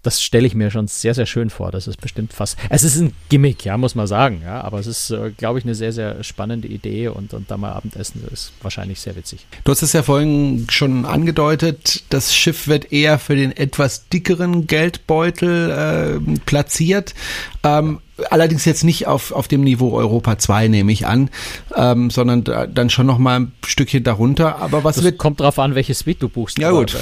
das 0.03 0.23
stelle 0.23 0.47
ich 0.47 0.55
mir 0.55 0.71
schon 0.71 0.89
sehr, 0.89 1.15
sehr 1.15 1.27
schön 1.27 1.51
vor. 1.51 1.71
Das 1.71 1.87
ist 1.87 2.01
bestimmt 2.01 2.33
fast. 2.33 2.57
Es 2.71 2.85
ist 2.85 2.97
ein 2.97 3.13
Gimmick, 3.29 3.65
ja, 3.65 3.77
muss 3.77 3.95
man 3.95 4.07
sagen, 4.07 4.41
ja. 4.45 4.61
Aber 4.63 4.79
es 4.79 4.87
ist, 4.87 5.11
äh, 5.11 5.31
glaube 5.37 5.59
ich, 5.59 5.65
eine 5.65 5.75
sehr, 5.75 5.93
sehr 5.93 6.25
spannende 6.25 6.69
Idee 6.69 7.09
und, 7.09 7.35
und 7.35 7.51
da 7.51 7.57
mal 7.57 7.73
Abendessen 7.73 8.23
ist 8.33 8.53
wahrscheinlich 8.63 9.01
sehr 9.01 9.17
witzig. 9.17 9.47
Du 9.65 9.73
hast 9.73 9.83
es 9.83 9.93
ja 9.93 10.03
vorhin 10.03 10.67
schon 10.71 11.05
angedeutet, 11.05 12.05
das 12.09 12.35
Schiff 12.35 12.67
wird 12.67 12.93
eher 12.93 13.19
für 13.19 13.37
den 13.37 13.55
etwas 13.55 14.09
dickeren 14.09 14.67
Geldbeutel 14.67 16.21
äh, 16.27 16.39
platziert. 16.47 17.15
Ähm, 17.63 18.01
allerdings 18.31 18.65
jetzt 18.65 18.85
nicht 18.85 19.07
auf, 19.07 19.33
auf 19.33 19.49
dem 19.49 19.63
Niveau 19.63 19.93
Europa 19.93 20.39
2, 20.39 20.69
nehme 20.69 20.93
ich 20.93 21.07
an, 21.07 21.31
ähm, 21.77 22.11
sondern 22.11 22.45
da, 22.45 22.67
dann 22.67 22.91
schon 22.91 23.07
noch 23.07 23.19
mal 23.19 23.41
ein 23.41 23.53
Stückchen 23.67 24.03
darunter. 24.03 24.57
Aber 24.61 24.85
was 24.85 24.97
das 24.97 25.05
wird. 25.05 25.19
Kommt 25.19 25.41
drauf 25.41 25.59
an, 25.59 25.75
welche 25.75 25.95
Suite 25.95 26.23
du 26.23 26.29
buchst. 26.29 26.59
Ja, 26.59 26.71
gut. 26.71 26.97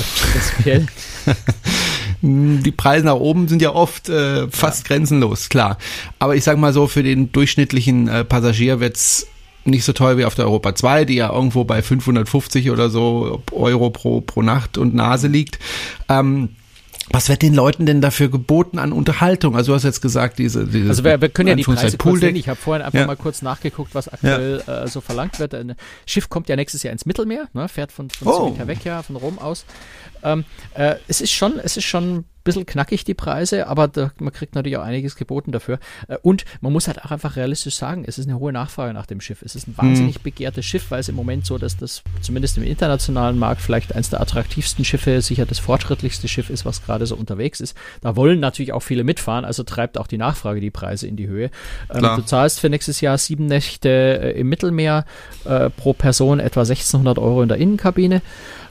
die 2.20 2.72
Preise 2.72 3.06
nach 3.06 3.14
oben 3.14 3.48
sind 3.48 3.62
ja 3.62 3.74
oft 3.74 4.08
äh, 4.08 4.48
fast 4.48 4.88
ja. 4.88 4.88
grenzenlos, 4.88 5.48
klar. 5.48 5.78
Aber 6.18 6.34
ich 6.34 6.44
sag 6.44 6.58
mal 6.58 6.72
so, 6.72 6.86
für 6.86 7.02
den 7.02 7.30
durchschnittlichen 7.32 8.08
äh, 8.08 8.24
Passagier 8.24 8.80
wird's 8.80 9.26
nicht 9.64 9.84
so 9.84 9.92
teuer 9.92 10.16
wie 10.18 10.24
auf 10.24 10.34
der 10.34 10.46
Europa 10.46 10.74
2, 10.74 11.04
die 11.04 11.16
ja 11.16 11.32
irgendwo 11.32 11.64
bei 11.64 11.82
550 11.82 12.70
oder 12.70 12.90
so 12.90 13.42
Euro 13.52 13.90
pro, 13.90 14.20
pro 14.20 14.42
Nacht 14.42 14.78
und 14.78 14.94
Nase 14.94 15.28
liegt. 15.28 15.58
Ähm, 16.08 16.50
was 17.10 17.28
wird 17.28 17.42
den 17.42 17.54
Leuten 17.54 17.86
denn 17.86 18.00
dafür 18.00 18.28
geboten 18.28 18.78
an 18.78 18.92
Unterhaltung? 18.92 19.56
Also 19.56 19.72
du 19.72 19.76
hast 19.76 19.84
jetzt 19.84 20.00
gesagt, 20.00 20.38
diese, 20.38 20.66
diese 20.66 20.88
Also 20.88 21.04
wir, 21.04 21.20
wir 21.20 21.28
können 21.28 21.48
ja 21.48 21.54
die 21.54 21.62
Preise 21.62 21.96
kurz 21.96 22.20
nennen. 22.20 22.36
Ich 22.36 22.48
habe 22.48 22.58
vorhin 22.58 22.84
einfach 22.84 22.98
ja. 22.98 23.06
mal 23.06 23.16
kurz 23.16 23.42
nachgeguckt, 23.42 23.94
was 23.94 24.08
aktuell 24.08 24.62
ja. 24.66 24.84
äh, 24.84 24.88
so 24.88 25.00
verlangt 25.00 25.38
wird. 25.38 25.54
Ein 25.54 25.74
Schiff 26.06 26.28
kommt 26.28 26.48
ja 26.48 26.56
nächstes 26.56 26.82
Jahr 26.82 26.92
ins 26.92 27.06
Mittelmeer, 27.06 27.48
ne, 27.52 27.68
fährt 27.68 27.92
von, 27.92 28.10
von 28.10 28.28
oh. 28.28 28.46
Civitavecchia, 28.48 29.02
von 29.02 29.16
Rom 29.16 29.38
aus. 29.38 29.64
Ähm, 30.22 30.44
äh, 30.74 30.96
es 31.06 31.20
ist 31.20 31.32
schon, 31.32 31.58
es 31.58 31.76
ist 31.76 31.84
schon 31.84 32.24
bisschen 32.48 32.66
knackig, 32.66 33.04
die 33.04 33.14
Preise, 33.14 33.66
aber 33.66 33.88
da, 33.88 34.10
man 34.18 34.32
kriegt 34.32 34.54
natürlich 34.54 34.78
auch 34.78 34.82
einiges 34.82 35.16
geboten 35.16 35.52
dafür. 35.52 35.78
Äh, 36.08 36.16
und 36.22 36.44
man 36.60 36.72
muss 36.72 36.88
halt 36.88 37.04
auch 37.04 37.10
einfach 37.10 37.36
realistisch 37.36 37.76
sagen, 37.76 38.04
es 38.06 38.18
ist 38.18 38.26
eine 38.26 38.38
hohe 38.38 38.52
Nachfrage 38.52 38.92
nach 38.94 39.06
dem 39.06 39.20
Schiff. 39.20 39.42
Es 39.42 39.54
ist 39.54 39.68
ein 39.68 39.76
wahnsinnig 39.76 40.18
mhm. 40.18 40.22
begehrtes 40.22 40.64
Schiff, 40.64 40.90
weil 40.90 41.00
es 41.00 41.08
im 41.08 41.14
Moment 41.14 41.46
so, 41.46 41.58
dass 41.58 41.76
das 41.76 42.02
zumindest 42.20 42.56
im 42.56 42.64
internationalen 42.64 43.38
Markt 43.38 43.60
vielleicht 43.60 43.94
eines 43.94 44.10
der 44.10 44.20
attraktivsten 44.20 44.84
Schiffe, 44.84 45.20
sicher 45.20 45.46
das 45.46 45.58
fortschrittlichste 45.58 46.28
Schiff 46.28 46.50
ist, 46.50 46.64
was 46.64 46.82
gerade 46.84 47.06
so 47.06 47.16
unterwegs 47.16 47.60
ist. 47.60 47.76
Da 48.00 48.16
wollen 48.16 48.40
natürlich 48.40 48.72
auch 48.72 48.82
viele 48.82 49.04
mitfahren, 49.04 49.44
also 49.44 49.62
treibt 49.62 49.98
auch 49.98 50.06
die 50.06 50.18
Nachfrage 50.18 50.60
die 50.60 50.70
Preise 50.70 51.06
in 51.06 51.16
die 51.16 51.28
Höhe. 51.28 51.50
Ähm, 51.92 52.02
du 52.16 52.22
zahlst 52.22 52.60
für 52.60 52.70
nächstes 52.70 53.00
Jahr 53.00 53.18
sieben 53.18 53.46
Nächte 53.46 53.88
äh, 53.88 54.40
im 54.40 54.48
Mittelmeer 54.48 55.04
äh, 55.44 55.70
pro 55.70 55.92
Person 55.92 56.40
etwa 56.40 56.60
1600 56.60 57.18
Euro 57.18 57.42
in 57.42 57.48
der 57.48 57.58
Innenkabine 57.58 58.22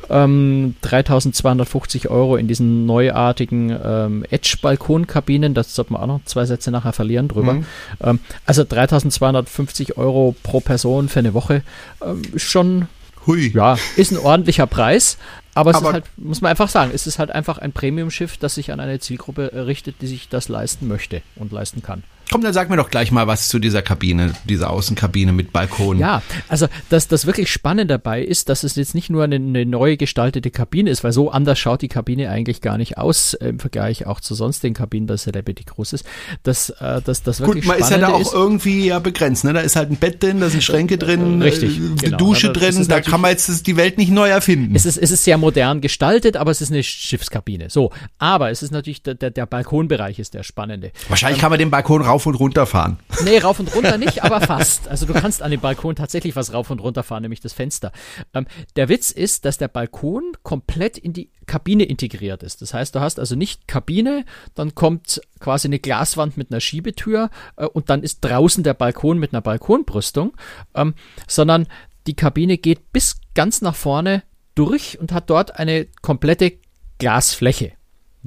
ähm, 0.10 0.76
3250 0.82 2.10
Euro 2.10 2.36
in 2.36 2.48
diesen 2.48 2.86
neuartigen 2.86 3.76
ähm, 3.84 4.26
Edge-Balkonkabinen. 4.30 5.54
Das 5.54 5.76
sollten 5.76 5.94
wir 5.94 6.02
auch 6.02 6.08
noch 6.08 6.22
zwei 6.26 6.46
Sätze 6.46 6.72
nachher 6.72 6.94
verlieren 6.94 7.28
drüber. 7.28 7.54
Mhm. 7.54 7.66
Ähm, 8.02 8.20
also 8.46 8.64
3250 8.64 9.98
Euro 9.98 10.36
pro 10.44 10.60
Person 10.60 11.10
für 11.10 11.20
eine 11.20 11.34
Woche 11.34 11.64
ähm, 12.04 12.22
schon 12.36 12.88
Hui. 13.26 13.52
Ja, 13.54 13.78
ist 13.98 14.12
ein 14.12 14.18
ordentlicher 14.18 14.68
Preis, 14.68 15.18
aber 15.54 15.72
es 15.72 15.78
aber 15.78 15.88
ist 15.90 15.94
halt, 15.94 16.06
muss 16.16 16.42
man 16.42 16.52
einfach 16.52 16.70
sagen, 16.70 16.92
es 16.94 17.08
ist 17.08 17.20
halt 17.20 17.32
einfach 17.32 17.58
ein 17.58 17.74
Premium-Schiff, 17.74 18.38
das 18.38 18.56
sich 18.56 18.72
an 18.72 18.80
eine 18.80 19.00
Zielgruppe 19.00 19.52
richtet, 19.68 20.02
die 20.02 20.08
sich 20.08 20.30
das 20.30 20.48
leisten 20.48 20.88
möchte 20.88 21.22
und 21.36 21.52
leisten 21.52 21.84
kann. 21.84 22.04
Komm, 22.38 22.44
dann 22.44 22.54
sag 22.54 22.70
mir 22.70 22.78
doch 22.78 22.92
gleich 22.92 23.12
mal 23.12 23.26
was 23.26 23.48
zu 23.48 23.58
dieser 23.58 23.82
Kabine, 23.82 24.32
dieser 24.46 24.70
Außenkabine 24.70 25.32
mit 25.32 25.52
Balkon. 25.52 25.98
Ja, 25.98 26.22
also 26.48 26.68
das, 26.90 27.08
das 27.08 27.26
wirklich 27.26 27.52
Spannende 27.52 27.96
dabei 27.96 28.22
ist, 28.22 28.50
dass 28.50 28.64
es 28.64 28.76
jetzt 28.76 28.94
nicht 28.94 29.10
nur 29.10 29.24
eine, 29.24 29.38
eine 29.38 29.66
neu 29.66 29.98
gestaltete 29.98 30.52
Kabine 30.52 30.92
ist, 30.92 31.04
weil 31.04 31.14
so 31.14 31.32
anders 31.32 31.58
schaut 31.58 31.82
die 31.82 31.88
Kabine 31.88 32.30
eigentlich 32.30 32.62
gar 32.62 32.78
nicht 32.78 33.00
aus 33.00 33.34
äh, 33.34 33.48
im 33.48 33.58
Vergleich 33.58 34.06
auch 34.06 34.20
zu 34.20 34.36
sonstigen 34.36 34.76
Kabinen 34.76 35.08
der 35.08 35.18
Celebrity 35.18 35.64
Cruises. 35.64 36.04
Das, 36.44 36.70
äh, 36.70 37.02
das, 37.04 37.24
das 37.24 37.40
wirklich 37.40 37.66
Gut, 37.66 37.74
man 37.74 37.80
ist 37.80 37.90
ja 37.90 37.98
da 37.98 38.10
auch 38.10 38.22
ist, 38.22 38.34
irgendwie 38.34 38.86
ja 38.86 39.00
begrenzt. 39.00 39.44
Ne? 39.44 39.54
Da 39.54 39.62
ist 39.62 39.76
halt 39.76 39.90
ein 39.90 39.98
Bett 39.98 40.22
drin, 40.22 40.40
da 40.40 40.52
sind 40.52 40.64
Schränke 40.64 41.00
drin, 41.00 41.42
richtig, 41.42 41.80
äh, 41.80 41.96
genau. 42.00 42.18
Dusche 42.18 42.50
also, 42.50 42.60
drin, 42.60 42.88
da 42.88 43.02
kann 43.02 43.20
man 43.20 43.32
jetzt 43.32 43.66
die 43.66 43.78
Welt 43.78 43.98
nicht 43.98 44.12
neu 44.12 44.30
erfinden. 44.30 44.76
Es 44.76 44.86
ist, 44.86 45.00
es 45.00 45.10
ist 45.10 45.24
sehr 45.24 45.40
modern 45.40 45.82
gestaltet, 45.82 46.38
aber 46.38 46.52
es 46.52 46.62
ist 46.62 46.72
eine 46.72 46.84
Schiffskabine. 46.84 47.72
So, 47.72 47.92
aber 48.20 48.52
es 48.52 48.62
ist 48.62 48.70
natürlich 48.70 49.02
der, 49.02 49.16
der, 49.16 49.32
der 49.32 49.48
Balkonbereich 49.48 50.20
ist 50.20 50.36
der 50.36 50.44
spannende. 50.44 50.92
Wahrscheinlich 51.10 51.40
ähm, 51.40 51.42
kann 51.42 51.50
man 51.50 51.58
den 51.58 51.72
Balkon 51.72 52.04
rauf 52.04 52.27
und 52.28 52.36
runter 52.36 52.66
fahren. 52.66 53.00
Nee, 53.24 53.40
rauf 53.40 53.60
und 53.60 53.74
runter 53.76 53.98
nicht, 53.98 54.24
aber 54.24 54.42
fast. 54.42 54.88
Also 54.88 55.06
du 55.06 55.14
kannst 55.14 55.42
an 55.42 55.52
dem 55.52 55.60
Balkon 55.60 55.96
tatsächlich 55.96 56.36
was 56.36 56.54
rauf 56.54 56.70
und 56.70 56.80
runter 56.80 57.04
fahren, 57.04 57.24
nämlich 57.24 57.40
das 57.40 57.54
Fenster. 57.54 57.92
Ähm, 58.34 58.46
der 58.76 58.90
Witz 58.90 59.12
ist, 59.12 59.46
dass 59.46 59.58
der 59.58 59.68
Balkon 59.68 60.34
komplett 60.44 60.98
in 60.98 61.14
die 61.14 61.32
Kabine 61.46 61.86
integriert 61.86 62.44
ist. 62.44 62.62
Das 62.62 62.74
heißt, 62.74 62.94
du 62.94 63.00
hast 63.00 63.20
also 63.20 63.36
nicht 63.36 63.68
Kabine, 63.68 64.26
dann 64.54 64.76
kommt 64.76 65.22
quasi 65.40 65.68
eine 65.68 65.80
Glaswand 65.80 66.38
mit 66.38 66.52
einer 66.52 66.60
Schiebetür 66.60 67.30
äh, 67.56 67.66
und 67.66 67.90
dann 67.90 68.04
ist 68.04 68.22
draußen 68.22 68.64
der 68.64 68.74
Balkon 68.74 69.18
mit 69.18 69.34
einer 69.34 69.42
Balkonbrüstung, 69.42 70.34
ähm, 70.76 70.94
sondern 71.28 71.68
die 72.06 72.16
Kabine 72.16 72.58
geht 72.58 72.92
bis 72.92 73.18
ganz 73.34 73.62
nach 73.62 73.76
vorne 73.76 74.24
durch 74.56 75.00
und 75.00 75.12
hat 75.12 75.30
dort 75.30 75.58
eine 75.58 75.88
komplette 76.02 76.54
Glasfläche. 76.98 77.77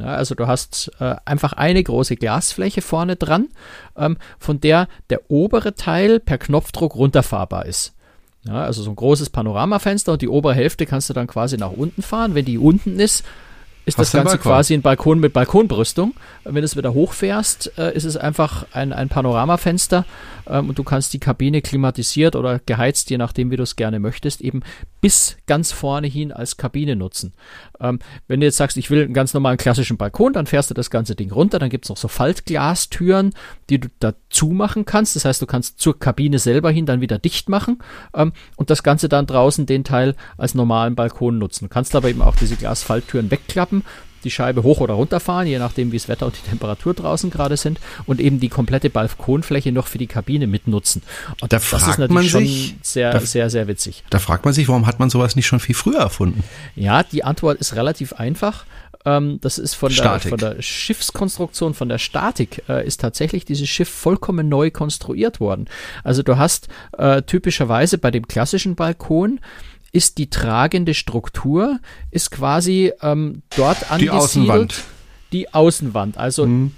Ja, 0.00 0.14
also 0.14 0.34
du 0.34 0.46
hast 0.46 0.90
äh, 0.98 1.16
einfach 1.24 1.52
eine 1.52 1.82
große 1.82 2.16
Glasfläche 2.16 2.80
vorne 2.80 3.16
dran, 3.16 3.48
ähm, 3.96 4.16
von 4.38 4.60
der 4.60 4.88
der 5.10 5.30
obere 5.30 5.74
Teil 5.74 6.20
per 6.20 6.38
Knopfdruck 6.38 6.94
runterfahrbar 6.94 7.66
ist. 7.66 7.92
Ja, 8.44 8.64
also 8.64 8.82
so 8.82 8.90
ein 8.90 8.96
großes 8.96 9.28
Panoramafenster 9.28 10.12
und 10.12 10.22
die 10.22 10.28
obere 10.28 10.54
Hälfte 10.54 10.86
kannst 10.86 11.10
du 11.10 11.14
dann 11.14 11.26
quasi 11.26 11.58
nach 11.58 11.72
unten 11.72 12.00
fahren. 12.00 12.34
Wenn 12.34 12.46
die 12.46 12.56
unten 12.56 12.98
ist, 12.98 13.24
ist 13.86 13.98
Hast 13.98 14.14
das 14.14 14.22
Ganze 14.22 14.38
quasi 14.38 14.74
ein 14.74 14.82
Balkon 14.82 15.20
mit 15.20 15.32
Balkonbrüstung. 15.32 16.14
Wenn 16.44 16.54
du 16.56 16.62
es 16.62 16.76
wieder 16.76 16.94
hochfährst, 16.94 17.78
äh, 17.78 17.94
ist 17.94 18.04
es 18.04 18.16
einfach 18.16 18.66
ein, 18.72 18.92
ein 18.92 19.08
Panoramafenster 19.08 20.04
ähm, 20.46 20.68
und 20.68 20.78
du 20.78 20.84
kannst 20.84 21.12
die 21.12 21.18
Kabine 21.18 21.62
klimatisiert 21.62 22.36
oder 22.36 22.60
geheizt, 22.60 23.10
je 23.10 23.18
nachdem, 23.18 23.50
wie 23.50 23.56
du 23.56 23.62
es 23.62 23.76
gerne 23.76 23.98
möchtest, 23.98 24.42
eben 24.42 24.62
bis 25.00 25.36
ganz 25.46 25.72
vorne 25.72 26.06
hin 26.06 26.30
als 26.30 26.56
Kabine 26.56 26.94
nutzen. 26.94 27.32
Ähm, 27.80 27.98
wenn 28.28 28.40
du 28.40 28.46
jetzt 28.46 28.56
sagst, 28.56 28.76
ich 28.76 28.90
will 28.90 29.04
einen 29.04 29.14
ganz 29.14 29.34
normalen 29.34 29.56
klassischen 29.56 29.96
Balkon, 29.96 30.32
dann 30.32 30.46
fährst 30.46 30.70
du 30.70 30.74
das 30.74 30.90
ganze 30.90 31.14
Ding 31.14 31.32
runter, 31.32 31.58
dann 31.58 31.70
gibt 31.70 31.84
es 31.84 31.88
noch 31.88 31.96
so 31.96 32.08
Faltglastüren, 32.08 33.32
die 33.68 33.80
du 33.80 33.88
dazu 33.98 34.48
machen 34.48 34.84
kannst. 34.84 35.16
Das 35.16 35.24
heißt, 35.24 35.42
du 35.42 35.46
kannst 35.46 35.80
zur 35.80 35.98
Kabine 35.98 36.38
selber 36.38 36.70
hin 36.70 36.86
dann 36.86 37.00
wieder 37.00 37.18
dicht 37.18 37.48
machen 37.48 37.78
ähm, 38.14 38.32
und 38.56 38.70
das 38.70 38.82
Ganze 38.82 39.08
dann 39.08 39.26
draußen 39.26 39.66
den 39.66 39.84
Teil 39.84 40.14
als 40.36 40.54
normalen 40.54 40.94
Balkon 40.94 41.38
nutzen. 41.38 41.66
Du 41.66 41.68
kannst 41.68 41.94
aber 41.94 42.08
eben 42.08 42.22
auch 42.22 42.36
diese 42.36 42.56
Glasfalttüren 42.56 43.30
wegklappen 43.30 43.84
die 44.24 44.30
Scheibe 44.30 44.62
hoch 44.62 44.80
oder 44.80 44.94
runter 44.94 45.20
fahren, 45.20 45.46
je 45.46 45.58
nachdem, 45.58 45.92
wie 45.92 45.96
das 45.96 46.08
Wetter 46.08 46.26
und 46.26 46.36
die 46.36 46.48
Temperatur 46.48 46.94
draußen 46.94 47.30
gerade 47.30 47.56
sind 47.56 47.80
und 48.06 48.20
eben 48.20 48.40
die 48.40 48.48
komplette 48.48 48.90
Balkonfläche 48.90 49.72
noch 49.72 49.86
für 49.86 49.98
die 49.98 50.06
Kabine 50.06 50.46
mitnutzen. 50.46 51.02
Und 51.40 51.52
da 51.52 51.58
das 51.58 51.88
ist 51.88 51.98
natürlich 51.98 52.30
schon 52.30 52.46
sich, 52.46 52.74
sehr, 52.82 53.12
da, 53.12 53.20
sehr, 53.20 53.50
sehr 53.50 53.68
witzig. 53.68 54.04
Da 54.10 54.18
fragt 54.18 54.44
man 54.44 54.54
sich, 54.54 54.68
warum 54.68 54.86
hat 54.86 54.98
man 54.98 55.10
sowas 55.10 55.36
nicht 55.36 55.46
schon 55.46 55.60
viel 55.60 55.74
früher 55.74 56.00
erfunden? 56.00 56.42
Ja, 56.76 57.02
die 57.02 57.24
Antwort 57.24 57.58
ist 57.58 57.74
relativ 57.74 58.12
einfach. 58.14 58.64
ähm, 59.04 59.38
das 59.40 59.58
ist 59.58 59.74
von 59.74 59.92
der, 59.94 60.20
von 60.20 60.38
der, 60.38 60.60
Schiffskonstruktion, 60.60 61.74
von 61.74 61.88
der 61.88 61.98
Statik, 61.98 62.62
äh, 62.68 62.86
ist 62.86 63.00
tatsächlich 63.00 63.44
dieses 63.44 63.68
Schiff 63.68 63.88
vollkommen 63.88 64.48
neu 64.48 64.70
konstruiert 64.70 65.40
worden. 65.40 65.66
Also 66.04 66.22
du 66.22 66.36
hast 66.36 66.68
äh, 66.98 67.22
typischerweise 67.22 67.98
bei 67.98 68.10
dem 68.10 68.28
klassischen 68.28 68.74
Balkon 68.74 69.40
ist 69.92 70.18
die 70.18 70.30
tragende 70.30 70.94
Struktur, 70.94 71.80
ist 72.10 72.30
quasi 72.30 72.92
ähm, 73.02 73.42
dort 73.56 73.90
angesiedelt. 73.90 74.04
Die 74.04 74.10
Außenwand. 74.10 74.84
Die 75.32 75.54
Außenwand, 75.54 76.18
also 76.18 76.46
mhm. 76.46 76.72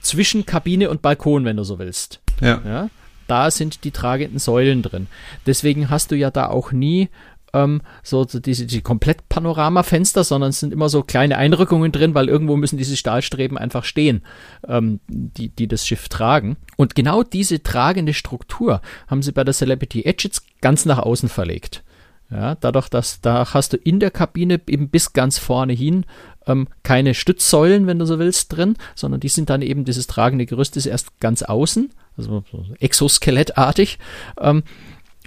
zwischen 0.00 0.46
Kabine 0.46 0.90
und 0.90 1.02
Balkon, 1.02 1.44
wenn 1.44 1.56
du 1.56 1.64
so 1.64 1.78
willst. 1.78 2.20
Ja. 2.40 2.60
ja. 2.64 2.90
Da 3.26 3.50
sind 3.50 3.84
die 3.84 3.90
tragenden 3.90 4.38
Säulen 4.38 4.82
drin. 4.82 5.06
Deswegen 5.46 5.90
hast 5.90 6.10
du 6.10 6.16
ja 6.16 6.30
da 6.30 6.48
auch 6.48 6.72
nie 6.72 7.08
ähm, 7.52 7.82
so 8.02 8.24
diese 8.24 8.66
die 8.66 8.80
komplett 8.80 9.28
Panoramafenster, 9.28 10.24
sondern 10.24 10.50
es 10.50 10.60
sind 10.60 10.72
immer 10.72 10.88
so 10.88 11.02
kleine 11.02 11.38
Einrückungen 11.38 11.92
drin, 11.92 12.14
weil 12.14 12.28
irgendwo 12.28 12.56
müssen 12.56 12.78
diese 12.78 12.96
Stahlstreben 12.96 13.58
einfach 13.58 13.84
stehen, 13.84 14.22
ähm, 14.66 15.00
die, 15.08 15.48
die 15.48 15.68
das 15.68 15.86
Schiff 15.86 16.08
tragen. 16.08 16.56
Und 16.76 16.94
genau 16.94 17.22
diese 17.22 17.62
tragende 17.62 18.14
Struktur 18.14 18.80
haben 19.06 19.22
sie 19.22 19.32
bei 19.32 19.44
der 19.44 19.54
Celebrity 19.54 20.04
Edge 20.04 20.24
jetzt 20.24 20.60
ganz 20.60 20.84
nach 20.84 20.98
außen 20.98 21.28
verlegt. 21.28 21.82
Ja, 22.30 22.56
dadurch, 22.56 22.88
dass 22.90 23.22
da 23.22 23.54
hast 23.54 23.72
du 23.72 23.78
in 23.78 24.00
der 24.00 24.10
Kabine 24.10 24.60
eben 24.66 24.90
bis 24.90 25.14
ganz 25.14 25.38
vorne 25.38 25.72
hin 25.72 26.04
ähm, 26.46 26.68
keine 26.82 27.14
Stützsäulen, 27.14 27.86
wenn 27.86 27.98
du 27.98 28.06
so 28.06 28.18
willst, 28.18 28.54
drin, 28.54 28.76
sondern 28.94 29.20
die 29.20 29.28
sind 29.28 29.50
dann 29.50 29.62
eben 29.62 29.84
dieses 29.84 30.06
tragende 30.06 30.46
Gerüst 30.46 30.76
ist 30.76 30.86
erst 30.86 31.20
ganz 31.20 31.42
außen, 31.42 31.90
also 32.16 32.44
so 32.50 32.64
exoskelettartig. 32.80 33.98
Ähm, 34.40 34.62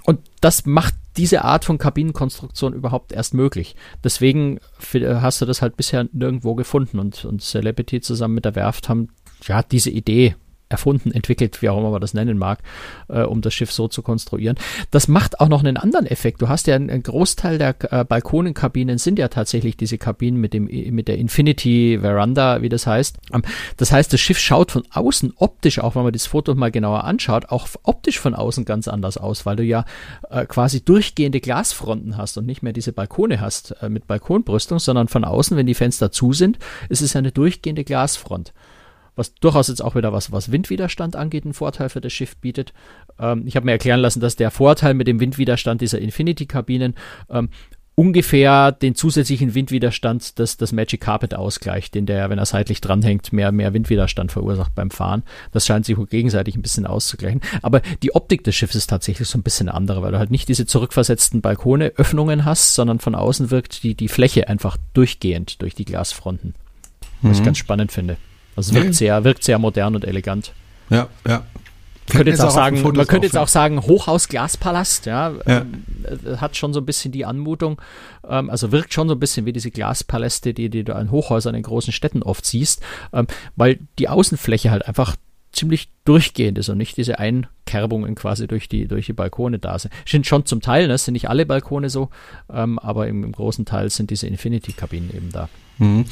und 0.04 0.20
das 0.40 0.66
macht 0.66 0.94
diese 1.16 1.44
Art 1.44 1.64
von 1.64 1.78
Kabinenkonstruktion 1.78 2.72
überhaupt 2.72 3.12
erst 3.12 3.34
möglich. 3.34 3.76
Deswegen 4.02 4.60
hast 4.92 5.40
du 5.40 5.46
das 5.46 5.62
halt 5.62 5.76
bisher 5.76 6.08
nirgendwo 6.12 6.54
gefunden 6.54 6.98
und, 6.98 7.24
und 7.24 7.42
Celebrity 7.42 8.00
zusammen 8.00 8.34
mit 8.34 8.44
der 8.44 8.54
Werft 8.54 8.88
haben 8.88 9.08
ja 9.46 9.62
diese 9.62 9.90
Idee 9.90 10.34
erfunden, 10.72 11.12
entwickelt, 11.12 11.62
wie 11.62 11.68
auch 11.68 11.78
immer 11.78 11.90
man 11.90 12.00
das 12.00 12.14
nennen 12.14 12.38
mag, 12.38 12.60
äh, 13.08 13.22
um 13.22 13.40
das 13.42 13.54
Schiff 13.54 13.70
so 13.70 13.88
zu 13.88 14.02
konstruieren. 14.02 14.56
Das 14.90 15.06
macht 15.06 15.40
auch 15.40 15.48
noch 15.48 15.60
einen 15.60 15.76
anderen 15.76 16.06
Effekt. 16.06 16.42
Du 16.42 16.48
hast 16.48 16.66
ja 16.66 16.74
einen 16.74 17.02
Großteil 17.02 17.58
der 17.58 17.76
äh, 17.92 18.04
Balkonenkabinen 18.04 18.98
sind 18.98 19.18
ja 19.18 19.28
tatsächlich 19.28 19.76
diese 19.76 19.98
Kabinen 19.98 20.40
mit 20.40 20.54
dem 20.54 20.64
mit 20.64 21.08
der 21.08 21.18
Infinity 21.18 21.98
Veranda, 22.00 22.62
wie 22.62 22.68
das 22.68 22.86
heißt. 22.86 23.18
Ähm, 23.32 23.42
das 23.76 23.92
heißt, 23.92 24.12
das 24.12 24.20
Schiff 24.20 24.38
schaut 24.38 24.72
von 24.72 24.84
außen 24.90 25.34
optisch, 25.36 25.78
auch 25.78 25.94
wenn 25.94 26.02
man 26.02 26.12
das 26.12 26.26
Foto 26.26 26.54
mal 26.54 26.70
genauer 26.70 27.04
anschaut, 27.04 27.50
auch 27.50 27.68
optisch 27.82 28.18
von 28.18 28.34
außen 28.34 28.64
ganz 28.64 28.88
anders 28.88 29.16
aus, 29.16 29.46
weil 29.46 29.56
du 29.56 29.62
ja 29.62 29.84
äh, 30.30 30.46
quasi 30.46 30.84
durchgehende 30.84 31.40
Glasfronten 31.40 32.16
hast 32.16 32.38
und 32.38 32.46
nicht 32.46 32.62
mehr 32.62 32.72
diese 32.72 32.92
Balkone 32.92 33.40
hast 33.40 33.76
äh, 33.82 33.88
mit 33.88 34.06
Balkonbrüstung, 34.06 34.78
sondern 34.78 35.08
von 35.08 35.24
außen, 35.24 35.56
wenn 35.56 35.66
die 35.66 35.74
Fenster 35.74 36.10
zu 36.10 36.32
sind, 36.32 36.58
ist 36.88 37.02
es 37.02 37.16
eine 37.16 37.32
durchgehende 37.32 37.84
Glasfront 37.84 38.52
was 39.16 39.34
durchaus 39.34 39.68
jetzt 39.68 39.82
auch 39.82 39.94
wieder 39.94 40.12
was, 40.12 40.32
was 40.32 40.52
Windwiderstand 40.52 41.16
angeht, 41.16 41.44
einen 41.44 41.54
Vorteil 41.54 41.88
für 41.88 42.00
das 42.00 42.12
Schiff 42.12 42.36
bietet. 42.36 42.72
Ähm, 43.18 43.44
ich 43.46 43.56
habe 43.56 43.66
mir 43.66 43.72
erklären 43.72 44.00
lassen, 44.00 44.20
dass 44.20 44.36
der 44.36 44.50
Vorteil 44.50 44.94
mit 44.94 45.06
dem 45.06 45.20
Windwiderstand 45.20 45.80
dieser 45.80 45.98
Infinity-Kabinen 45.98 46.94
ähm, 47.30 47.48
ungefähr 47.94 48.72
den 48.72 48.94
zusätzlichen 48.94 49.54
Windwiderstand 49.54 50.38
des, 50.38 50.56
des 50.56 50.72
Magic 50.72 51.00
Carpet 51.02 51.34
ausgleicht, 51.34 51.94
den 51.94 52.06
der, 52.06 52.30
wenn 52.30 52.38
er 52.38 52.46
seitlich 52.46 52.80
dranhängt, 52.80 53.32
mehr, 53.32 53.52
mehr 53.52 53.74
Windwiderstand 53.74 54.32
verursacht 54.32 54.74
beim 54.74 54.90
Fahren. 54.90 55.24
Das 55.52 55.66
scheint 55.66 55.84
sich 55.84 55.96
gegenseitig 56.08 56.56
ein 56.56 56.62
bisschen 56.62 56.86
auszugleichen. 56.86 57.42
Aber 57.60 57.82
die 58.02 58.14
Optik 58.14 58.44
des 58.44 58.54
Schiffes 58.54 58.76
ist 58.76 58.86
tatsächlich 58.88 59.28
so 59.28 59.38
ein 59.38 59.42
bisschen 59.42 59.68
andere, 59.68 60.00
weil 60.02 60.12
du 60.12 60.18
halt 60.18 60.30
nicht 60.30 60.48
diese 60.48 60.64
zurückversetzten 60.64 61.42
Balkone, 61.42 61.92
Öffnungen 61.96 62.46
hast, 62.46 62.74
sondern 62.74 62.98
von 62.98 63.14
außen 63.14 63.50
wirkt 63.50 63.82
die, 63.82 63.94
die 63.94 64.08
Fläche 64.08 64.48
einfach 64.48 64.78
durchgehend 64.94 65.60
durch 65.60 65.74
die 65.74 65.84
Glasfronten. 65.84 66.54
Was 67.20 67.32
mhm. 67.32 67.38
ich 67.38 67.44
ganz 67.44 67.58
spannend 67.58 67.92
finde. 67.92 68.16
Also 68.56 68.74
wirkt, 68.74 68.94
sehr, 68.94 69.24
wirkt 69.24 69.44
sehr 69.44 69.58
modern 69.58 69.94
und 69.94 70.04
elegant. 70.04 70.52
Ja, 70.90 71.08
ja. 71.26 71.44
Man 72.08 72.16
könnte 72.16 72.30
jetzt 72.30 72.40
auch, 72.40 72.50
sagen, 72.50 72.82
man 72.82 73.06
könnte 73.06 73.26
jetzt 73.26 73.38
auch 73.38 73.48
sagen, 73.48 73.80
Hochhaus 73.80 74.28
Glaspalast, 74.28 75.06
ja, 75.06 75.32
ja. 75.46 75.58
Ähm, 75.60 76.40
hat 76.40 76.56
schon 76.56 76.74
so 76.74 76.80
ein 76.80 76.86
bisschen 76.86 77.12
die 77.12 77.24
Anmutung, 77.24 77.80
ähm, 78.28 78.50
also 78.50 78.72
wirkt 78.72 78.92
schon 78.92 79.08
so 79.08 79.14
ein 79.14 79.20
bisschen 79.20 79.46
wie 79.46 79.52
diese 79.52 79.70
Glaspaläste, 79.70 80.52
die, 80.52 80.68
die 80.68 80.84
du 80.84 80.94
an 80.94 81.10
Hochhäusern 81.10 81.54
in 81.54 81.62
großen 81.62 81.92
Städten 81.92 82.22
oft 82.22 82.44
siehst, 82.44 82.82
ähm, 83.12 83.26
weil 83.56 83.78
die 83.98 84.08
Außenfläche 84.08 84.70
halt 84.70 84.86
einfach 84.86 85.16
ziemlich 85.52 85.90
durchgehend 86.04 86.58
ist 86.58 86.68
und 86.68 86.78
nicht 86.78 86.96
diese 86.96 87.18
Einkerbungen 87.18 88.14
quasi 88.14 88.48
durch 88.48 88.68
die, 88.68 88.88
durch 88.88 89.06
die 89.06 89.12
Balkone 89.12 89.58
da 89.58 89.78
sind. 89.78 89.92
Sind 90.06 90.26
schon 90.26 90.44
zum 90.44 90.60
Teil, 90.60 90.88
ne, 90.88 90.98
sind 90.98 91.12
nicht 91.12 91.28
alle 91.28 91.46
Balkone 91.46 91.90
so, 91.90 92.08
aber 92.48 93.06
im, 93.06 93.22
im, 93.22 93.32
großen 93.32 93.66
Teil 93.66 93.90
sind 93.90 94.10
diese 94.10 94.26
Infinity-Kabinen 94.26 95.14
eben 95.14 95.30
da. 95.30 95.50
Mhm. 95.76 96.06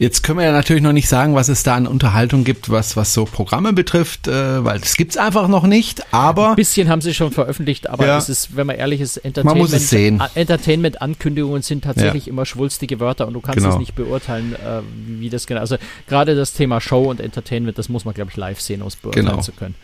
Jetzt 0.00 0.22
können 0.22 0.38
wir 0.38 0.46
ja 0.46 0.52
natürlich 0.52 0.82
noch 0.82 0.94
nicht 0.94 1.10
sagen, 1.10 1.34
was 1.34 1.50
es 1.50 1.62
da 1.62 1.74
an 1.74 1.86
Unterhaltung 1.86 2.42
gibt, 2.42 2.70
was, 2.70 2.96
was 2.96 3.12
so 3.12 3.26
Programme 3.26 3.74
betrifft, 3.74 4.28
äh, 4.28 4.64
weil 4.64 4.80
das 4.80 4.94
gibt's 4.94 5.18
einfach 5.18 5.46
noch 5.46 5.64
nicht, 5.64 6.10
aber. 6.10 6.48
Ein 6.48 6.56
bisschen 6.56 6.88
haben 6.88 7.02
sie 7.02 7.12
schon 7.12 7.30
veröffentlicht, 7.32 7.90
aber 7.90 8.06
ja, 8.06 8.16
es 8.16 8.30
ist, 8.30 8.56
wenn 8.56 8.66
man 8.66 8.76
ehrlich 8.76 9.02
ist, 9.02 9.18
Entertainment, 9.18 9.58
man 9.58 9.58
muss 9.58 9.74
es 9.74 9.90
sehen. 9.90 10.22
Entertainment-Ankündigungen 10.34 11.60
sind 11.60 11.84
tatsächlich 11.84 12.24
ja. 12.24 12.32
immer 12.32 12.46
schwulstige 12.46 12.98
Wörter 12.98 13.26
und 13.26 13.34
du 13.34 13.42
kannst 13.42 13.58
genau. 13.58 13.74
es 13.74 13.78
nicht 13.78 13.94
beurteilen, 13.94 14.54
äh, 14.54 14.80
wie 15.20 15.28
das 15.28 15.46
genau. 15.46 15.60
Also 15.60 15.76
gerade 16.08 16.34
das 16.34 16.54
Thema 16.54 16.80
Show 16.80 17.10
und 17.10 17.20
Entertainment, 17.20 17.76
das 17.76 17.90
muss 17.90 18.06
man, 18.06 18.14
glaube 18.14 18.30
ich, 18.30 18.38
live 18.38 18.58
sehen, 18.58 18.80
um 18.80 18.88
es 18.88 18.96
beurteilen 18.96 19.26
genau. 19.26 19.42
zu 19.42 19.52
können. 19.52 19.74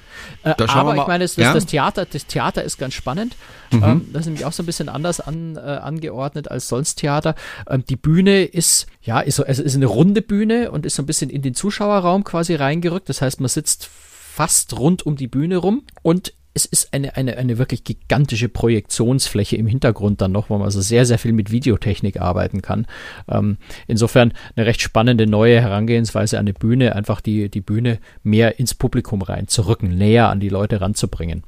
Äh, 0.46 0.54
aber 0.68 0.94
ich 0.94 1.06
meine, 1.06 1.24
das, 1.24 1.34
ja? 1.36 1.52
das, 1.52 1.66
Theater, 1.66 2.06
das 2.06 2.26
Theater 2.26 2.62
ist 2.62 2.78
ganz 2.78 2.94
spannend. 2.94 3.34
Mhm. 3.72 3.82
Ähm, 3.82 4.06
das 4.12 4.20
ist 4.20 4.26
nämlich 4.26 4.44
auch 4.44 4.52
so 4.52 4.62
ein 4.62 4.66
bisschen 4.66 4.88
anders 4.88 5.20
an, 5.20 5.56
äh, 5.56 5.60
angeordnet 5.60 6.50
als 6.50 6.68
sonst 6.68 6.96
Theater. 6.96 7.34
Ähm, 7.68 7.84
die 7.84 7.96
Bühne 7.96 8.44
ist, 8.44 8.86
ja, 9.02 9.20
ist, 9.20 9.36
so, 9.36 9.44
es 9.44 9.58
ist 9.58 9.74
eine 9.74 9.86
runde 9.86 10.22
Bühne 10.22 10.70
und 10.70 10.86
ist 10.86 10.94
so 10.94 11.02
ein 11.02 11.06
bisschen 11.06 11.30
in 11.30 11.42
den 11.42 11.54
Zuschauerraum 11.54 12.22
quasi 12.22 12.54
reingerückt. 12.54 13.08
Das 13.08 13.22
heißt, 13.22 13.40
man 13.40 13.48
sitzt 13.48 13.88
fast 14.36 14.78
rund 14.78 15.04
um 15.04 15.16
die 15.16 15.28
Bühne 15.28 15.56
rum 15.56 15.82
und 16.02 16.32
es 16.56 16.64
ist 16.64 16.94
eine, 16.94 17.16
eine, 17.16 17.36
eine 17.36 17.58
wirklich 17.58 17.84
gigantische 17.84 18.48
Projektionsfläche 18.48 19.56
im 19.56 19.66
Hintergrund 19.66 20.22
dann 20.22 20.32
noch, 20.32 20.48
wo 20.48 20.54
man 20.54 20.64
also 20.64 20.80
sehr, 20.80 21.04
sehr 21.04 21.18
viel 21.18 21.32
mit 21.32 21.50
Videotechnik 21.50 22.18
arbeiten 22.18 22.62
kann. 22.62 22.86
Ähm, 23.28 23.58
insofern 23.86 24.32
eine 24.56 24.64
recht 24.64 24.80
spannende 24.80 25.26
neue 25.26 25.60
Herangehensweise 25.60 26.38
an 26.38 26.46
die 26.46 26.54
Bühne, 26.54 26.96
einfach 26.96 27.20
die, 27.20 27.50
die 27.50 27.60
Bühne 27.60 27.98
mehr 28.22 28.58
ins 28.58 28.74
Publikum 28.74 29.20
reinzurücken, 29.20 29.98
näher 29.98 30.30
an 30.30 30.40
die 30.40 30.48
Leute 30.48 30.80
ranzubringen. 30.80 31.44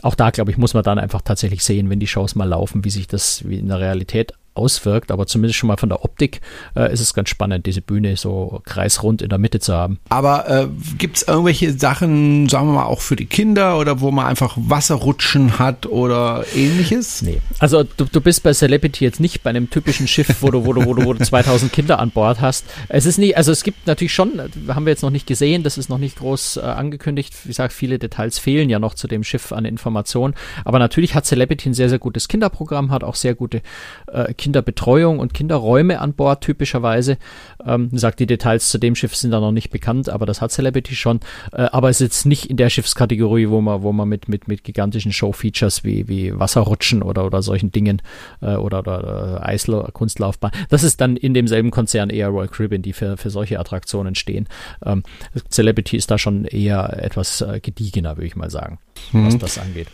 Auch 0.00 0.14
da, 0.14 0.30
glaube 0.30 0.50
ich, 0.50 0.56
muss 0.56 0.72
man 0.72 0.82
dann 0.82 0.98
einfach 0.98 1.20
tatsächlich 1.20 1.62
sehen, 1.62 1.90
wenn 1.90 2.00
die 2.00 2.06
Shows 2.06 2.34
mal 2.34 2.48
laufen, 2.48 2.82
wie 2.82 2.90
sich 2.90 3.06
das 3.06 3.42
in 3.42 3.68
der 3.68 3.80
Realität 3.80 4.32
auswirkt, 4.56 5.10
aber 5.10 5.26
zumindest 5.26 5.58
schon 5.58 5.68
mal 5.68 5.76
von 5.76 5.88
der 5.88 6.04
Optik 6.04 6.40
äh, 6.74 6.92
ist 6.92 7.00
es 7.00 7.14
ganz 7.14 7.28
spannend, 7.28 7.66
diese 7.66 7.82
Bühne 7.82 8.16
so 8.16 8.60
kreisrund 8.64 9.22
in 9.22 9.28
der 9.28 9.38
Mitte 9.38 9.60
zu 9.60 9.74
haben. 9.74 9.98
Aber 10.08 10.48
äh, 10.48 10.68
gibt 10.98 11.18
es 11.18 11.22
irgendwelche 11.22 11.72
Sachen, 11.72 12.48
sagen 12.48 12.68
wir 12.68 12.74
mal, 12.74 12.84
auch 12.86 13.00
für 13.00 13.16
die 13.16 13.26
Kinder 13.26 13.78
oder 13.78 14.00
wo 14.00 14.10
man 14.10 14.26
einfach 14.26 14.56
Wasserrutschen 14.56 15.58
hat 15.58 15.86
oder 15.86 16.44
ähnliches? 16.54 17.22
Nee. 17.22 17.40
Also 17.58 17.82
du, 17.82 18.04
du 18.04 18.20
bist 18.20 18.42
bei 18.42 18.52
Celebrity 18.52 19.04
jetzt 19.04 19.20
nicht 19.20 19.42
bei 19.42 19.50
einem 19.50 19.70
typischen 19.70 20.08
Schiff, 20.08 20.36
wo 20.40 20.50
du, 20.50 20.64
wo 20.64 20.72
du, 20.72 20.84
wo 20.84 20.94
du, 20.94 21.04
wo 21.04 21.12
du 21.12 21.24
2000 21.24 21.72
Kinder 21.72 21.98
an 21.98 22.10
Bord 22.10 22.40
hast. 22.40 22.64
Es 22.88 23.06
ist 23.06 23.18
nicht, 23.18 23.36
also 23.36 23.52
es 23.52 23.62
gibt 23.62 23.86
natürlich 23.86 24.14
schon, 24.14 24.40
haben 24.68 24.86
wir 24.86 24.90
jetzt 24.90 25.02
noch 25.02 25.10
nicht 25.10 25.26
gesehen, 25.26 25.62
das 25.62 25.78
ist 25.78 25.88
noch 25.88 25.98
nicht 25.98 26.18
groß 26.18 26.58
äh, 26.58 26.60
angekündigt. 26.60 27.34
Wie 27.44 27.48
gesagt, 27.48 27.72
viele 27.72 27.98
Details 27.98 28.38
fehlen 28.38 28.70
ja 28.70 28.78
noch 28.78 28.94
zu 28.94 29.08
dem 29.08 29.24
Schiff 29.24 29.52
an 29.52 29.64
Informationen. 29.64 30.34
Aber 30.64 30.78
natürlich 30.78 31.14
hat 31.14 31.26
Celebrity 31.26 31.70
ein 31.70 31.74
sehr, 31.74 31.88
sehr 31.88 31.98
gutes 31.98 32.28
Kinderprogramm, 32.28 32.90
hat 32.90 33.04
auch 33.04 33.14
sehr 33.14 33.34
gute 33.34 33.62
äh, 34.06 34.32
Kinderbetreuung 34.46 35.18
und 35.18 35.34
Kinderräume 35.34 36.00
an 36.00 36.14
Bord 36.14 36.44
typischerweise. 36.44 37.18
Ähm, 37.66 37.90
sagt, 37.92 38.20
die 38.20 38.26
Details 38.26 38.70
zu 38.70 38.78
dem 38.78 38.94
Schiff 38.94 39.16
sind 39.16 39.32
da 39.32 39.40
noch 39.40 39.50
nicht 39.50 39.70
bekannt, 39.70 40.08
aber 40.08 40.24
das 40.24 40.40
hat 40.40 40.52
Celebrity 40.52 40.94
schon. 40.94 41.18
Äh, 41.52 41.62
aber 41.72 41.90
es 41.90 42.00
ist 42.00 42.06
jetzt 42.06 42.26
nicht 42.26 42.48
in 42.48 42.56
der 42.56 42.70
Schiffskategorie, 42.70 43.48
wo 43.48 43.60
man, 43.60 43.82
wo 43.82 43.92
man 43.92 44.08
mit, 44.08 44.28
mit, 44.28 44.46
mit 44.46 44.62
gigantischen 44.62 45.12
Show-Features 45.12 45.82
wie, 45.82 46.06
wie 46.06 46.38
Wasserrutschen 46.38 47.02
oder, 47.02 47.26
oder 47.26 47.42
solchen 47.42 47.72
Dingen 47.72 48.02
äh, 48.40 48.54
oder, 48.54 48.78
oder 48.78 49.40
äh, 49.42 49.46
Eisla 49.48 49.90
Kunstlaufbahn. 49.92 50.52
Das 50.68 50.84
ist 50.84 51.00
dann 51.00 51.16
in 51.16 51.34
demselben 51.34 51.72
Konzern 51.72 52.08
eher 52.08 52.28
Royal 52.28 52.46
Caribbean, 52.46 52.82
die 52.82 52.92
für, 52.92 53.16
für 53.16 53.30
solche 53.30 53.58
Attraktionen 53.58 54.14
stehen. 54.14 54.46
Ähm, 54.84 55.02
Celebrity 55.50 55.96
ist 55.96 56.12
da 56.12 56.18
schon 56.18 56.44
eher 56.44 57.02
etwas 57.02 57.40
äh, 57.40 57.58
gediegener, 57.58 58.16
würde 58.16 58.28
ich 58.28 58.36
mal 58.36 58.50
sagen, 58.50 58.78
mhm. 59.10 59.26
was 59.26 59.38
das 59.38 59.58
angeht. 59.58 59.88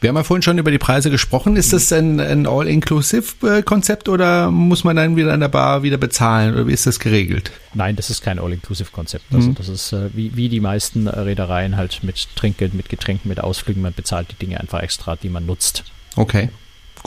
Wir 0.00 0.08
haben 0.08 0.16
ja 0.16 0.22
vorhin 0.22 0.42
schon 0.42 0.58
über 0.58 0.70
die 0.70 0.78
Preise 0.78 1.10
gesprochen. 1.10 1.56
Ist 1.56 1.72
das 1.72 1.92
ein, 1.92 2.20
ein 2.20 2.46
All-Inclusive-Konzept 2.46 4.08
oder 4.08 4.50
muss 4.50 4.84
man 4.84 4.94
dann 4.94 5.16
wieder 5.16 5.32
an 5.32 5.40
der 5.40 5.48
Bar 5.48 5.82
wieder 5.82 5.96
bezahlen 5.96 6.54
oder 6.54 6.68
wie 6.68 6.72
ist 6.72 6.86
das 6.86 7.00
geregelt? 7.00 7.50
Nein, 7.74 7.96
das 7.96 8.08
ist 8.08 8.22
kein 8.22 8.38
All-Inclusive-Konzept. 8.38 9.24
Also 9.32 9.50
mhm. 9.50 9.54
das 9.56 9.68
ist 9.68 9.92
äh, 9.92 10.10
wie, 10.14 10.36
wie 10.36 10.48
die 10.48 10.60
meisten 10.60 11.08
Reedereien 11.08 11.76
halt 11.76 12.04
mit 12.04 12.28
Trinkgeld, 12.36 12.74
mit 12.74 12.88
Getränken, 12.88 13.28
mit 13.28 13.40
Ausflügen. 13.40 13.82
Man 13.82 13.92
bezahlt 13.92 14.28
die 14.30 14.36
Dinge 14.36 14.60
einfach 14.60 14.80
extra, 14.80 15.16
die 15.16 15.30
man 15.30 15.46
nutzt. 15.46 15.84
Okay. 16.14 16.50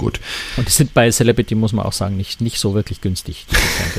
Gut. 0.02 0.20
Und 0.58 0.68
die 0.68 0.72
sind 0.72 0.96
bei 0.96 1.12
Celebrity, 1.12 1.54
muss 1.54 1.74
man 1.74 1.86
auch 1.86 1.94
sagen, 1.94 2.18
nicht, 2.18 2.42
nicht 2.42 2.58
so 2.58 2.74
wirklich 2.74 3.02
günstig. 3.02 3.46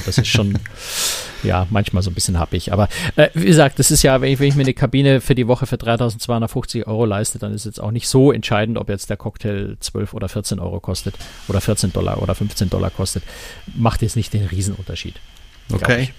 Das 0.04 0.18
ist 0.18 0.26
schon, 0.26 0.58
ja, 1.44 1.68
manchmal 1.70 2.02
so 2.02 2.10
ein 2.10 2.14
bisschen 2.14 2.40
happig. 2.40 2.72
Aber 2.72 2.88
äh, 3.14 3.28
wie 3.34 3.44
gesagt, 3.44 3.78
das 3.78 3.92
ist 3.92 4.02
ja, 4.02 4.20
wenn 4.20 4.32
ich, 4.32 4.40
wenn 4.40 4.48
ich 4.48 4.56
mir 4.56 4.64
eine 4.64 4.74
Kabine 4.74 5.20
für 5.20 5.36
die 5.36 5.46
Woche 5.46 5.66
für 5.66 5.78
3250 5.78 6.88
Euro 6.88 7.06
leiste, 7.06 7.38
dann 7.38 7.54
ist 7.54 7.66
jetzt 7.66 7.80
auch 7.80 7.92
nicht 7.92 8.08
so 8.08 8.32
entscheidend, 8.32 8.78
ob 8.78 8.88
jetzt 8.88 9.10
der 9.10 9.16
Cocktail 9.16 9.76
12 9.78 10.12
oder 10.12 10.28
14 10.28 10.58
Euro 10.58 10.80
kostet 10.80 11.14
oder 11.46 11.60
14 11.60 11.92
Dollar 11.92 12.20
oder 12.20 12.34
15 12.34 12.68
Dollar 12.68 12.90
kostet. 12.90 13.22
Macht 13.76 14.02
jetzt 14.02 14.16
nicht 14.16 14.32
den 14.32 14.44
Riesenunterschied. 14.46 15.14
Okay. 15.72 16.10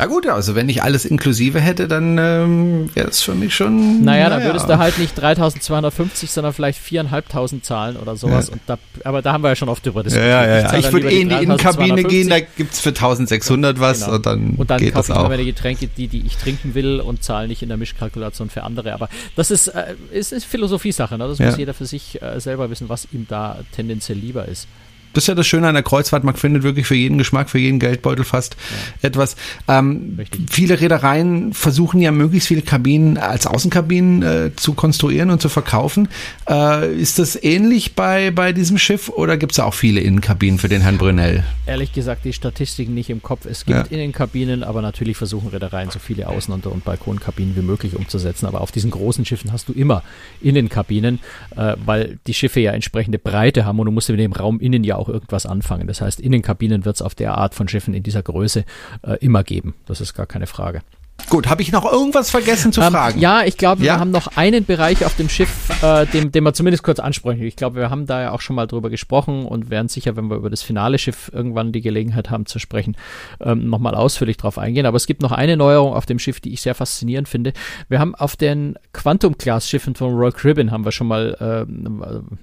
Ja 0.00 0.06
gut, 0.06 0.26
also 0.26 0.54
wenn 0.54 0.70
ich 0.70 0.82
alles 0.82 1.04
inklusive 1.04 1.60
hätte, 1.60 1.86
dann 1.86 2.16
ähm, 2.16 2.88
wäre 2.94 3.08
es 3.08 3.20
für 3.20 3.34
mich 3.34 3.54
schon. 3.54 4.02
Naja, 4.02 4.30
naja, 4.30 4.30
dann 4.30 4.44
würdest 4.46 4.66
du 4.66 4.78
halt 4.78 4.96
nicht 4.96 5.14
3250, 5.14 6.30
sondern 6.30 6.54
vielleicht 6.54 6.80
4.500 6.80 7.60
zahlen 7.60 7.96
oder 7.98 8.16
sowas. 8.16 8.46
Ja. 8.46 8.54
Und 8.54 8.62
da, 8.64 8.78
aber 9.04 9.20
da 9.20 9.34
haben 9.34 9.44
wir 9.44 9.50
ja 9.50 9.56
schon 9.56 9.68
oft 9.68 9.84
drüber 9.84 10.02
diskutiert. 10.02 10.30
Ja, 10.30 10.46
ja, 10.46 10.60
ja. 10.60 10.78
Ich, 10.78 10.86
ich 10.86 10.92
würde 10.94 11.10
eh 11.10 11.20
in 11.20 11.28
die 11.28 11.34
Innenkabine 11.34 12.02
gehen, 12.04 12.30
da 12.30 12.40
gibt 12.40 12.72
es 12.72 12.80
für 12.80 12.88
1600 12.88 13.78
was 13.78 14.00
genau. 14.00 14.14
und 14.14 14.24
dann, 14.24 14.54
und 14.56 14.70
dann 14.70 14.80
geht 14.80 14.94
kaufe 14.94 15.12
ich 15.12 15.18
auch. 15.18 15.20
immer 15.20 15.28
meine 15.28 15.44
Getränke, 15.44 15.86
die, 15.86 16.08
die 16.08 16.24
ich 16.24 16.38
trinken 16.38 16.74
will 16.74 17.00
und 17.00 17.22
zahle 17.22 17.46
nicht 17.46 17.60
in 17.60 17.68
der 17.68 17.76
Mischkalkulation 17.76 18.48
für 18.48 18.62
andere. 18.62 18.94
Aber 18.94 19.10
das 19.36 19.50
ist, 19.50 19.68
äh, 19.68 19.96
ist, 20.12 20.32
ist 20.32 20.46
Philosophie-Sache. 20.46 21.18
Ne? 21.18 21.28
Das 21.28 21.38
muss 21.40 21.58
jeder 21.58 21.74
für 21.74 21.84
sich 21.84 22.22
äh, 22.22 22.40
selber 22.40 22.70
wissen, 22.70 22.88
was 22.88 23.06
ihm 23.12 23.26
da 23.28 23.58
tendenziell 23.76 24.16
lieber 24.16 24.48
ist 24.48 24.66
das 25.12 25.24
ist 25.24 25.28
ja 25.28 25.34
das 25.34 25.46
Schöne 25.46 25.68
an 25.68 25.74
der 25.74 25.82
Kreuzfahrt, 25.82 26.24
man 26.24 26.36
findet 26.36 26.62
wirklich 26.62 26.86
für 26.86 26.94
jeden 26.94 27.18
Geschmack, 27.18 27.50
für 27.50 27.58
jeden 27.58 27.78
Geldbeutel 27.80 28.24
fast 28.24 28.56
ja. 29.02 29.08
etwas. 29.08 29.36
Ähm, 29.68 30.18
viele 30.48 30.80
Reedereien 30.80 31.52
versuchen 31.52 32.00
ja 32.00 32.12
möglichst 32.12 32.48
viele 32.48 32.62
Kabinen 32.62 33.18
als 33.18 33.46
Außenkabinen 33.46 34.22
äh, 34.22 34.50
zu 34.54 34.74
konstruieren 34.74 35.30
und 35.30 35.42
zu 35.42 35.48
verkaufen. 35.48 36.08
Äh, 36.48 36.94
ist 36.94 37.18
das 37.18 37.42
ähnlich 37.42 37.94
bei, 37.94 38.30
bei 38.30 38.52
diesem 38.52 38.78
Schiff 38.78 39.08
oder 39.08 39.36
gibt 39.36 39.52
es 39.52 39.56
da 39.56 39.64
auch 39.64 39.74
viele 39.74 40.00
Innenkabinen 40.00 40.58
für 40.58 40.68
den 40.68 40.82
Herrn 40.82 40.98
Brunel? 40.98 41.44
Ehrlich 41.66 41.92
gesagt, 41.92 42.24
die 42.24 42.32
Statistiken 42.32 42.94
nicht 42.94 43.10
im 43.10 43.22
Kopf. 43.22 43.46
Es 43.46 43.64
gibt 43.64 43.90
ja. 43.90 43.96
Innenkabinen, 43.96 44.62
aber 44.62 44.82
natürlich 44.82 45.16
versuchen 45.16 45.48
Reedereien 45.48 45.90
so 45.90 45.98
viele 45.98 46.28
Außen- 46.28 46.52
und, 46.52 46.84
Balkonkabinen 46.84 47.56
wie 47.56 47.62
möglich 47.62 47.96
umzusetzen. 47.96 48.46
Aber 48.46 48.60
auf 48.60 48.70
diesen 48.70 48.90
großen 48.90 49.24
Schiffen 49.24 49.52
hast 49.52 49.68
du 49.68 49.72
immer 49.72 50.02
Innenkabinen, 50.40 51.18
äh, 51.56 51.74
weil 51.84 52.18
die 52.26 52.34
Schiffe 52.34 52.60
ja 52.60 52.72
entsprechende 52.72 53.18
Breite 53.18 53.64
haben 53.64 53.78
und 53.80 53.86
du 53.86 53.92
musst 53.92 54.08
mit 54.08 54.20
dem 54.20 54.32
Raum 54.32 54.60
innen 54.60 54.84
ja 54.84 54.99
auch 55.00 55.08
irgendwas 55.08 55.46
anfangen. 55.46 55.86
Das 55.86 56.00
heißt, 56.00 56.20
in 56.20 56.32
den 56.32 56.42
Kabinen 56.42 56.84
wird 56.84 56.96
es 56.96 57.02
auf 57.02 57.14
der 57.14 57.36
Art 57.36 57.54
von 57.54 57.66
Schiffen 57.68 57.94
in 57.94 58.02
dieser 58.02 58.22
Größe 58.22 58.64
äh, 59.02 59.14
immer 59.20 59.42
geben. 59.42 59.74
Das 59.86 60.00
ist 60.00 60.14
gar 60.14 60.26
keine 60.26 60.46
Frage. 60.46 60.82
Gut, 61.28 61.48
habe 61.48 61.62
ich 61.62 61.72
noch 61.72 61.90
irgendwas 61.90 62.30
vergessen 62.30 62.72
zu 62.72 62.80
ähm, 62.80 62.92
fragen? 62.92 63.20
Ja, 63.20 63.44
ich 63.44 63.56
glaube, 63.56 63.84
ja? 63.84 63.94
wir 63.94 64.00
haben 64.00 64.10
noch 64.10 64.36
einen 64.36 64.64
Bereich 64.64 65.04
auf 65.04 65.16
dem 65.16 65.28
Schiff, 65.28 65.50
äh, 65.82 66.06
den, 66.06 66.32
den 66.32 66.44
wir 66.44 66.52
zumindest 66.54 66.82
kurz 66.82 66.98
ansprechen. 66.98 67.42
Ich 67.42 67.56
glaube, 67.56 67.76
wir 67.76 67.90
haben 67.90 68.06
da 68.06 68.22
ja 68.22 68.32
auch 68.32 68.40
schon 68.40 68.56
mal 68.56 68.66
drüber 68.66 68.90
gesprochen 68.90 69.44
und 69.46 69.70
werden 69.70 69.88
sicher, 69.88 70.16
wenn 70.16 70.28
wir 70.28 70.36
über 70.36 70.50
das 70.50 70.62
finale 70.62 70.98
Schiff 70.98 71.30
irgendwann 71.32 71.72
die 71.72 71.80
Gelegenheit 71.80 72.30
haben 72.30 72.46
zu 72.46 72.58
sprechen, 72.58 72.96
ähm, 73.40 73.68
nochmal 73.68 73.94
ausführlich 73.94 74.36
drauf 74.36 74.58
eingehen. 74.58 74.86
Aber 74.86 74.96
es 74.96 75.06
gibt 75.06 75.22
noch 75.22 75.32
eine 75.32 75.56
Neuerung 75.56 75.92
auf 75.92 76.06
dem 76.06 76.18
Schiff, 76.18 76.40
die 76.40 76.52
ich 76.52 76.62
sehr 76.62 76.74
faszinierend 76.74 77.28
finde. 77.28 77.52
Wir 77.88 77.98
haben 77.98 78.14
auf 78.14 78.36
den 78.36 78.76
Quantum-Class-Schiffen 78.92 79.94
von 79.94 80.14
Royal 80.14 80.32
Caribbean 80.32 80.70
haben 80.70 80.84
wir 80.84 80.92
schon 80.92 81.06
mal, 81.06 81.66
äh, 81.68 81.70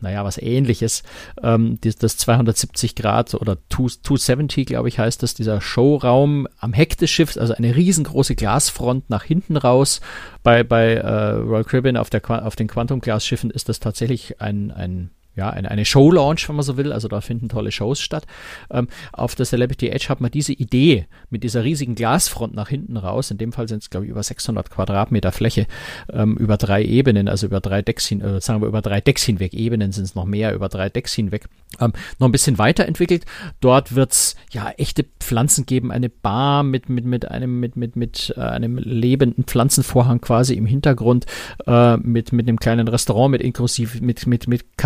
naja, 0.02 0.24
was 0.24 0.38
ähnliches. 0.38 1.04
Ähm, 1.42 1.78
das, 1.82 1.96
das 1.96 2.18
270 2.18 2.96
Grad 2.96 3.34
oder 3.34 3.58
270, 3.70 4.66
glaube 4.66 4.88
ich, 4.88 5.00
heißt 5.00 5.24
das, 5.24 5.34
dieser 5.34 5.62
Showraum 5.62 6.48
am 6.60 6.74
Heck 6.74 6.98
des 6.98 7.10
Schiffs, 7.10 7.38
also 7.38 7.54
eine 7.54 7.76
riesengroße 7.76 8.36
Glas 8.36 8.67
Glasfront 8.68 9.10
nach 9.10 9.24
hinten 9.24 9.58
raus. 9.58 10.02
Bei, 10.44 10.64
bei 10.64 10.96
äh, 10.96 11.30
Royal 11.32 11.64
Caribbean 11.64 11.98
auf, 11.98 12.10
der, 12.10 12.22
auf 12.46 12.56
den 12.56 12.68
Quantum 12.68 13.02
Glass 13.02 13.26
Schiffen 13.26 13.50
ist 13.50 13.70
das 13.70 13.80
tatsächlich 13.80 14.42
ein, 14.42 14.72
ein 14.72 15.12
ja, 15.38 15.52
eine, 15.52 15.70
eine 15.70 15.86
Show-Launch, 15.86 16.50
wenn 16.50 16.56
man 16.56 16.64
so 16.64 16.78
will. 16.78 16.92
Also 16.92 17.08
da 17.08 17.22
finden 17.22 17.48
tolle 17.48 17.72
Shows 17.72 18.02
statt. 18.02 18.26
Ähm, 18.72 18.88
auf 19.14 19.36
der 19.36 19.46
Celebrity 19.46 19.90
Edge 19.90 20.08
hat 20.10 20.20
man 20.20 20.32
diese 20.32 20.52
Idee 20.52 21.06
mit 21.30 21.44
dieser 21.44 21.64
riesigen 21.64 21.96
Glasfront 21.96 22.56
nach 22.56 22.70
hinten 22.70 22.98
raus. 22.98 23.30
In 23.30 23.38
dem 23.38 23.54
Fall 23.54 23.68
sind 23.68 23.84
es, 23.84 23.90
glaube 23.90 24.08
ich, 24.08 24.12
über 24.12 24.24
600 24.24 24.72
Quadratmeter 24.72 25.32
Fläche, 25.32 25.68
ähm, 26.12 26.36
über 26.38 26.58
drei 26.58 26.84
Ebenen, 26.84 27.30
also 27.30 27.46
über 27.46 27.60
drei 27.60 27.84
Decks 27.84 28.08
hin, 28.08 28.22
äh, 28.22 28.42
sagen 28.42 28.62
wir 28.62 28.68
über 28.68 28.82
drei 28.82 29.00
Decks 29.00 29.24
hinweg. 29.24 29.54
Ebenen 29.54 29.92
sind 29.92 30.06
es 30.06 30.16
noch 30.16 30.26
mehr, 30.26 30.54
über 30.56 30.70
drei 30.70 30.90
Decks 30.90 31.14
hinweg. 31.14 31.48
Ähm, 31.80 31.94
noch 32.18 32.28
ein 32.28 32.32
bisschen 32.32 32.58
weiterentwickelt. 32.58 33.26
Dort 33.60 33.94
wird's 33.94 34.36
ja 34.52 34.72
echte 34.72 35.06
Pflanzen 35.20 35.68
geben, 35.68 35.92
eine 35.92 36.10
Bar 36.10 36.64
mit, 36.64 36.90
mit, 36.90 37.06
mit 37.06 37.30
einem, 37.30 37.60
mit, 37.60 37.76
mit, 37.76 37.96
mit 37.96 38.34
äh, 38.38 38.42
einem 38.42 38.78
lebenden 38.78 39.44
Pflanzenvorhang 39.44 40.20
quasi 40.20 40.56
im 40.56 40.66
Hintergrund, 40.66 41.26
äh, 41.68 41.98
mit, 41.98 42.34
mit 42.34 42.48
einem 42.48 42.58
kleinen 42.58 42.88
Restaurant, 42.88 43.32
mit 43.32 43.42
inklusive, 43.42 44.04
mit, 44.04 44.26
mit, 44.26 44.48
mit 44.48 44.78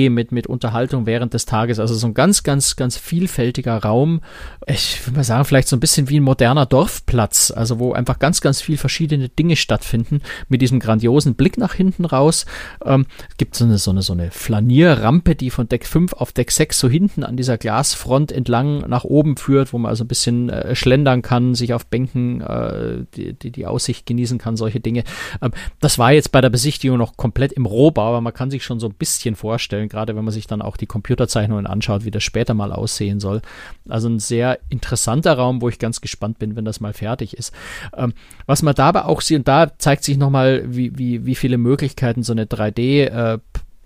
Café, 0.00 0.10
mit, 0.10 0.32
mit 0.32 0.46
Unterhaltung 0.46 1.06
während 1.06 1.34
des 1.34 1.46
Tages. 1.46 1.78
Also 1.78 1.94
so 1.94 2.06
ein 2.06 2.14
ganz, 2.14 2.42
ganz, 2.42 2.76
ganz 2.76 2.96
vielfältiger 2.96 3.76
Raum. 3.76 4.20
Ich 4.66 5.06
würde 5.06 5.18
mal 5.18 5.24
sagen, 5.24 5.44
vielleicht 5.44 5.68
so 5.68 5.76
ein 5.76 5.80
bisschen 5.80 6.08
wie 6.08 6.20
ein 6.20 6.22
moderner 6.22 6.66
Dorfplatz, 6.66 7.50
also 7.50 7.78
wo 7.78 7.92
einfach 7.92 8.18
ganz, 8.18 8.40
ganz 8.40 8.60
viel 8.60 8.76
verschiedene 8.76 9.28
Dinge 9.28 9.56
stattfinden 9.56 10.20
mit 10.48 10.62
diesem 10.62 10.80
grandiosen 10.80 11.34
Blick 11.34 11.58
nach 11.58 11.74
hinten 11.74 12.04
raus. 12.04 12.46
Ähm, 12.84 13.06
es 13.28 13.36
gibt 13.36 13.54
so 13.54 13.64
eine, 13.64 13.78
so 13.78 13.90
eine, 13.90 14.02
so 14.02 14.12
eine 14.12 14.30
Flanierrampe, 14.30 15.34
die 15.34 15.50
von 15.50 15.68
Deck 15.68 15.86
5 15.86 16.14
auf 16.14 16.32
Deck 16.32 16.50
6 16.50 16.78
so 16.78 16.88
hinten 16.88 17.24
an 17.24 17.36
dieser 17.36 17.58
Glasfront 17.58 18.32
entlang 18.32 18.88
nach 18.88 19.04
oben 19.04 19.36
führt, 19.36 19.72
wo 19.72 19.78
man 19.78 19.90
also 19.90 20.04
ein 20.04 20.08
bisschen 20.08 20.48
äh, 20.48 20.74
schlendern 20.74 21.22
kann, 21.22 21.54
sich 21.54 21.74
auf 21.74 21.86
Bänken 21.86 22.40
äh, 22.40 23.04
die, 23.14 23.34
die, 23.34 23.50
die 23.50 23.66
Aussicht 23.66 24.06
genießen 24.06 24.38
kann, 24.38 24.56
solche 24.56 24.80
Dinge. 24.80 25.04
Ähm, 25.42 25.52
das 25.80 25.98
war 25.98 26.12
jetzt 26.12 26.32
bei 26.32 26.40
der 26.40 26.50
Besichtigung 26.50 26.98
noch 26.98 27.16
komplett 27.16 27.52
im 27.52 27.66
Rohbau, 27.66 28.08
aber 28.08 28.20
man 28.20 28.32
kann 28.32 28.50
sich 28.50 28.64
schon 28.64 28.80
so 28.80 28.86
ein 28.86 28.94
bisschen 28.94 29.34
vorstellen, 29.34 29.88
gerade 29.90 30.16
wenn 30.16 30.24
man 30.24 30.32
sich 30.32 30.46
dann 30.46 30.62
auch 30.62 30.76
die 30.76 30.86
Computerzeichnungen 30.86 31.66
anschaut, 31.66 32.04
wie 32.04 32.10
das 32.10 32.22
später 32.22 32.54
mal 32.54 32.72
aussehen 32.72 33.20
soll. 33.20 33.42
Also 33.88 34.08
ein 34.08 34.18
sehr 34.18 34.58
interessanter 34.68 35.34
Raum, 35.34 35.60
wo 35.60 35.68
ich 35.68 35.78
ganz 35.78 36.00
gespannt 36.00 36.38
bin, 36.38 36.56
wenn 36.56 36.64
das 36.64 36.80
mal 36.80 36.92
fertig 36.92 37.36
ist. 37.36 37.52
Ähm, 37.94 38.14
was 38.46 38.62
man 38.62 38.74
dabei 38.74 39.04
auch 39.04 39.20
sieht, 39.20 39.38
und 39.38 39.48
da 39.48 39.76
zeigt 39.78 40.04
sich 40.04 40.16
nochmal, 40.16 40.62
wie, 40.66 40.96
wie, 40.96 41.26
wie 41.26 41.34
viele 41.34 41.58
Möglichkeiten 41.58 42.22
so 42.22 42.32
eine 42.32 42.46
3D- 42.46 43.04
äh, 43.04 43.38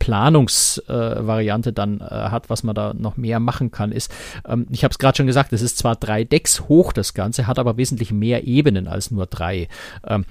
Planungsvariante 0.05 1.71
äh, 1.71 1.73
dann 1.73 2.01
äh, 2.01 2.05
hat, 2.05 2.51
was 2.51 2.63
man 2.63 2.75
da 2.75 2.93
noch 2.93 3.17
mehr 3.17 3.41
machen 3.41 3.71
kann, 3.71 3.91
ist, 3.91 4.13
ähm, 4.47 4.67
ich 4.69 4.85
habe 4.85 4.93
es 4.93 4.99
gerade 4.99 5.17
schon 5.17 5.27
gesagt, 5.27 5.55
es 5.55 5.63
ist 5.63 5.79
zwar 5.79 5.97
drei 5.97 6.25
Decks 6.25 6.69
hoch, 6.69 6.93
das 6.93 7.15
Ganze, 7.15 7.47
hat 7.47 7.59
aber 7.59 7.79
wesentlich 7.79 8.13
mehr 8.13 8.47
Ebenen 8.47 8.87
als 8.87 9.11
nur 9.11 9.25
drei. 9.25 9.69
Ähm, 10.07 10.27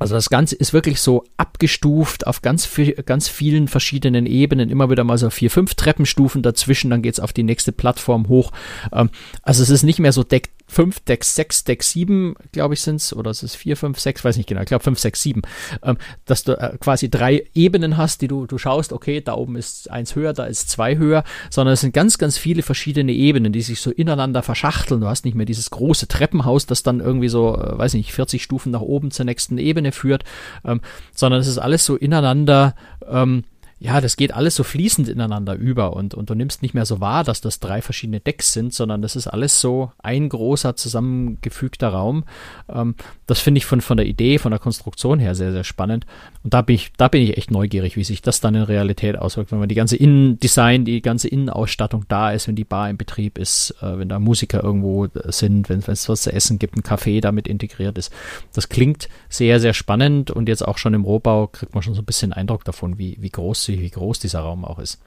also 0.00 0.14
das 0.14 0.30
Ganze 0.30 0.56
ist 0.56 0.72
wirklich 0.72 1.00
so 1.00 1.24
abgestuft 1.36 2.26
auf 2.26 2.40
ganz, 2.40 2.68
ganz 3.04 3.28
vielen 3.28 3.68
verschiedenen 3.68 4.24
Ebenen, 4.24 4.70
immer 4.70 4.88
wieder 4.88 5.04
mal 5.04 5.18
so 5.18 5.28
vier, 5.28 5.50
fünf 5.50 5.74
Treppenstufen 5.74 6.42
dazwischen, 6.42 6.90
dann 6.90 7.02
geht's 7.02 7.20
auf 7.20 7.34
die 7.34 7.42
nächste 7.42 7.70
Plattform 7.70 8.28
hoch. 8.28 8.50
Ähm, 8.92 9.10
also 9.42 9.62
es 9.62 9.68
ist 9.68 9.82
nicht 9.82 9.98
mehr 9.98 10.12
so 10.12 10.24
Deck 10.24 10.48
5, 10.70 11.00
Deck 11.00 11.24
6, 11.24 11.64
Deck 11.64 11.82
7, 11.82 12.34
glaube 12.52 12.74
ich, 12.74 12.80
sind's 12.80 13.12
oder 13.12 13.30
es 13.30 13.42
ist 13.42 13.56
4, 13.56 13.76
5, 13.76 13.98
6, 13.98 14.24
weiß 14.24 14.36
nicht 14.36 14.48
genau, 14.48 14.60
ich 14.60 14.68
glaube 14.68 14.84
5, 14.84 14.98
6, 14.98 15.22
7, 15.22 15.42
ähm, 15.82 15.98
dass 16.24 16.44
du 16.44 16.52
äh, 16.52 16.76
quasi 16.78 17.10
drei 17.10 17.44
Ebenen 17.54 17.96
hast, 17.96 18.22
die 18.22 18.28
du, 18.28 18.46
du 18.46 18.58
schaust, 18.58 18.92
okay, 18.92 19.20
da 19.20 19.34
oben 19.34 19.56
ist 19.56 19.90
eins 19.90 20.14
höher, 20.14 20.32
da 20.32 20.44
ist 20.44 20.70
zwei 20.70 20.96
höher, 20.96 21.24
sondern 21.50 21.74
es 21.74 21.80
sind 21.80 21.92
ganz, 21.92 22.18
ganz 22.18 22.38
viele 22.38 22.62
verschiedene 22.62 23.12
Ebenen, 23.12 23.52
die 23.52 23.62
sich 23.62 23.80
so 23.80 23.90
ineinander 23.90 24.42
verschachteln. 24.42 25.00
Du 25.00 25.08
hast 25.08 25.24
nicht 25.24 25.34
mehr 25.34 25.46
dieses 25.46 25.70
große 25.70 26.08
Treppenhaus, 26.08 26.66
das 26.66 26.82
dann 26.82 27.00
irgendwie 27.00 27.28
so, 27.28 27.56
äh, 27.56 27.78
weiß 27.78 27.94
nicht, 27.94 28.12
40 28.12 28.42
Stufen 28.42 28.72
nach 28.72 28.80
oben 28.80 29.10
zur 29.10 29.24
nächsten 29.24 29.58
Ebene 29.58 29.92
führt, 29.92 30.24
ähm, 30.64 30.80
sondern 31.14 31.40
es 31.40 31.46
ist 31.46 31.58
alles 31.58 31.84
so 31.84 31.96
ineinander 31.96 32.74
ähm, 33.08 33.44
ja, 33.82 34.02
das 34.02 34.18
geht 34.18 34.34
alles 34.34 34.56
so 34.56 34.62
fließend 34.62 35.08
ineinander 35.08 35.54
über 35.54 35.94
und, 35.96 36.12
und 36.12 36.28
du 36.28 36.34
nimmst 36.34 36.60
nicht 36.60 36.74
mehr 36.74 36.84
so 36.84 37.00
wahr, 37.00 37.24
dass 37.24 37.40
das 37.40 37.60
drei 37.60 37.80
verschiedene 37.80 38.20
Decks 38.20 38.52
sind, 38.52 38.74
sondern 38.74 39.00
das 39.00 39.16
ist 39.16 39.26
alles 39.26 39.58
so 39.58 39.90
ein 40.02 40.28
großer 40.28 40.76
zusammengefügter 40.76 41.88
Raum. 41.88 42.24
Ähm, 42.68 42.94
das 43.26 43.40
finde 43.40 43.56
ich 43.56 43.64
von, 43.64 43.80
von 43.80 43.96
der 43.96 44.04
Idee, 44.04 44.36
von 44.36 44.50
der 44.50 44.58
Konstruktion 44.58 45.18
her 45.18 45.34
sehr, 45.34 45.52
sehr 45.52 45.64
spannend. 45.64 46.04
Und 46.44 46.52
da 46.52 46.60
bin 46.60 46.74
ich, 46.74 46.92
da 46.98 47.08
bin 47.08 47.22
ich 47.22 47.38
echt 47.38 47.50
neugierig, 47.50 47.96
wie 47.96 48.04
sich 48.04 48.20
das 48.20 48.42
dann 48.42 48.54
in 48.54 48.64
Realität 48.64 49.16
auswirkt, 49.16 49.50
wenn 49.50 49.60
man 49.60 49.70
die 49.70 49.74
ganze 49.74 49.96
Innendesign, 49.96 50.84
die 50.84 51.00
ganze 51.00 51.28
Innenausstattung 51.28 52.04
da 52.06 52.32
ist, 52.32 52.48
wenn 52.48 52.56
die 52.56 52.64
Bar 52.64 52.90
in 52.90 52.98
Betrieb 52.98 53.38
ist, 53.38 53.74
äh, 53.80 53.98
wenn 53.98 54.10
da 54.10 54.18
Musiker 54.18 54.62
irgendwo 54.62 55.08
sind, 55.28 55.70
wenn 55.70 55.78
es 55.78 56.06
was 56.06 56.20
zu 56.20 56.32
essen 56.32 56.58
gibt, 56.58 56.76
ein 56.76 56.82
Café 56.82 57.22
damit 57.22 57.48
integriert 57.48 57.96
ist. 57.96 58.12
Das 58.52 58.68
klingt 58.68 59.08
sehr, 59.30 59.58
sehr 59.58 59.72
spannend 59.72 60.30
und 60.30 60.50
jetzt 60.50 60.68
auch 60.68 60.76
schon 60.76 60.92
im 60.92 61.04
Rohbau 61.04 61.46
kriegt 61.46 61.72
man 61.72 61.82
schon 61.82 61.94
so 61.94 62.02
ein 62.02 62.06
bisschen 62.06 62.34
Eindruck 62.34 62.64
davon, 62.64 62.98
wie, 62.98 63.16
wie 63.20 63.30
groß 63.30 63.69
sie 63.70 63.80
wie 63.80 63.90
groß 63.90 64.18
dieser 64.18 64.40
Raum 64.40 64.64
auch 64.64 64.78
ist. 64.78 64.98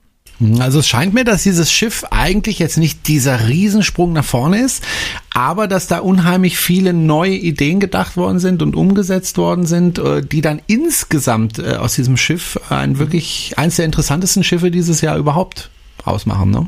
Also 0.60 0.80
es 0.80 0.88
scheint 0.88 1.14
mir, 1.14 1.24
dass 1.24 1.44
dieses 1.44 1.72
Schiff 1.72 2.06
eigentlich 2.10 2.58
jetzt 2.58 2.78
nicht 2.78 3.08
dieser 3.08 3.48
Riesensprung 3.48 4.14
nach 4.14 4.26
vorne 4.26 4.60
ist, 4.60 4.84
aber 5.34 5.68
dass 5.68 5.88
da 5.88 6.00
unheimlich 6.00 6.58
viele 6.58 6.92
neue 6.92 7.36
Ideen 7.36 7.80
gedacht 7.80 8.18
worden 8.18 8.40
sind 8.40 8.62
und 8.62 8.76
umgesetzt 8.76 9.38
worden 9.38 9.66
sind, 9.66 10.00
äh, 10.00 10.26
die 10.26 10.42
dann 10.42 10.62
insgesamt 10.66 11.60
äh, 11.60 11.76
aus 11.76 11.94
diesem 11.96 12.18
Schiff 12.18 12.60
ein 12.70 12.98
wirklich 12.98 13.54
eins 13.58 13.76
der 13.76 13.86
interessantesten 13.86 14.44
Schiffe 14.44 14.72
dieses 14.72 15.02
Jahr 15.02 15.18
überhaupt 15.18 15.70
ausmachen. 16.04 16.50
Ne? 16.50 16.68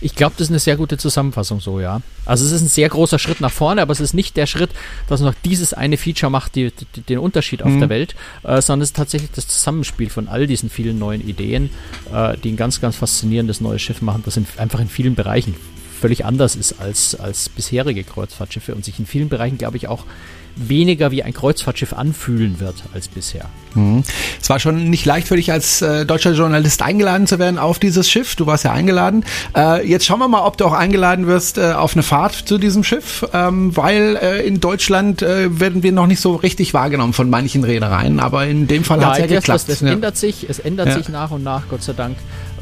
Ich 0.00 0.14
glaube, 0.14 0.34
das 0.36 0.46
ist 0.46 0.50
eine 0.50 0.58
sehr 0.58 0.76
gute 0.76 0.98
Zusammenfassung 0.98 1.60
so, 1.60 1.80
ja. 1.80 2.00
Also 2.24 2.44
es 2.44 2.52
ist 2.52 2.62
ein 2.62 2.68
sehr 2.68 2.88
großer 2.88 3.18
Schritt 3.18 3.40
nach 3.40 3.52
vorne, 3.52 3.82
aber 3.82 3.92
es 3.92 4.00
ist 4.00 4.14
nicht 4.14 4.36
der 4.36 4.46
Schritt, 4.46 4.70
dass 5.08 5.20
noch 5.20 5.34
dieses 5.44 5.74
eine 5.74 5.96
Feature 5.96 6.30
macht 6.30 6.54
die, 6.54 6.72
die, 6.94 7.00
den 7.02 7.18
Unterschied 7.18 7.62
auf 7.62 7.70
mhm. 7.70 7.80
der 7.80 7.88
Welt, 7.88 8.14
äh, 8.42 8.60
sondern 8.60 8.82
es 8.82 8.90
ist 8.90 8.96
tatsächlich 8.96 9.30
das 9.32 9.48
Zusammenspiel 9.48 10.10
von 10.10 10.28
all 10.28 10.46
diesen 10.46 10.70
vielen 10.70 10.98
neuen 10.98 11.26
Ideen, 11.26 11.70
äh, 12.12 12.36
die 12.38 12.52
ein 12.52 12.56
ganz, 12.56 12.80
ganz 12.80 12.96
faszinierendes 12.96 13.60
neues 13.60 13.82
Schiff 13.82 14.02
machen. 14.02 14.22
Das 14.24 14.34
sind 14.34 14.48
einfach 14.58 14.80
in 14.80 14.88
vielen 14.88 15.14
Bereichen 15.14 15.54
völlig 15.96 16.24
anders 16.24 16.56
ist 16.56 16.78
als, 16.80 17.14
als 17.14 17.48
bisherige 17.48 18.04
Kreuzfahrtschiffe 18.04 18.74
und 18.74 18.84
sich 18.84 18.98
in 18.98 19.06
vielen 19.06 19.28
Bereichen, 19.28 19.58
glaube 19.58 19.76
ich, 19.76 19.88
auch 19.88 20.04
weniger 20.56 21.10
wie 21.10 21.22
ein 21.22 21.32
Kreuzfahrtschiff 21.32 21.92
anfühlen 21.92 22.60
wird 22.60 22.82
als 22.94 23.08
bisher. 23.08 23.48
Mhm. 23.74 24.02
Es 24.40 24.48
war 24.48 24.58
schon 24.58 24.88
nicht 24.88 25.04
leicht 25.04 25.28
für 25.28 25.36
dich 25.36 25.52
als 25.52 25.82
äh, 25.82 26.06
deutscher 26.06 26.32
Journalist 26.32 26.82
eingeladen 26.82 27.26
zu 27.26 27.38
werden 27.38 27.58
auf 27.58 27.78
dieses 27.78 28.10
Schiff. 28.10 28.34
Du 28.36 28.46
warst 28.46 28.64
ja 28.64 28.72
eingeladen. 28.72 29.24
Äh, 29.54 29.86
jetzt 29.86 30.06
schauen 30.06 30.18
wir 30.18 30.28
mal, 30.28 30.44
ob 30.44 30.56
du 30.56 30.64
auch 30.64 30.72
eingeladen 30.72 31.26
wirst 31.26 31.58
äh, 31.58 31.72
auf 31.72 31.92
eine 31.92 32.02
Fahrt 32.02 32.34
zu 32.34 32.58
diesem 32.58 32.84
Schiff, 32.84 33.26
ähm, 33.32 33.76
weil 33.76 34.16
äh, 34.16 34.46
in 34.46 34.60
Deutschland 34.60 35.22
äh, 35.22 35.60
werden 35.60 35.82
wir 35.82 35.92
noch 35.92 36.06
nicht 36.06 36.20
so 36.20 36.34
richtig 36.34 36.74
wahrgenommen 36.74 37.12
von 37.12 37.28
manchen 37.28 37.62
Reedereien. 37.62 38.18
Aber 38.18 38.46
in 38.46 38.66
dem 38.66 38.82
Fall 38.82 39.00
ja, 39.00 39.08
hat 39.08 39.14
es 39.14 39.18
ja 39.20 39.26
geklappt. 39.26 39.60
Das, 39.60 39.66
das 39.66 39.80
ja. 39.80 39.92
ändert 39.92 40.16
sich. 40.16 40.48
Es 40.48 40.58
ändert 40.58 40.88
ja. 40.88 40.94
sich 40.94 41.08
nach 41.08 41.30
und 41.30 41.44
nach, 41.44 41.68
Gott 41.68 41.82
sei 41.82 41.92
Dank. 41.92 42.16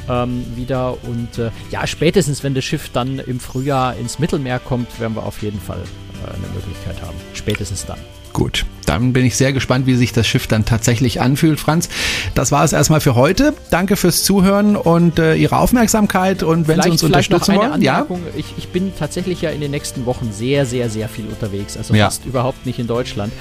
Ähm, 0.07 0.45
wieder 0.55 0.99
und 1.05 1.39
äh, 1.39 1.51
ja, 1.71 1.87
spätestens 1.87 2.43
wenn 2.43 2.55
das 2.55 2.63
Schiff 2.63 2.91
dann 2.93 3.21
im 3.21 3.41
Frühjahr 3.41 3.97
ins 3.97 4.19
Mittelmeer 4.19 4.59
kommt, 4.59 5.01
werden 5.01 5.17
wir 5.17 5.23
auf 5.23 5.41
jeden 5.41 5.59
Fall 5.59 5.81
eine 6.29 6.47
Möglichkeit 6.55 7.01
haben. 7.03 7.17
Spätestens 7.33 7.87
dann. 7.87 7.99
Gut, 8.33 8.67
dann 8.85 9.13
bin 9.13 9.25
ich 9.25 9.37
sehr 9.37 9.53
gespannt, 9.53 9.87
wie 9.87 9.95
sich 9.95 10.13
das 10.13 10.27
Schiff 10.27 10.49
dann 10.49 10.65
tatsächlich 10.65 11.21
anfühlt, 11.21 11.61
Franz. 11.61 11.89
Das 12.35 12.51
war 12.51 12.65
es 12.65 12.73
erstmal 12.73 13.01
für 13.01 13.15
heute. 13.15 13.55
Danke 13.71 13.95
fürs 13.95 14.25
Zuhören 14.25 14.75
und 14.75 15.21
äh, 15.21 15.37
Ihre 15.37 15.57
Aufmerksamkeit 15.57 16.43
und 16.43 16.67
wenn 16.67 16.75
vielleicht, 16.75 16.85
Sie 16.85 16.91
uns 16.91 17.03
unterstützen 17.05 17.55
wollen. 17.55 17.81
Ja? 17.81 18.07
Ich, 18.37 18.47
ich, 18.57 18.69
bin 18.69 18.93
tatsächlich 18.99 19.41
ja 19.41 19.51
in 19.51 19.61
den 19.61 19.71
nächsten 19.71 20.05
Wochen 20.05 20.33
sehr, 20.33 20.67
sehr, 20.67 20.91
sehr 20.91 21.09
viel 21.09 21.27
unterwegs, 21.27 21.77
also 21.77 21.95
ja. 21.95 22.07
fast 22.07 22.27
überhaupt 22.27 22.67
nicht 22.67 22.81
in 22.81 22.89
Deutschland. 22.89 23.33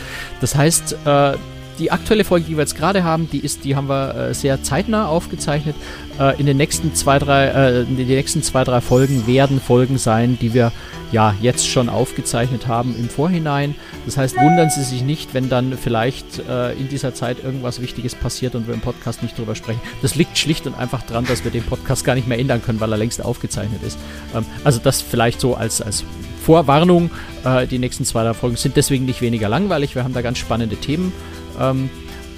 Das 0.41 0.53
heißt, 0.53 0.95
äh, 1.05 1.33
die 1.79 1.91
aktuelle 1.91 2.23
Folge, 2.23 2.45
die 2.47 2.53
wir 2.53 2.61
jetzt 2.61 2.75
gerade 2.75 3.03
haben, 3.03 3.29
die 3.29 3.39
ist, 3.39 3.63
die 3.63 3.75
haben 3.75 3.87
wir 3.87 4.15
äh, 4.15 4.33
sehr 4.33 4.63
zeitnah 4.63 5.07
aufgezeichnet. 5.07 5.75
Äh, 6.19 6.39
in 6.39 6.45
den 6.45 6.57
nächsten 6.57 6.93
zwei, 6.95 7.19
drei, 7.19 7.47
äh, 7.47 7.85
die 7.85 8.05
nächsten 8.05 8.43
zwei, 8.43 8.63
drei 8.63 8.81
Folgen 8.81 9.27
werden 9.27 9.59
Folgen 9.59 9.97
sein, 9.97 10.37
die 10.39 10.53
wir 10.53 10.71
ja 11.11 11.35
jetzt 11.41 11.67
schon 11.67 11.89
aufgezeichnet 11.89 12.67
haben 12.67 12.95
im 12.97 13.07
Vorhinein. 13.07 13.75
Das 14.05 14.17
heißt, 14.17 14.35
wundern 14.37 14.69
Sie 14.69 14.83
sich 14.83 15.03
nicht, 15.03 15.33
wenn 15.33 15.47
dann 15.47 15.77
vielleicht 15.77 16.39
äh, 16.49 16.73
in 16.73 16.89
dieser 16.89 17.13
Zeit 17.13 17.43
irgendwas 17.43 17.81
Wichtiges 17.81 18.15
passiert 18.15 18.55
und 18.55 18.67
wir 18.67 18.73
im 18.73 18.81
Podcast 18.81 19.21
nicht 19.21 19.37
drüber 19.37 19.55
sprechen. 19.55 19.79
Das 20.01 20.15
liegt 20.15 20.37
schlicht 20.37 20.65
und 20.65 20.77
einfach 20.77 21.03
daran, 21.03 21.25
dass 21.25 21.43
wir 21.43 21.51
den 21.51 21.63
Podcast 21.63 22.03
gar 22.03 22.15
nicht 22.15 22.27
mehr 22.27 22.39
ändern 22.39 22.61
können, 22.63 22.79
weil 22.79 22.91
er 22.91 22.97
längst 22.97 23.23
aufgezeichnet 23.23 23.83
ist. 23.83 23.97
Ähm, 24.35 24.45
also 24.63 24.79
das 24.83 25.01
vielleicht 25.01 25.39
so 25.39 25.55
als, 25.55 25.81
als 25.81 26.03
Vorwarnung. 26.43 27.09
Äh, 27.45 27.67
die 27.67 27.79
nächsten 27.79 28.05
zwei, 28.05 28.23
drei 28.23 28.33
Folgen 28.33 28.57
sind 28.57 28.75
deswegen 28.75 29.05
nicht 29.05 29.21
weniger 29.21 29.49
langweilig. 29.49 29.95
Wir 29.95 30.03
haben 30.03 30.13
da 30.13 30.21
ganz 30.21 30.37
spannende 30.37 30.75
Themen. 30.75 31.13
Ähm, 31.59 31.89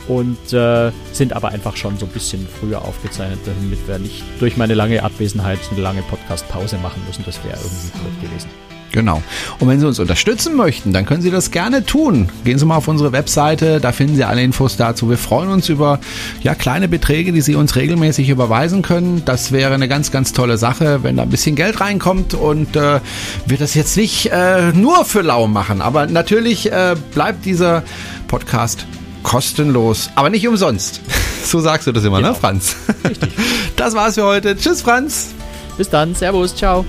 und 0.08 0.54
äh, 0.54 0.92
sind 1.12 1.34
aber 1.34 1.50
einfach 1.50 1.76
schon 1.76 1.98
so 1.98 2.06
ein 2.06 2.12
bisschen 2.12 2.48
früher 2.60 2.84
aufgezeichnet, 2.84 3.40
damit 3.46 3.88
wir 3.88 3.98
nicht 3.98 4.24
durch 4.40 4.56
meine 4.56 4.76
lange 4.76 5.02
Abwesenheit 5.02 5.60
eine 5.72 5.82
lange 5.82 6.04
Podcast-Pause 6.04 6.78
machen 6.78 7.02
müssen. 7.08 7.24
Das 7.26 7.44
wäre 7.44 7.58
irgendwie 7.58 7.98
blöd 7.98 8.22
gewesen. 8.30 8.50
Genau. 8.92 9.22
Und 9.60 9.68
wenn 9.68 9.78
Sie 9.82 9.86
uns 9.86 10.00
unterstützen 10.00 10.56
möchten, 10.56 10.94
dann 10.94 11.06
können 11.06 11.22
Sie 11.22 11.30
das 11.30 11.52
gerne 11.52 11.86
tun. 11.86 12.30
Gehen 12.46 12.58
Sie 12.58 12.66
mal 12.66 12.78
auf 12.78 12.88
unsere 12.88 13.12
Webseite, 13.12 13.82
da 13.82 13.92
finden 13.92 14.16
Sie 14.16 14.24
alle 14.24 14.42
Infos 14.42 14.78
dazu. 14.78 15.10
Wir 15.10 15.18
freuen 15.18 15.50
uns 15.50 15.68
über 15.68 16.00
ja, 16.44 16.56
kleine 16.56 16.88
Beträge, 16.88 17.34
die 17.34 17.42
Sie 17.42 17.56
uns 17.56 17.76
regelmäßig 17.76 18.30
überweisen 18.30 18.84
können. 18.84 19.24
Das 19.26 19.52
wäre 19.52 19.74
eine 19.74 19.90
ganz, 19.90 20.12
ganz 20.12 20.32
tolle 20.32 20.58
Sache, 20.58 21.04
wenn 21.04 21.18
da 21.18 21.24
ein 21.24 21.30
bisschen 21.30 21.58
Geld 21.58 21.82
reinkommt 21.82 22.36
und 22.36 22.78
äh, 22.78 23.02
wir 23.46 23.58
das 23.58 23.74
jetzt 23.74 23.98
nicht 23.98 24.28
äh, 24.32 24.72
nur 24.72 25.04
für 25.04 25.24
lau 25.24 25.48
machen. 25.48 25.82
Aber 25.82 26.08
natürlich 26.08 26.72
äh, 26.72 26.96
bleibt 27.14 27.44
dieser 27.44 27.84
Podcast 28.28 28.88
kostenlos, 29.26 30.12
aber 30.16 30.30
nicht 30.30 30.48
umsonst. 30.48 31.02
So 31.46 31.60
sagst 31.60 31.86
du 31.86 31.92
das 31.92 32.04
immer, 32.04 32.18
ne, 32.18 32.24
genau. 32.24 32.34
ne, 32.34 32.40
Franz? 32.40 32.76
Richtig. 33.08 33.30
Das 33.76 33.94
war's 33.94 34.16
für 34.16 34.24
heute. 34.24 34.58
Tschüss, 34.58 34.82
Franz. 34.82 35.28
Bis 35.78 35.88
dann. 35.92 36.16
Servus. 36.16 36.56
Ciao. 36.56 36.84